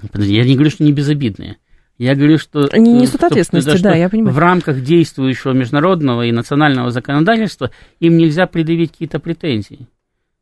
Подожди, 0.00 0.34
я 0.34 0.44
не 0.44 0.54
говорю, 0.54 0.70
что 0.70 0.84
не 0.84 0.92
безобидные. 0.92 1.56
Я 1.96 2.16
говорю, 2.16 2.38
что... 2.38 2.68
Они 2.72 2.92
несут 2.92 3.16
что, 3.16 3.26
ответственности, 3.28 3.80
да, 3.80 3.94
я 3.94 4.08
понимаю. 4.08 4.34
В 4.34 4.38
рамках 4.38 4.82
действующего 4.82 5.52
международного 5.52 6.22
и 6.22 6.32
национального 6.32 6.90
законодательства 6.90 7.70
им 8.00 8.16
нельзя 8.16 8.46
предъявить 8.46 8.92
какие-то 8.92 9.20
претензии. 9.20 9.86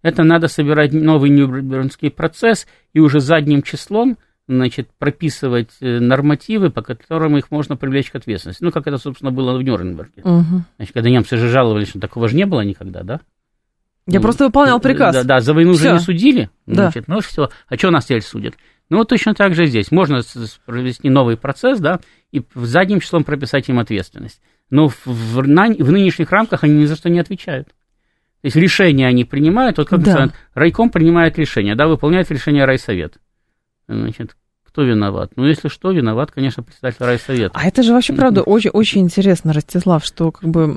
Это 0.02 0.24
надо 0.24 0.48
собирать 0.48 0.92
новый 0.92 1.30
Нюрнбергский 1.30 2.10
процесс 2.10 2.66
и 2.92 3.00
уже 3.00 3.20
задним 3.20 3.62
числом 3.62 4.16
значит, 4.48 4.88
прописывать 4.98 5.70
э, 5.80 6.00
нормативы, 6.00 6.70
по 6.70 6.82
которым 6.82 7.36
их 7.36 7.50
можно 7.50 7.76
привлечь 7.76 8.10
к 8.10 8.16
ответственности. 8.16 8.64
Ну, 8.64 8.72
как 8.72 8.86
это, 8.86 8.98
собственно, 8.98 9.30
было 9.30 9.56
в 9.56 9.62
Нюрнберге. 9.62 10.22
Угу. 10.22 10.64
Значит, 10.76 10.94
когда 10.94 11.10
немцы 11.10 11.36
же 11.36 11.48
жаловались, 11.48 11.88
что 11.88 12.00
такого 12.00 12.28
же 12.28 12.36
не 12.36 12.44
было 12.44 12.62
никогда, 12.62 13.02
да? 13.02 13.20
Я 14.06 14.18
ну, 14.18 14.22
просто 14.22 14.46
выполнял 14.46 14.80
приказ. 14.80 15.14
Да, 15.14 15.22
да, 15.22 15.40
за 15.40 15.54
войну 15.54 15.74
всё. 15.74 15.82
же 15.84 15.92
не 15.92 15.98
судили. 16.00 16.50
Да. 16.66 16.90
Значит, 16.90 17.06
ну 17.06 17.20
все, 17.20 17.50
а 17.68 17.76
что 17.76 17.90
нас 17.90 18.06
теперь 18.06 18.22
судят? 18.22 18.54
Ну, 18.92 19.06
точно 19.06 19.32
так 19.32 19.54
же 19.54 19.64
здесь. 19.64 19.90
Можно 19.90 20.20
провести 20.66 21.08
новый 21.08 21.38
процесс, 21.38 21.80
да, 21.80 22.00
и 22.30 22.42
задним 22.54 23.00
числом 23.00 23.24
прописать 23.24 23.66
им 23.70 23.78
ответственность. 23.78 24.42
Но 24.68 24.88
в, 24.88 25.06
в, 25.06 25.36
в 25.38 25.90
нынешних 25.90 26.30
рамках 26.30 26.62
они 26.62 26.74
ни 26.74 26.84
за 26.84 26.96
что 26.96 27.08
не 27.08 27.18
отвечают. 27.18 27.68
То 27.68 28.48
есть 28.48 28.56
решения 28.56 29.06
они 29.06 29.24
принимают, 29.24 29.78
вот 29.78 29.88
как 29.88 30.02
да. 30.02 30.30
райком 30.52 30.90
принимает 30.90 31.38
решение, 31.38 31.74
да, 31.74 31.86
выполняет 31.86 32.30
решение 32.30 32.66
райсовет. 32.66 33.16
Значит, 33.88 34.36
кто 34.62 34.82
виноват? 34.82 35.32
Ну, 35.36 35.46
если 35.46 35.68
что, 35.68 35.90
виноват, 35.90 36.30
конечно, 36.30 36.62
председатель 36.62 37.02
райсовета. 37.02 37.58
А 37.58 37.66
это 37.66 37.82
же 37.82 37.94
вообще, 37.94 38.12
правда, 38.12 38.42
очень, 38.42 38.70
очень 38.70 39.00
интересно, 39.00 39.54
Ростислав, 39.54 40.04
что 40.04 40.32
как 40.32 40.50
бы 40.50 40.76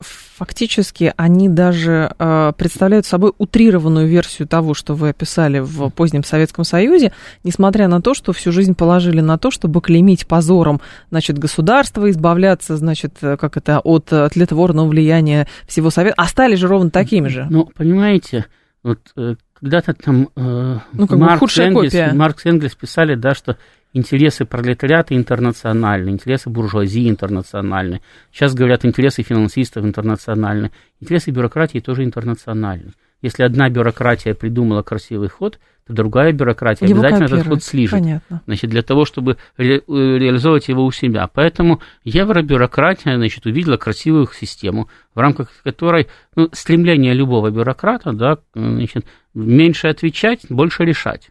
фактически 0.00 1.12
они 1.16 1.48
даже 1.48 2.14
э, 2.18 2.52
представляют 2.56 3.06
собой 3.06 3.32
утрированную 3.38 4.08
версию 4.08 4.48
того, 4.48 4.74
что 4.74 4.94
вы 4.94 5.10
описали 5.10 5.58
в 5.58 5.90
позднем 5.90 6.24
Советском 6.24 6.64
Союзе, 6.64 7.12
несмотря 7.44 7.88
на 7.88 8.00
то, 8.00 8.14
что 8.14 8.32
всю 8.32 8.52
жизнь 8.52 8.74
положили 8.74 9.20
на 9.20 9.38
то, 9.38 9.50
чтобы 9.50 9.80
клеймить 9.80 10.26
позором, 10.26 10.80
значит, 11.10 11.38
государство, 11.38 12.10
избавляться, 12.10 12.76
значит, 12.76 13.16
как 13.20 13.56
это, 13.56 13.80
от 13.80 14.06
тлетворного 14.06 14.88
влияния 14.88 15.46
всего 15.66 15.90
Совета, 15.90 16.14
а 16.16 16.26
стали 16.26 16.54
же 16.54 16.68
ровно 16.68 16.90
такими 16.90 17.28
же. 17.28 17.46
Ну, 17.50 17.66
понимаете, 17.66 18.46
вот 18.82 19.00
э, 19.16 19.36
когда-то 19.60 19.94
там 19.94 20.28
э, 20.36 20.78
ну, 20.92 21.06
как 21.06 21.18
Маркс, 21.18 21.56
бы 21.56 21.62
Энгельс, 21.62 21.92
копия. 21.92 22.12
Маркс 22.14 22.46
Энгельс 22.46 22.74
писали, 22.74 23.14
да, 23.14 23.34
что 23.34 23.56
интересы 23.92 24.44
пролетариата 24.44 25.14
интернациональны, 25.14 26.10
интересы 26.10 26.48
буржуазии 26.48 27.08
интернациональны. 27.08 28.00
Сейчас 28.32 28.54
говорят, 28.54 28.84
интересы 28.84 29.22
финансистов 29.22 29.84
интернациональны. 29.84 30.70
Интересы 31.00 31.30
бюрократии 31.30 31.80
тоже 31.80 32.04
интернациональны. 32.04 32.92
Если 33.22 33.42
одна 33.42 33.68
бюрократия 33.68 34.34
придумала 34.34 34.82
красивый 34.82 35.28
ход, 35.28 35.58
то 35.86 35.92
другая 35.92 36.32
бюрократия 36.32 36.86
его 36.86 37.00
обязательно 37.00 37.26
этот 37.26 37.46
ход 37.46 37.62
слижет. 37.62 37.98
Понятно. 37.98 38.42
Значит, 38.46 38.70
для 38.70 38.82
того, 38.82 39.04
чтобы 39.04 39.36
ре- 39.56 39.78
э, 39.80 39.82
реализовать 39.86 40.68
его 40.68 40.84
у 40.84 40.90
себя. 40.90 41.28
Поэтому 41.32 41.80
евробюрократия 42.04 43.16
значит, 43.16 43.44
увидела 43.46 43.76
красивую 43.76 44.26
систему, 44.32 44.88
в 45.14 45.18
рамках 45.18 45.50
которой 45.62 46.08
ну, 46.34 46.48
стремление 46.52 47.12
любого 47.12 47.50
бюрократа 47.50 48.12
да, 48.12 48.38
значит, 48.54 49.04
меньше 49.34 49.88
отвечать, 49.88 50.46
больше 50.48 50.84
решать. 50.84 51.30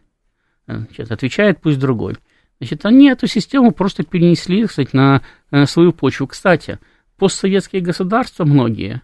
Значит, 0.66 1.10
отвечает 1.10 1.60
пусть 1.60 1.80
другой. 1.80 2.16
Значит, 2.60 2.84
они 2.84 3.08
эту 3.08 3.26
систему 3.26 3.72
просто 3.72 4.04
перенесли, 4.04 4.66
кстати, 4.66 4.90
на, 4.94 5.22
на 5.50 5.66
свою 5.66 5.92
почву. 5.92 6.26
Кстати, 6.26 6.78
постсоветские 7.16 7.82
государства 7.82 8.44
многие 8.44 9.02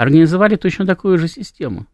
организовали 0.00 0.56
точно 0.56 0.86
такую 0.86 1.18
же 1.18 1.28
систему. 1.28 1.86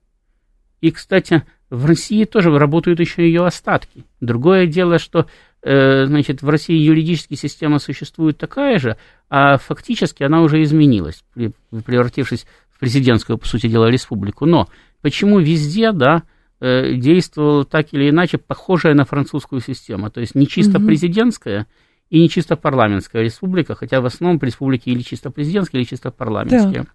И, 0.80 0.90
кстати, 0.90 1.42
в 1.70 1.86
России 1.86 2.24
тоже 2.24 2.50
работают 2.57 3.00
еще 3.00 3.26
ее 3.26 3.44
остатки. 3.46 4.04
Другое 4.20 4.66
дело, 4.66 4.98
что 4.98 5.26
э, 5.62 6.07
значит, 6.07 6.42
в 6.42 6.48
России 6.48 6.76
юридическая 6.76 7.36
система 7.36 7.78
существует 7.78 8.38
такая 8.38 8.78
же, 8.78 8.96
а 9.28 9.57
фактически 9.59 10.22
она 10.22 10.42
уже 10.42 10.62
изменилась, 10.62 11.24
превратившись 11.34 12.46
в 12.70 12.78
президентскую, 12.78 13.38
по 13.38 13.46
сути 13.46 13.66
дела, 13.68 13.90
республику. 13.90 14.46
Но 14.46 14.68
почему 15.00 15.40
везде, 15.40 15.92
да, 15.92 16.22
Э, 16.59 16.94
действовала 16.94 17.66
так 17.66 17.92
или 17.92 18.09
иначе 18.09 18.38
похожая 18.38 18.94
на 18.94 19.04
французскую 19.04 19.61
систему. 19.61 20.11
То 20.11 20.20
есть 20.20 20.34
не 20.34 20.46
чисто 20.46 20.78
угу. 20.78 20.86
президентская 20.86 21.66
и 22.11 22.20
не 22.20 22.28
чисто 22.28 22.57
парламентская 22.57 23.22
республика, 23.22 23.74
хотя 23.74 24.00
в 24.00 24.07
основном 24.07 24.40
республики 24.40 24.90
или 24.90 25.00
чисто 25.00 25.30
президентские, 25.30 25.82
или 25.82 25.88
чисто 25.88 26.11
парламентские. 26.11 26.82
Да. 26.82 26.88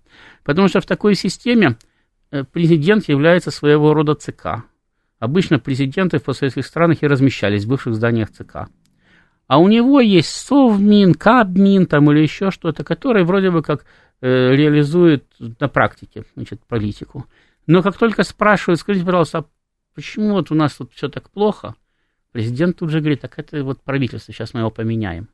Потому 0.44 0.68
что 0.68 0.80
в 0.80 0.86
такой 0.86 1.16
системе 1.16 1.78
э, 2.32 2.44
президент 2.44 3.10
является 3.10 3.52
своего 3.52 3.94
рода 3.94 4.16
ЦК. 4.16 4.64
Обычно 5.20 5.60
президенты 5.60 6.18
в 6.18 6.24
постсоветских 6.24 6.66
странах 6.66 7.04
и 7.04 7.08
размещались 7.08 7.66
в 7.66 7.70
бывших 7.70 7.94
зданиях 7.94 8.32
ЦК. 8.32 8.70
А 9.48 9.60
у 9.60 9.68
него 9.68 10.00
есть 10.00 10.30
Совмин, 10.30 11.14
Кабмин 11.14 11.86
там 11.86 12.10
или 12.12 12.22
еще 12.22 12.52
что-то, 12.52 12.86
который 12.86 13.26
вроде 13.26 13.52
бы 13.52 13.62
как 13.62 13.86
э, 14.22 14.56
реализует 14.56 15.26
на 15.40 15.68
практике 15.68 16.24
значит, 16.36 16.62
политику. 16.66 17.26
Но 17.68 17.84
как 17.84 17.98
только 17.98 18.24
спрашивают, 18.24 18.80
скажите, 18.80 19.06
пожалуйста, 19.06 19.40
а 19.40 19.46
почему 19.94 20.32
вот 20.32 20.52
у 20.52 20.56
нас 20.56 20.76
тут 20.76 20.94
все 20.94 21.10
так 21.10 21.30
плохо, 21.30 21.76
президент 22.32 22.78
тут 22.78 22.90
же 22.90 23.00
говорит, 23.00 23.22
так 23.22 23.38
это 23.38 23.64
вот 23.64 23.82
правительство, 23.82 24.34
сейчас 24.34 24.54
мы 24.54 24.62
его 24.62 24.72
поменяем. 24.72 25.30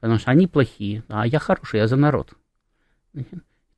Потому 0.00 0.18
что 0.18 0.30
они 0.30 0.46
плохие, 0.46 1.04
а 1.08 1.26
я 1.26 1.38
хороший, 1.38 1.78
я 1.78 1.86
за 1.86 1.96
народ. 1.96 2.32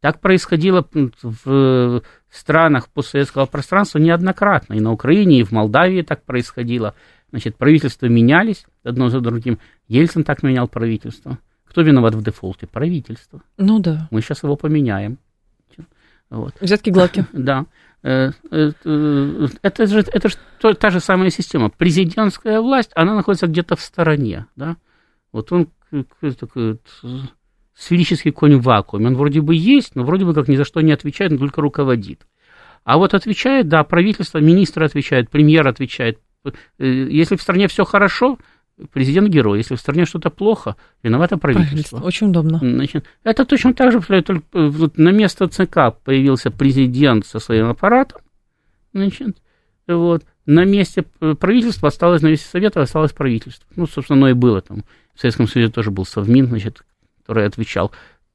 Так 0.01 0.21
происходило 0.21 0.87
в 1.23 2.03
странах 2.29 2.89
постсоветского 2.89 3.47
пространства 3.47 3.99
неоднократно. 3.99 4.75
И 4.75 4.81
на 4.81 4.91
Украине, 4.91 5.41
и 5.41 5.45
в 5.45 5.53
Молдавии 5.53 6.03
так 6.03 6.25
происходило. 6.25 6.95
Значит, 7.31 7.57
правительства 7.57 8.07
менялись 8.07 8.67
одно 8.83 9.09
за 9.11 9.21
другим. 9.21 9.59
Ельцин 9.87 10.25
так 10.25 10.43
менял 10.43 10.67
правительство. 10.67 11.39
Кто 11.65 11.83
виноват 11.83 12.15
в 12.15 12.23
дефолте? 12.23 12.67
Правительство. 12.67 13.43
Ну 13.57 13.79
да. 13.79 14.09
Мы 14.11 14.23
сейчас 14.23 14.43
его 14.43 14.57
поменяем. 14.57 15.19
Вот. 16.31 16.55
Взятки-гладки. 16.61 17.27
Да. 17.33 17.67
Э, 18.05 18.31
э, 18.51 18.73
э, 18.85 19.47
это 19.63 19.87
же, 19.87 20.01
это 20.01 20.29
же 20.29 20.37
та 20.75 20.91
же 20.91 21.01
самая 21.01 21.31
система. 21.31 21.71
Президентская 21.71 22.61
власть, 22.61 22.91
она 22.95 23.15
находится 23.15 23.47
где-то 23.47 23.77
в 23.77 23.81
стороне. 23.81 24.47
Да? 24.57 24.77
Вот 25.33 25.53
он 25.53 25.69
такой 26.39 26.79
сферический 27.75 28.33
конь 28.33 28.57
в 28.57 28.63
вакууме. 28.63 29.07
Он 29.07 29.17
вроде 29.17 29.41
бы 29.41 29.55
есть, 29.55 29.95
но 29.95 30.05
вроде 30.05 30.25
бы 30.25 30.35
как 30.35 30.49
ни 30.49 30.57
за 30.57 30.65
что 30.65 30.81
не 30.81 30.93
отвечает, 30.93 31.33
но 31.33 31.39
только 31.39 31.61
руководит. 31.61 32.27
А 32.85 32.99
вот 32.99 33.15
отвечает, 33.15 33.69
да, 33.69 33.85
правительство, 33.85 34.39
министр 34.39 34.83
отвечает, 34.83 35.31
премьер 35.31 35.67
отвечает. 35.69 36.19
Если 36.79 37.37
в 37.37 37.43
стране 37.43 37.69
все 37.69 37.85
хорошо, 37.85 38.39
президент 38.93 39.29
герой. 39.29 39.59
Если 39.59 39.75
в 39.75 39.81
стране 39.81 40.05
что-то 40.05 40.31
плохо, 40.31 40.77
виновато 41.03 41.37
правительство. 41.37 41.71
правительство. 41.71 42.01
Очень 42.01 42.29
удобно. 42.29 42.59
Значит, 42.59 43.07
это 43.25 43.45
точно 43.45 43.75
так 43.75 43.93
же, 43.93 44.01
только 44.01 44.43
э, 44.53 44.67
вот 44.69 44.99
на 44.99 45.11
место 45.11 45.49
ЦК 45.49 45.97
появился 46.05 46.51
президент 46.51 47.27
со 47.27 47.39
своим 47.39 47.69
аппаратом. 47.69 48.21
Значит, 48.93 49.37
вот. 49.87 50.25
На 50.45 50.65
месте 50.65 51.05
правительства 51.39 51.89
осталось, 51.89 52.21
на 52.21 52.27
месте 52.27 52.49
Совета 52.49 52.83
осталось 52.83 53.13
правительство. 53.13 53.65
Ну, 53.77 53.87
собственно, 53.87 54.19
оно 54.19 54.31
и 54.31 54.33
было 54.33 54.61
там. 54.61 54.83
В 55.15 55.21
Советском 55.21 55.47
Союзе 55.47 55.71
тоже 55.71 55.93
был 55.93 56.05
Совмин, 56.05 56.47
значит, 56.47 56.83
который 57.21 57.47
отвечал. 57.47 57.93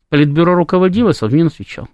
Политбюро 0.07 0.55
руководило, 0.55 1.11
Совмин 1.11 1.47
отвечал. 1.47 1.89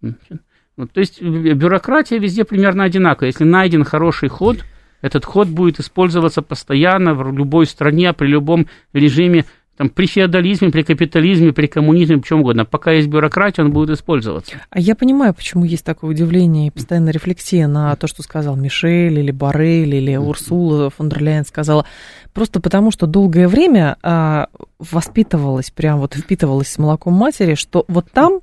Значит, 0.00 0.42
вот, 0.76 0.90
то 0.90 0.98
есть 0.98 1.22
бюрократия 1.22 2.18
везде 2.18 2.44
примерно 2.44 2.82
одинаковая. 2.82 3.28
Если 3.28 3.44
найден 3.44 3.84
хороший 3.84 4.28
ход– 4.28 4.64
этот 5.02 5.24
ход 5.24 5.48
будет 5.48 5.80
использоваться 5.80 6.42
постоянно 6.42 7.14
в 7.14 7.32
любой 7.32 7.66
стране, 7.66 8.12
при 8.12 8.28
любом 8.28 8.66
режиме, 8.92 9.44
там, 9.76 9.90
при 9.90 10.06
феодализме, 10.06 10.70
при 10.70 10.82
капитализме, 10.82 11.52
при 11.52 11.66
коммунизме, 11.66 12.16
в 12.16 12.22
чем 12.22 12.40
угодно. 12.40 12.64
Пока 12.64 12.92
есть 12.92 13.08
бюрократия, 13.08 13.62
он 13.62 13.72
будет 13.72 13.90
использоваться. 13.90 14.56
А 14.70 14.80
я 14.80 14.94
понимаю, 14.94 15.34
почему 15.34 15.64
есть 15.64 15.84
такое 15.84 16.10
удивление 16.10 16.68
и 16.68 16.70
постоянная 16.70 17.12
рефлексия 17.12 17.68
на 17.68 17.94
то, 17.96 18.06
что 18.06 18.22
сказал 18.22 18.56
Мишель 18.56 19.18
или 19.18 19.30
Барель 19.30 19.94
или 19.94 20.16
Урсула 20.16 20.88
фон 20.90 21.10
дер 21.10 21.22
Ляйен 21.22 21.44
сказала. 21.44 21.84
Просто 22.32 22.60
потому, 22.60 22.90
что 22.90 23.06
долгое 23.06 23.48
время 23.48 23.96
а, 24.02 24.48
воспитывалось, 24.78 25.70
прям 25.70 26.00
вот 26.00 26.14
впитывалось 26.14 26.68
с 26.68 26.78
молоком 26.78 27.12
матери, 27.12 27.54
что 27.54 27.84
вот 27.88 28.10
там 28.10 28.40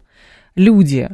люди 0.55 1.09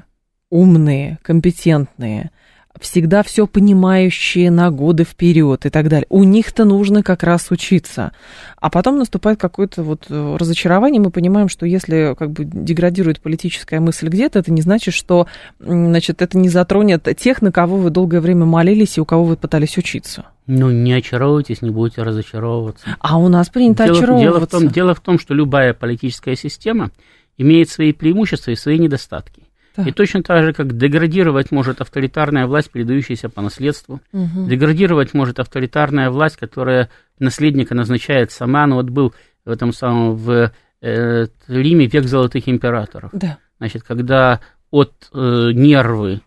умные, 0.49 1.19
компетентные, 1.21 2.31
всегда 2.79 3.23
все 3.23 3.47
понимающие 3.47 4.49
на 4.51 4.71
годы 4.71 5.03
вперед 5.03 5.65
и 5.65 5.69
так 5.69 5.89
далее. 5.89 6.07
У 6.09 6.23
них-то 6.23 6.65
нужно 6.65 7.03
как 7.03 7.23
раз 7.23 7.51
учиться. 7.51 8.11
А 8.57 8.69
потом 8.69 8.97
наступает 8.97 9.39
какое-то 9.39 9.83
вот 9.83 10.05
э, 10.09 10.35
разочарование, 10.39 11.01
мы 11.01 11.11
понимаем, 11.11 11.49
что 11.49 11.65
если 11.65 12.15
как 12.17 12.31
бы 12.31 12.45
деградирует 12.45 13.19
политическая 13.21 13.79
мысль 13.79 14.07
где-то, 14.07 14.39
это 14.39 14.51
не 14.51 14.61
значит, 14.61 14.93
что 14.93 15.27
значит, 15.59 16.21
это 16.21 16.37
не 16.37 16.49
затронет 16.49 17.07
тех, 17.17 17.41
на 17.41 17.51
кого 17.51 17.77
вы 17.77 17.89
долгое 17.89 18.21
время 18.21 18.45
молились 18.45 18.97
и 18.97 19.01
у 19.01 19.05
кого 19.05 19.23
вы 19.25 19.37
пытались 19.37 19.77
учиться. 19.77 20.25
Ну, 20.47 20.71
не 20.71 20.93
очаровывайтесь, 20.93 21.61
не 21.61 21.69
будете 21.69 22.01
разочаровываться. 22.01 22.87
А 22.99 23.19
у 23.19 23.27
нас 23.27 23.49
принято 23.49 23.85
дело, 23.85 23.97
очаровываться. 23.97 24.29
Дело 24.29 24.45
в, 24.45 24.49
том, 24.49 24.67
дело 24.67 24.95
в 24.95 24.99
том, 24.99 25.19
что 25.19 25.33
любая 25.33 25.73
политическая 25.73 26.35
система 26.35 26.91
имеет 27.37 27.69
свои 27.69 27.93
преимущества 27.93 28.51
и 28.51 28.55
свои 28.55 28.79
недостатки. 28.79 29.43
Так. 29.75 29.87
И 29.87 29.91
точно 29.91 30.23
так 30.23 30.43
же, 30.43 30.53
как 30.53 30.75
деградировать 30.77 31.51
может 31.51 31.81
авторитарная 31.81 32.47
власть, 32.47 32.71
передающаяся 32.71 33.29
по 33.29 33.41
наследству, 33.41 34.01
угу. 34.11 34.47
деградировать 34.47 35.13
может 35.13 35.39
авторитарная 35.39 36.09
власть, 36.09 36.37
которая 36.37 36.89
наследника 37.19 37.75
назначает 37.75 38.31
сама. 38.31 38.65
Ну 38.67 38.75
вот 38.75 38.89
был 38.89 39.13
в 39.45 39.49
этом 39.49 39.71
самом 39.71 40.15
в 40.15 40.51
э, 40.81 41.27
Риме 41.47 41.85
век 41.85 42.05
золотых 42.05 42.49
императоров. 42.49 43.11
Да. 43.13 43.37
Значит, 43.59 43.83
когда 43.83 44.39
от 44.71 44.93
э, 45.13 45.51
Нервы 45.53 46.21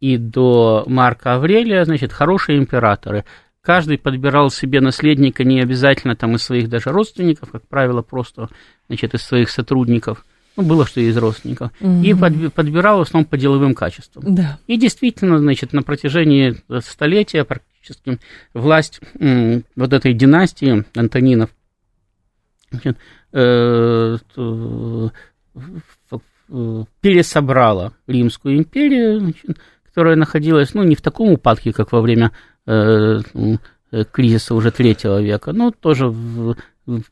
и 0.00 0.16
до 0.16 0.84
Марка 0.86 1.34
Аврелия, 1.34 1.84
значит, 1.84 2.12
хорошие 2.12 2.58
императоры. 2.58 3.24
Каждый 3.62 3.98
подбирал 3.98 4.50
себе 4.50 4.80
наследника 4.80 5.42
не 5.42 5.60
обязательно 5.60 6.14
там 6.14 6.36
из 6.36 6.42
своих 6.42 6.68
даже 6.68 6.90
родственников, 6.90 7.50
как 7.50 7.66
правило, 7.66 8.00
просто, 8.02 8.48
значит, 8.88 9.14
из 9.14 9.22
своих 9.22 9.50
сотрудников– 9.50 10.24
ну, 10.56 10.62
было 10.62 10.86
что 10.86 11.00
из 11.00 11.16
родственников, 11.16 11.70
угу. 11.80 12.02
и 12.02 12.14
подбирал 12.14 12.98
в 12.98 13.02
основном 13.02 13.28
по 13.28 13.36
деловым 13.36 13.74
качествам. 13.74 14.34
Да. 14.34 14.58
И 14.66 14.78
действительно, 14.78 15.38
значит, 15.38 15.72
на 15.72 15.82
протяжении 15.82 16.56
столетия 16.80 17.44
практически 17.44 18.18
власть 18.54 19.00
вот 19.14 19.92
этой 19.92 20.12
династии 20.14 20.84
Антонинов 20.94 21.50
значит, 22.70 22.96
э, 23.32 24.16
пересобрала 27.00 27.92
Римскую 28.06 28.58
империю, 28.58 29.20
значит, 29.20 29.58
которая 29.84 30.16
находилась, 30.16 30.74
ну, 30.74 30.82
не 30.84 30.94
в 30.94 31.02
таком 31.02 31.32
упадке, 31.32 31.72
как 31.72 31.92
во 31.92 32.00
время 32.00 32.32
э, 32.66 33.20
кризиса 34.12 34.54
уже 34.54 34.70
третьего 34.70 35.20
века, 35.22 35.52
но 35.52 35.70
тоже 35.70 36.08
в, 36.08 36.56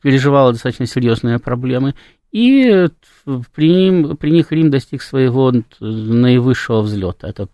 переживала 0.01 0.51
достаточно 0.51 0.85
серьезные 0.85 1.39
проблемы. 1.39 1.95
И 2.35 2.89
при, 3.55 3.69
ним, 3.69 4.17
при 4.17 4.29
них 4.29 4.51
Рим 4.51 4.69
достиг 4.69 5.01
своего 5.01 5.53
наивысшего 5.79 6.81
взлета. 6.81 7.29
Это 7.29 7.47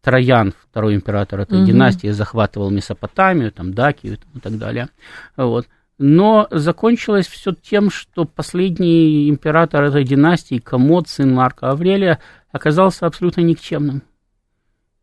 Троян, 0.00 0.54
второй 0.70 0.94
император 0.94 1.40
этой 1.40 1.58
угу. 1.58 1.66
династии, 1.66 2.08
захватывал 2.08 2.70
Месопотамию, 2.70 3.52
там, 3.52 3.74
Дакию 3.74 4.16
и 4.34 4.40
так 4.40 4.56
далее. 4.56 4.88
Вот. 5.36 5.68
Но 5.98 6.48
закончилось 6.50 7.26
все 7.26 7.52
тем, 7.52 7.90
что 7.90 8.24
последний 8.24 9.28
император 9.28 9.84
этой 9.84 10.04
династии, 10.04 10.56
Комод, 10.56 11.06
сын 11.06 11.30
Марка 11.30 11.68
Аврелия, 11.68 12.18
оказался 12.50 13.04
абсолютно 13.04 13.42
никчемным. 13.42 14.02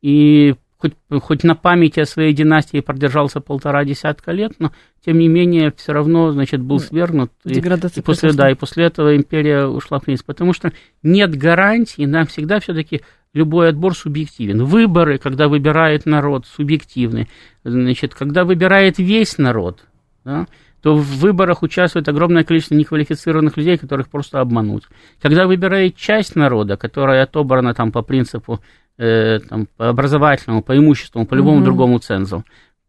И 0.01 0.55
хоть, 0.81 0.93
хоть 1.21 1.43
на 1.43 1.55
памяти 1.55 1.99
о 1.99 2.05
своей 2.05 2.33
династии 2.33 2.79
продержался 2.79 3.39
полтора 3.39 3.85
десятка 3.85 4.31
лет, 4.31 4.53
но 4.59 4.71
тем 5.05 5.19
не 5.19 5.27
менее 5.27 5.71
все 5.75 5.93
равно, 5.93 6.31
значит, 6.31 6.61
был 6.61 6.79
свергнут. 6.79 7.31
И, 7.45 7.59
и 7.59 8.01
после, 8.01 8.33
да, 8.33 8.49
и 8.49 8.55
после 8.55 8.85
этого 8.85 9.15
империя 9.15 9.65
ушла 9.65 9.99
вниз, 9.99 10.23
потому 10.23 10.53
что 10.53 10.71
нет 11.03 11.35
гарантии, 11.35 12.05
нам 12.05 12.25
всегда 12.25 12.59
все-таки 12.59 13.01
любой 13.33 13.69
отбор 13.69 13.95
субъективен. 13.95 14.63
Выборы, 14.63 15.17
когда 15.17 15.47
выбирает 15.47 16.05
народ, 16.05 16.45
субъективны. 16.47 17.27
Значит, 17.63 18.13
когда 18.13 18.43
выбирает 18.43 18.97
весь 18.97 19.37
народ, 19.37 19.83
да, 20.25 20.47
то 20.81 20.95
в 20.95 21.05
выборах 21.19 21.61
участвует 21.61 22.09
огромное 22.09 22.43
количество 22.43 22.73
неквалифицированных 22.75 23.55
людей, 23.55 23.77
которых 23.77 24.09
просто 24.09 24.39
обмануть. 24.39 24.83
Когда 25.21 25.45
выбирает 25.45 25.95
часть 25.95 26.35
народа, 26.35 26.75
которая 26.75 27.23
отобрана 27.23 27.73
там 27.73 27.91
по 27.91 28.01
принципу 28.01 28.59
э, 28.97 29.39
там, 29.39 29.67
по 29.77 29.89
образовательному, 29.89 30.61
по 30.61 30.77
имуществу, 30.77 31.25
по 31.25 31.35
любому 31.35 31.59
mm-hmm. 31.59 31.65
другому 31.65 31.99
цензу, 31.99 32.43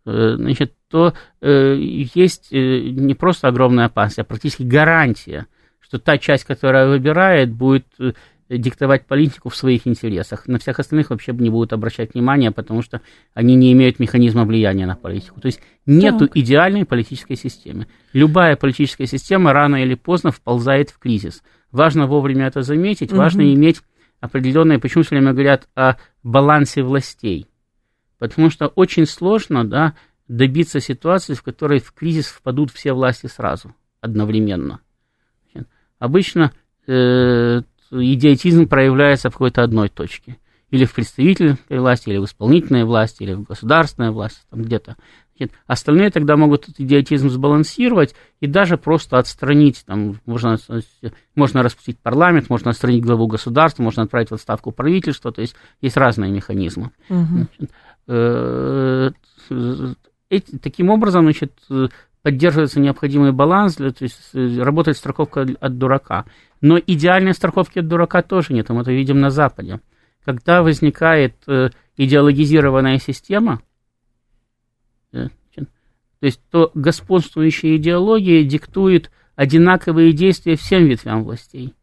э, 0.07 0.35
значит, 0.37 0.75
то 0.89 1.15
э, 1.41 1.77
есть 1.79 2.53
э, 2.53 2.81
не 2.91 3.15
просто 3.15 3.49
огромная 3.49 3.87
опасность, 3.87 4.19
а 4.19 4.25
практически 4.25 4.63
гарантия, 4.63 5.47
что 5.81 5.99
та 5.99 6.19
часть, 6.19 6.45
которая 6.45 6.89
выбирает, 6.89 7.51
будет 7.51 7.87
э, 7.99 8.13
диктовать 8.59 9.07
политику 9.07 9.49
в 9.49 9.57
своих 9.57 9.87
интересах. 9.87 10.47
На 10.47 10.59
всех 10.59 10.79
остальных 10.79 11.11
вообще 11.11 11.33
не 11.33 11.51
будут 11.51 11.73
обращать 11.73 12.15
внимания, 12.15 12.51
потому 12.51 12.83
что 12.83 13.01
они 13.35 13.55
не 13.55 13.73
имеют 13.73 13.99
механизма 13.99 14.45
влияния 14.45 14.87
на 14.87 14.97
политику. 14.97 15.41
То 15.41 15.47
есть 15.47 15.61
нет 15.87 16.21
идеальной 16.35 16.85
политической 16.85 17.37
системы. 17.37 17.87
Любая 18.13 18.57
политическая 18.57 19.07
система 19.07 19.53
рано 19.53 19.77
или 19.77 19.95
поздно 19.95 20.31
вползает 20.31 20.91
в 20.91 20.99
кризис. 20.99 21.43
Важно 21.71 22.07
вовремя 22.07 22.47
это 22.47 22.63
заметить, 22.63 23.13
угу. 23.13 23.19
важно 23.19 23.53
иметь 23.55 23.81
определенное, 24.23 24.79
почему 24.79 25.03
все 25.03 25.17
время 25.17 25.33
говорят 25.33 25.69
о 25.75 25.97
балансе 26.23 26.83
властей. 26.83 27.49
Потому 28.19 28.51
что 28.51 28.69
очень 28.69 29.05
сложно 29.05 29.65
да, 29.65 29.95
добиться 30.29 30.79
ситуации, 30.79 31.35
в 31.35 31.43
которой 31.43 31.81
в 31.81 31.93
кризис 31.93 32.29
впадут 32.29 32.71
все 32.71 32.93
власти 32.93 33.27
сразу, 33.27 33.75
одновременно. 34.01 34.81
Обычно 35.99 36.53
э, 36.87 37.63
идиотизм 37.91 38.69
проявляется 38.69 39.29
в 39.29 39.33
какой-то 39.33 39.65
одной 39.65 39.89
точке. 39.89 40.39
Или 40.71 40.85
в 40.85 40.95
представительной 40.95 41.59
власти, 41.69 42.09
или 42.09 42.19
в 42.19 42.25
исполнительной 42.25 42.85
власти, 42.85 43.25
или 43.25 43.35
в 43.35 43.43
государственной 43.43 44.11
власти, 44.11 44.41
там 44.51 44.63
где-то. 44.63 44.97
Остальные 45.67 46.11
тогда 46.11 46.37
могут 46.37 46.65
этот 46.65 46.81
идиотизм 46.81 47.29
сбалансировать 47.29 48.15
и 48.41 48.47
даже 48.47 48.77
просто 48.77 49.19
отстранить, 49.19 49.85
там, 49.87 50.21
можно, 50.27 50.59
можно 51.35 51.63
распустить 51.63 51.99
парламент, 51.99 52.51
можно 52.51 52.71
отстранить 52.71 53.05
главу 53.05 53.27
государства, 53.27 53.83
можно 53.83 54.03
отправить 54.03 54.31
в 54.31 54.35
отставку 54.35 54.73
правительства, 54.73 55.33
то 55.33 55.41
есть 55.41 55.55
есть 55.81 55.97
разные 55.97 56.31
механизмы. 56.31 56.91
Угу. 57.09 57.49
Эти, 60.31 60.59
таким 60.59 60.91
образом, 60.91 61.25
значит, 61.25 61.53
поддерживается 62.23 62.81
необходимый 62.81 63.33
баланс, 63.33 63.75
то 63.75 63.93
есть 64.01 64.35
работает 64.35 64.97
страховка 64.97 65.47
от 65.61 65.79
дурака. 65.79 66.25
Но 66.61 66.79
идеальной 66.79 67.35
страховки 67.35 67.81
от 67.81 67.89
дурака 67.89 68.23
тоже 68.23 68.55
нет, 68.55 68.69
мы 68.71 68.83
это 68.83 68.93
видим 68.93 69.19
на 69.19 69.31
Западе. 69.31 69.81
Когда 70.25 70.63
возникает 70.63 71.35
э, 71.49 71.71
идеологизированная 71.97 72.99
система, 72.99 73.61
э, 75.13 75.29
то 75.57 76.27
есть 76.27 76.41
то 76.51 76.71
господствующая 76.75 77.77
идеология 77.77 78.45
диктует 78.45 79.11
одинаковые 79.35 80.13
действия 80.13 80.55
всем 80.55 80.87
ветвям 80.87 81.25
властей. 81.25 81.75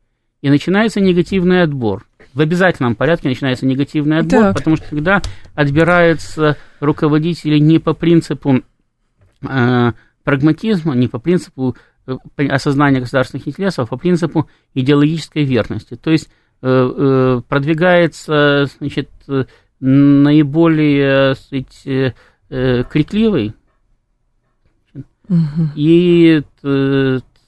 И 0.41 0.49
начинается 0.49 1.01
негативный 1.01 1.63
отбор. 1.63 2.07
В 2.33 2.39
обязательном 2.39 2.95
порядке 2.95 3.27
начинается 3.27 3.65
негативный 3.65 4.19
отбор, 4.19 4.41
так. 4.41 4.55
потому 4.55 4.77
что 4.77 4.87
когда 4.89 5.21
отбираются 5.55 6.55
руководители 6.79 7.57
не 7.57 7.79
по 7.79 7.93
принципу 7.93 8.61
э, 9.41 9.91
прагматизма, 10.23 10.95
не 10.95 11.09
по 11.09 11.19
принципу 11.19 11.75
Э, 12.09 12.47
осознания 12.47 12.99
государственных 12.99 13.47
интересов, 13.47 13.85
а 13.85 13.89
по 13.89 13.97
принципу 13.97 14.49
идеологической 14.73 15.43
верности. 15.43 15.95
То 15.95 16.11
есть 16.11 16.29
э, 16.61 16.67
э, 16.67 17.41
продвигается 17.47 18.65
значит, 18.79 19.09
наиболее 19.79 21.35
сказать, 21.35 22.15
крикливый 22.49 23.53
угу. 25.29 25.69
и 25.75 26.41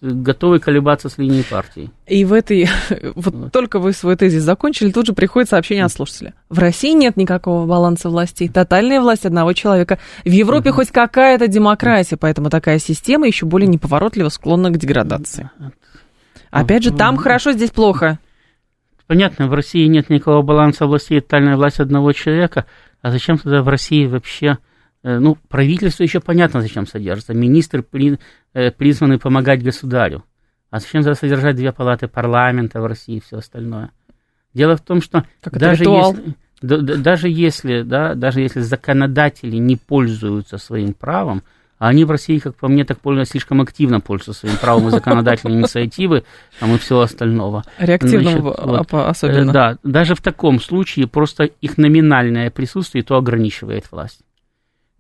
готовы 0.02 0.60
колебаться 0.60 1.10
с 1.10 1.18
линией 1.18 1.44
партии. 1.44 1.92
И 2.08 2.26
в 2.26 2.34
этой, 2.34 2.68
вот, 3.16 3.34
вот 3.34 3.52
только 3.52 3.80
вы 3.80 3.94
свой 3.94 4.16
тезис 4.16 4.42
закончили, 4.42 4.92
тут 4.92 5.06
же 5.06 5.14
приходит 5.14 5.50
сообщение 5.50 5.86
от 5.86 5.92
слушателя. 5.92 6.34
В 6.50 6.58
России 6.60 6.94
нет 6.94 7.18
никакого 7.18 7.68
баланса 7.68 8.10
властей, 8.10 8.50
тотальная 8.50 9.00
власть 9.00 9.26
одного 9.26 9.54
человека. 9.54 10.00
В 10.26 10.30
Европе 10.30 10.72
угу. 10.72 10.78
хоть 10.78 10.92
какая-то 10.92 11.48
демократия, 11.48 12.18
поэтому 12.18 12.50
такая 12.50 12.80
система 12.80 13.28
еще 13.28 13.46
более 13.46 13.68
неповоротливо 13.68 14.30
склонна 14.30 14.72
к 14.72 14.78
деградации. 14.78 15.52
Опять 16.50 16.84
же, 16.84 16.92
там 16.92 17.18
хорошо, 17.18 17.54
здесь 17.54 17.72
плохо. 17.72 18.20
Понятно, 19.08 19.48
в 19.48 19.54
России 19.54 19.86
нет 19.88 20.10
никакого 20.10 20.42
баланса 20.42 20.86
властей, 20.86 21.22
тотальная 21.22 21.56
власть 21.56 21.80
одного 21.80 22.12
человека. 22.12 22.66
А 23.02 23.12
зачем 23.12 23.38
тогда 23.38 23.62
в 23.62 23.68
России 23.68 24.06
вообще 24.06 24.58
Э, 24.58 24.71
ну, 25.04 25.38
правительство 25.50 26.04
еще 26.04 26.20
понятно, 26.20 26.62
зачем 26.62 26.86
содержится. 26.86 27.34
Министры 27.34 27.82
при, 27.82 28.20
э, 28.54 28.72
призваны 28.72 29.18
помогать 29.18 29.64
государю. 29.64 30.24
А 30.70 30.80
зачем 30.80 31.04
содержать 31.04 31.56
две 31.56 31.72
палаты 31.72 32.08
парламента 32.08 32.82
в 32.82 32.86
России 32.86 33.18
и 33.18 33.22
все 33.22 33.38
остальное? 33.38 33.92
Дело 34.54 34.78
в 34.78 34.82
том, 34.82 35.02
что 35.02 35.26
как 35.42 35.58
даже 35.58 35.84
если, 35.84 36.34
да, 36.62 36.78
даже 36.78 37.30
если, 37.30 37.82
да, 37.82 38.16
даже 38.16 38.42
если 38.42 38.62
законодатели 38.62 39.58
не 39.58 39.76
пользуются 39.76 40.58
своим 40.58 40.94
правом, 40.94 41.44
а 41.78 41.88
они 41.88 42.06
в 42.06 42.12
России, 42.12 42.38
как 42.38 42.56
по 42.56 42.68
мне, 42.68 42.86
так 42.86 43.00
пользуются, 43.00 43.32
слишком 43.32 43.60
активно 43.60 44.00
пользуются 44.02 44.42
своим 44.42 44.58
правом 44.58 44.90
и 44.90 44.92
законодательной 44.92 45.56
инициативы, 45.56 46.26
там 46.60 46.76
и 46.76 46.78
всего 46.78 47.02
остального. 47.02 47.64
Реактивного 47.80 48.56
вот, 48.64 48.94
особенно. 48.94 49.50
Э, 49.50 49.54
да, 49.54 49.78
даже 49.84 50.14
в 50.14 50.22
таком 50.22 50.62
случае 50.62 51.08
просто 51.08 51.46
их 51.46 51.80
номинальное 51.80 52.52
присутствие 52.52 53.04
то 53.04 53.18
ограничивает 53.18 53.92
власть. 53.92 54.22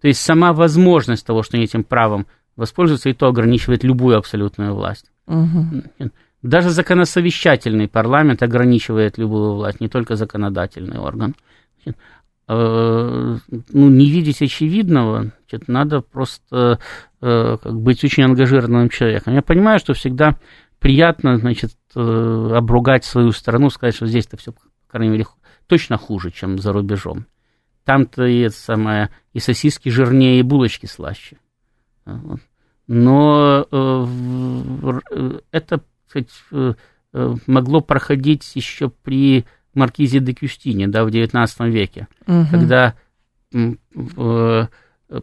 То 0.01 0.07
есть 0.07 0.19
сама 0.19 0.53
возможность 0.53 1.25
того, 1.25 1.43
что 1.43 1.57
они 1.57 1.65
этим 1.65 1.83
правом 1.83 2.25
воспользуются, 2.55 3.09
и 3.09 3.13
то 3.13 3.27
ограничивает 3.27 3.83
любую 3.83 4.17
абсолютную 4.17 4.73
власть. 4.73 5.11
Угу. 5.27 6.09
Даже 6.41 6.71
законосовещательный 6.71 7.87
парламент 7.87 8.41
ограничивает 8.41 9.17
любую 9.17 9.53
власть, 9.53 9.79
не 9.79 9.89
только 9.89 10.15
законодательный 10.15 10.97
орган. 10.97 11.35
Э, 12.47 13.37
ну, 13.47 13.89
не 13.89 14.09
видеть 14.09 14.41
очевидного, 14.41 15.31
значит, 15.47 15.67
надо 15.69 16.01
просто 16.01 16.79
э, 17.21 17.57
как 17.61 17.79
быть 17.79 18.03
очень 18.03 18.23
ангажированным 18.23 18.89
человеком. 18.89 19.35
Я 19.35 19.41
понимаю, 19.41 19.79
что 19.79 19.93
всегда 19.93 20.37
приятно, 20.79 21.37
значит, 21.37 21.71
э, 21.95 22.51
обругать 22.53 23.05
свою 23.05 23.31
страну, 23.31 23.69
сказать, 23.69 23.95
что 23.95 24.07
здесь-то 24.07 24.35
все, 24.37 24.51
по 24.51 24.59
крайней 24.87 25.13
мере, 25.13 25.25
точно 25.67 25.97
хуже, 25.97 26.31
чем 26.31 26.57
за 26.57 26.73
рубежом. 26.73 27.27
Там-то 27.83 28.25
и 28.25 28.39
это 28.41 28.55
самое, 28.55 29.09
и 29.33 29.39
сосиски 29.39 29.89
жирнее, 29.89 30.39
и 30.39 30.43
булочки 30.43 30.85
слаще. 30.85 31.37
Но 32.87 33.65
э, 33.71 35.39
это, 35.51 35.81
кстати, 36.07 36.29
э, 36.51 36.73
могло 37.47 37.81
проходить 37.81 38.51
еще 38.55 38.89
при 38.89 39.45
маркизе 39.73 40.19
де 40.19 40.33
Кюстине, 40.33 40.87
да, 40.87 41.05
в 41.05 41.07
XIX 41.07 41.47
веке, 41.69 42.07
угу. 42.27 42.45
когда, 42.51 42.95
э, 43.53 44.67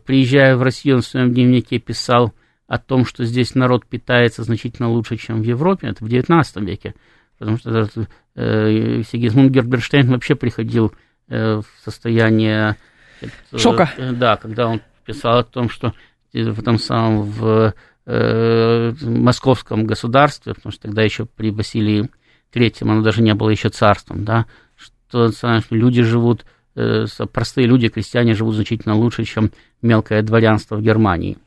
приезжая 0.05 0.57
в 0.57 0.63
Россию, 0.63 0.97
он 0.97 1.03
в 1.03 1.07
своем 1.07 1.35
дневнике 1.35 1.79
писал 1.79 2.33
о 2.67 2.79
том, 2.79 3.05
что 3.05 3.25
здесь 3.25 3.55
народ 3.55 3.85
питается 3.87 4.43
значительно 4.45 4.89
лучше, 4.89 5.17
чем 5.17 5.43
в 5.43 5.45
Европе, 5.45 5.89
это 5.89 6.05
в 6.05 6.09
XIX 6.09 6.43
веке, 6.65 6.95
потому 7.39 7.59
что 7.59 7.89
э, 8.35 9.03
Сигизмунд 9.03 9.51
Герберштейн 9.51 10.09
вообще 10.11 10.35
приходил 10.35 10.89
Э, 10.89 11.08
в 11.29 11.65
состояние... 11.85 12.77
Э, 13.21 13.59
Шока. 13.59 13.91
Да, 14.13 14.37
когда 14.37 14.69
он 14.69 14.81
писал 15.05 15.39
о 15.39 15.45
том, 15.45 15.69
что 15.69 15.95
в 16.33 16.63
том 16.63 16.79
самом 16.79 17.23
в 17.23 17.75
э, 18.07 18.93
московском 19.03 19.87
государстве, 19.87 20.55
потому 20.55 20.73
что 20.73 20.83
тогда 20.83 21.03
еще 21.03 21.27
при 21.27 21.51
Василии 21.51 22.09
третьем 22.51 22.91
оно 22.91 23.03
даже 23.03 23.23
не 23.23 23.35
было 23.35 23.51
еще 23.51 23.69
царством, 23.69 24.25
да, 24.25 24.47
что 24.77 25.31
люди 25.71 26.03
живут, 26.03 26.45
э, 26.75 27.07
простые 27.33 27.67
люди, 27.67 27.89
крестьяне 27.89 28.35
живут 28.35 28.55
значительно 28.55 28.95
лучше, 28.95 29.25
чем 29.25 29.51
мелкое 29.83 30.23
дворянство 30.23 30.77
в 30.77 30.83
Германии, 30.83 31.39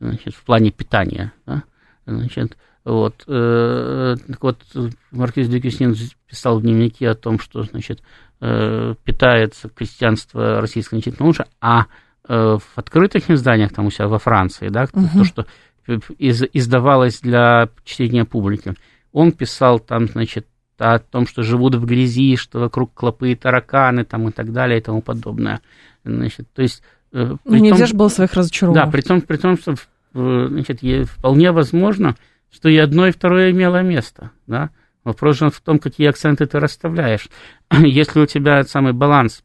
значит, 0.00 0.34
в 0.34 0.42
плане 0.42 0.70
питания, 0.70 1.32
да, 1.46 1.64
значит, 2.06 2.56
вот, 2.84 3.24
э, 3.26 4.16
так 4.26 4.42
вот, 4.42 4.58
Маркиз 5.10 5.48
де 5.48 5.60
Кюснин 5.60 5.94
писал 6.26 6.58
в 6.58 6.62
дневнике 6.62 7.10
о 7.10 7.14
том, 7.14 7.38
что, 7.38 7.62
значит, 7.62 8.02
э, 8.40 8.94
питается 9.04 9.68
крестьянство 9.68 10.60
российское 10.60 10.96
значительно 10.96 11.26
лучше, 11.26 11.44
а 11.60 11.86
э, 12.28 12.56
в 12.58 12.62
открытых 12.76 13.30
изданиях, 13.30 13.72
там 13.72 13.86
у 13.86 13.90
себя 13.90 14.08
во 14.08 14.18
Франции, 14.18 14.68
да, 14.68 14.86
угу. 14.92 15.06
то, 15.14 15.24
что 15.24 15.46
из, 16.16 16.42
издавалось 16.52 17.20
для 17.20 17.68
чтения 17.84 18.24
публики, 18.24 18.74
он 19.12 19.32
писал 19.32 19.78
там, 19.78 20.06
значит, 20.08 20.46
о 20.78 20.98
том, 20.98 21.26
что 21.26 21.42
живут 21.42 21.74
в 21.74 21.84
грязи, 21.84 22.36
что 22.36 22.60
вокруг 22.60 22.94
клопы 22.94 23.32
и 23.32 23.34
тараканы 23.34 24.04
там 24.04 24.28
и 24.28 24.32
так 24.32 24.52
далее 24.52 24.78
и 24.78 24.82
тому 24.82 25.02
подобное. 25.02 25.60
Значит, 26.04 26.48
то 26.54 26.62
есть... 26.62 26.82
Ну, 27.12 27.38
нельзя 27.44 27.84
же 27.84 27.94
было 27.94 28.08
своих 28.08 28.32
разочаровать. 28.32 28.84
Да, 28.84 28.90
при 28.90 29.02
том, 29.02 29.20
при 29.20 29.36
том, 29.36 29.58
что 29.58 29.74
значит, 30.14 30.80
вполне 31.10 31.52
возможно, 31.52 32.16
что 32.50 32.68
и 32.68 32.76
одно, 32.76 33.06
и 33.06 33.12
второе 33.12 33.50
имело 33.50 33.82
место, 33.82 34.30
да. 34.46 34.70
Вопрос 35.04 35.38
же 35.38 35.50
в 35.50 35.60
том, 35.60 35.78
какие 35.78 36.08
акценты 36.08 36.46
ты 36.46 36.58
расставляешь. 36.58 37.28
Если 37.70 38.20
у 38.20 38.26
тебя 38.26 38.64
самый 38.64 38.92
баланс 38.92 39.42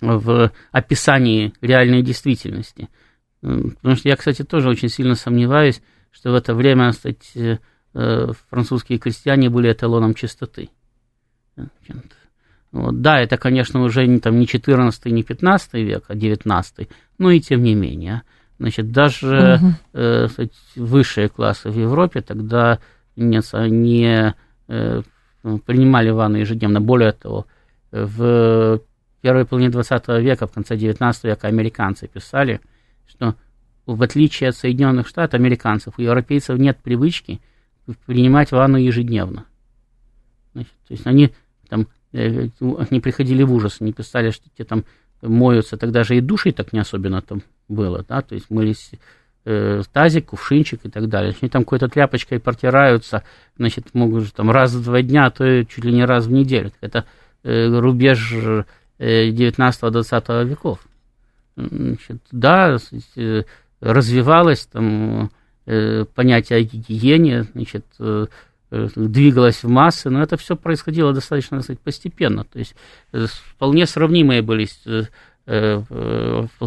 в 0.00 0.50
описании 0.72 1.52
реальной 1.60 2.02
действительности, 2.02 2.88
потому 3.42 3.96
что 3.96 4.08
я, 4.08 4.16
кстати, 4.16 4.42
тоже 4.42 4.70
очень 4.70 4.88
сильно 4.88 5.14
сомневаюсь, 5.14 5.82
что 6.10 6.32
в 6.32 6.34
это 6.34 6.54
время, 6.54 6.90
кстати, 6.92 7.18
э, 7.34 7.58
э, 7.94 8.26
французские 8.48 8.98
крестьяне 8.98 9.50
были 9.50 9.70
эталоном 9.70 10.14
чистоты. 10.14 10.70
Вот, 12.72 13.00
да, 13.00 13.20
это, 13.20 13.36
конечно, 13.36 13.82
уже 13.82 14.06
не, 14.06 14.20
там, 14.20 14.38
не 14.38 14.46
14 14.46 15.06
не 15.06 15.22
15 15.22 15.74
век, 15.74 16.04
а 16.08 16.14
19 16.14 16.88
но 17.18 17.30
и 17.30 17.40
тем 17.40 17.62
не 17.62 17.74
менее. 17.74 18.22
Значит, 18.60 18.92
даже 18.92 19.54
угу. 19.54 19.72
э, 19.94 20.28
сказать, 20.28 20.52
высшие 20.76 21.30
классы 21.30 21.70
в 21.70 21.78
Европе 21.78 22.20
тогда 22.20 22.78
не, 23.16 23.40
не 23.70 24.34
э, 24.68 25.02
принимали 25.64 26.10
ванны 26.10 26.36
ежедневно. 26.36 26.82
Более 26.82 27.12
того, 27.12 27.46
в 27.90 28.82
первой 29.22 29.46
половине 29.46 29.70
20 29.70 30.08
века, 30.20 30.46
в 30.46 30.52
конце 30.52 30.76
19 30.76 31.24
века 31.24 31.48
американцы 31.48 32.06
писали, 32.06 32.60
что 33.06 33.34
в 33.86 34.02
отличие 34.02 34.50
от 34.50 34.56
Соединенных 34.56 35.08
Штатов, 35.08 35.40
американцев, 35.40 35.94
у 35.96 36.02
европейцев 36.02 36.58
нет 36.58 36.76
привычки 36.82 37.40
принимать 38.04 38.52
ванну 38.52 38.76
ежедневно. 38.76 39.46
Значит, 40.52 40.72
то 40.86 40.92
есть 40.92 41.06
они 41.06 41.30
там 41.70 41.86
э, 42.12 42.48
они 42.60 43.00
приходили 43.00 43.42
в 43.42 43.54
ужас, 43.54 43.78
они 43.80 43.94
писали, 43.94 44.30
что 44.32 44.50
те 44.54 44.64
там 44.64 44.84
моются, 45.22 45.78
тогда 45.78 46.04
же 46.04 46.18
и 46.18 46.20
души 46.20 46.52
так 46.52 46.74
не 46.74 46.78
особенно 46.78 47.22
там 47.22 47.42
было, 47.70 48.04
да, 48.06 48.22
то 48.22 48.34
есть 48.34 48.50
мылись 48.50 48.90
э, 49.44 49.82
тазик, 49.92 50.26
кувшинчик 50.26 50.80
и 50.84 50.90
так 50.90 51.08
далее. 51.08 51.34
Они 51.40 51.48
там 51.48 51.64
какой-то 51.64 51.88
тряпочкой 51.88 52.40
протираются, 52.40 53.24
значит, 53.56 53.94
могут 53.94 54.32
там 54.32 54.50
раз 54.50 54.72
в 54.72 54.84
два 54.84 55.02
дня, 55.02 55.26
а 55.26 55.30
то 55.30 55.64
чуть 55.64 55.84
ли 55.84 55.92
не 55.92 56.04
раз 56.04 56.26
в 56.26 56.32
неделю. 56.32 56.72
Это 56.80 57.06
э, 57.42 57.66
рубеж 57.68 58.32
э, 58.98 59.30
19-20 59.30 60.44
веков. 60.44 60.80
Значит, 61.56 62.22
да, 62.30 62.76
э, 63.16 63.42
развивалось 63.80 64.66
там 64.66 65.30
э, 65.66 66.04
понятие 66.14 66.58
о 66.58 66.62
гигиене, 66.62 67.44
значит, 67.54 67.86
э, 67.98 68.26
э 68.70 68.88
двигалось 68.94 69.64
в 69.64 69.68
массы, 69.68 70.10
но 70.10 70.22
это 70.22 70.36
все 70.36 70.54
происходило 70.56 71.12
достаточно 71.12 71.60
сказать, 71.60 71.80
постепенно. 71.80 72.44
То 72.44 72.58
есть 72.58 72.74
э, 73.12 73.26
вполне 73.26 73.86
сравнимые 73.86 74.42
были 74.42 74.68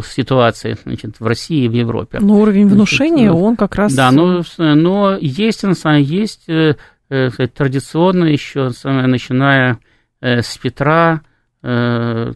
ситуации 0.02 0.76
значит, 0.84 1.18
в 1.18 1.26
России 1.26 1.64
и 1.64 1.68
в 1.68 1.72
Европе. 1.72 2.18
Но 2.20 2.38
уровень 2.38 2.68
внушения, 2.68 3.30
значит, 3.30 3.44
он 3.44 3.56
как 3.56 3.74
раз... 3.76 3.94
Да, 3.94 4.10
но, 4.10 4.42
но 4.58 5.16
есть, 5.16 5.62
на 5.62 5.74
самом 5.74 6.04
деле, 6.04 6.20
есть 6.20 6.48
э, 6.48 6.76
э 7.08 7.30
традиционно 7.46 8.24
еще, 8.24 8.70
начиная 8.84 9.78
э, 10.20 10.42
с 10.42 10.58
Петра, 10.58 11.22
э, 11.62 12.32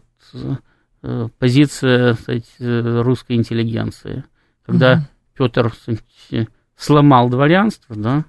позиция 1.37 2.15
кстати, 2.15 3.01
русской 3.01 3.33
интеллигенции. 3.33 4.23
Когда 4.65 4.93
угу. 4.93 5.49
Петр 5.49 5.71
кстати, 5.71 6.49
сломал 6.75 7.29
дворянство, 7.29 7.95
да, 7.95 8.25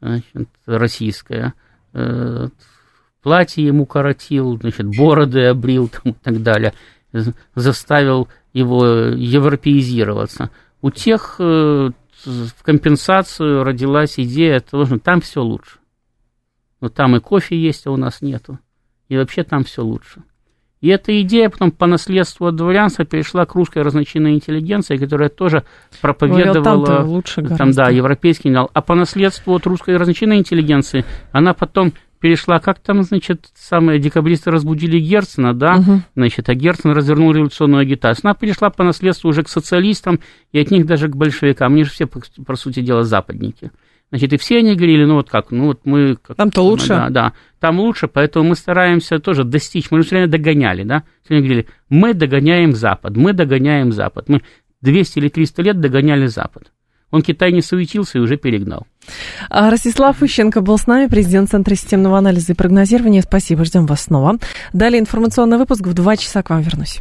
значит, 0.00 0.48
российское, 0.66 1.54
платье 3.22 3.66
ему 3.66 3.86
коротил, 3.86 4.58
значит, 4.58 4.86
бороды 4.96 5.46
обрил 5.46 5.88
там, 5.88 6.12
и 6.12 6.16
так 6.22 6.42
далее– 6.42 6.74
заставил 7.54 8.28
его 8.52 8.84
европеизироваться. 8.86 10.50
У 10.80 10.90
тех 10.90 11.36
э, 11.38 11.90
в 12.24 12.62
компенсацию 12.62 13.64
родилась 13.64 14.18
идея 14.18 14.60
того, 14.60 14.84
что 14.84 14.98
там 14.98 15.20
все 15.20 15.42
лучше. 15.42 15.78
Но 16.80 16.88
там 16.88 17.16
и 17.16 17.20
кофе 17.20 17.56
есть, 17.56 17.86
а 17.86 17.92
у 17.92 17.96
нас 17.96 18.22
нету. 18.22 18.58
И 19.08 19.16
вообще 19.16 19.44
там 19.44 19.64
все 19.64 19.82
лучше. 19.82 20.22
И 20.80 20.88
эта 20.88 21.18
идея 21.22 21.48
потом 21.48 21.70
по 21.70 21.86
наследству 21.86 22.48
от 22.48 22.56
дворянства 22.56 23.04
перешла 23.04 23.46
к 23.46 23.54
русской 23.54 23.82
разночинной 23.82 24.34
интеллигенции, 24.34 24.96
которая 24.96 25.28
тоже 25.28 25.62
проповедовала... 26.00 27.04
лучше 27.04 27.42
там, 27.42 27.70
да, 27.70 27.88
европейский 27.88 28.48
генерал. 28.48 28.68
А 28.74 28.82
по 28.82 28.96
наследству 28.96 29.54
от 29.54 29.64
русской 29.64 29.96
разночинной 29.96 30.38
интеллигенции 30.38 31.04
она 31.30 31.54
потом 31.54 31.92
перешла, 32.22 32.60
как 32.60 32.78
там, 32.78 33.02
значит, 33.02 33.50
самые 33.54 33.98
декабристы 33.98 34.52
разбудили 34.52 35.00
Герцена, 35.00 35.52
да, 35.52 35.74
угу. 35.74 36.02
значит, 36.14 36.48
а 36.48 36.54
Герцен 36.54 36.92
развернул 36.92 37.32
революционную 37.32 37.82
агитацию. 37.82 38.28
Она 38.28 38.34
перешла 38.34 38.70
по 38.70 38.84
наследству 38.84 39.28
уже 39.28 39.42
к 39.42 39.48
социалистам 39.48 40.20
и 40.52 40.60
от 40.60 40.70
них 40.70 40.86
даже 40.86 41.08
к 41.08 41.16
большевикам. 41.16 41.72
Они 41.72 41.82
же 41.82 41.90
все, 41.90 42.06
по, 42.06 42.22
по 42.46 42.54
сути 42.54 42.80
дела, 42.80 43.02
западники. 43.02 43.72
Значит, 44.10 44.32
и 44.34 44.36
все 44.36 44.58
они 44.58 44.76
говорили, 44.76 45.04
ну 45.04 45.16
вот 45.16 45.30
как, 45.30 45.50
ну 45.50 45.66
вот 45.66 45.80
мы... 45.84 46.16
Там-то 46.36 46.62
лучше. 46.62 46.88
Да, 46.88 47.08
да, 47.10 47.32
там 47.58 47.80
лучше, 47.80 48.06
поэтому 48.06 48.50
мы 48.50 48.54
стараемся 48.54 49.18
тоже 49.18 49.42
достичь, 49.42 49.90
мы 49.90 49.98
же 49.98 50.06
все 50.06 50.16
время 50.16 50.30
догоняли, 50.30 50.84
да, 50.84 51.02
все 51.24 51.34
время 51.34 51.46
говорили, 51.46 51.68
мы 51.88 52.14
догоняем 52.14 52.72
Запад, 52.72 53.16
мы 53.16 53.32
догоняем 53.32 53.90
Запад, 53.90 54.28
мы 54.28 54.42
200 54.82 55.18
или 55.18 55.28
300 55.28 55.62
лет 55.62 55.80
догоняли 55.80 56.26
Запад. 56.26 56.70
Он 57.12 57.22
Китай 57.22 57.52
не 57.52 57.62
суетился 57.62 58.18
и 58.18 58.20
уже 58.20 58.36
перегнал. 58.36 58.86
А, 59.48 59.70
Ростислав 59.70 60.20
Ищенко 60.22 60.60
был 60.62 60.78
с 60.78 60.86
нами, 60.88 61.06
президент 61.06 61.50
Центра 61.50 61.74
системного 61.76 62.18
анализа 62.18 62.52
и 62.52 62.56
прогнозирования. 62.56 63.22
Спасибо, 63.22 63.64
ждем 63.64 63.86
вас 63.86 64.02
снова. 64.02 64.38
Далее 64.72 64.98
информационный 64.98 65.58
выпуск 65.58 65.86
в 65.86 65.94
два 65.94 66.16
часа 66.16 66.42
к 66.42 66.50
вам 66.50 66.62
вернусь. 66.62 67.00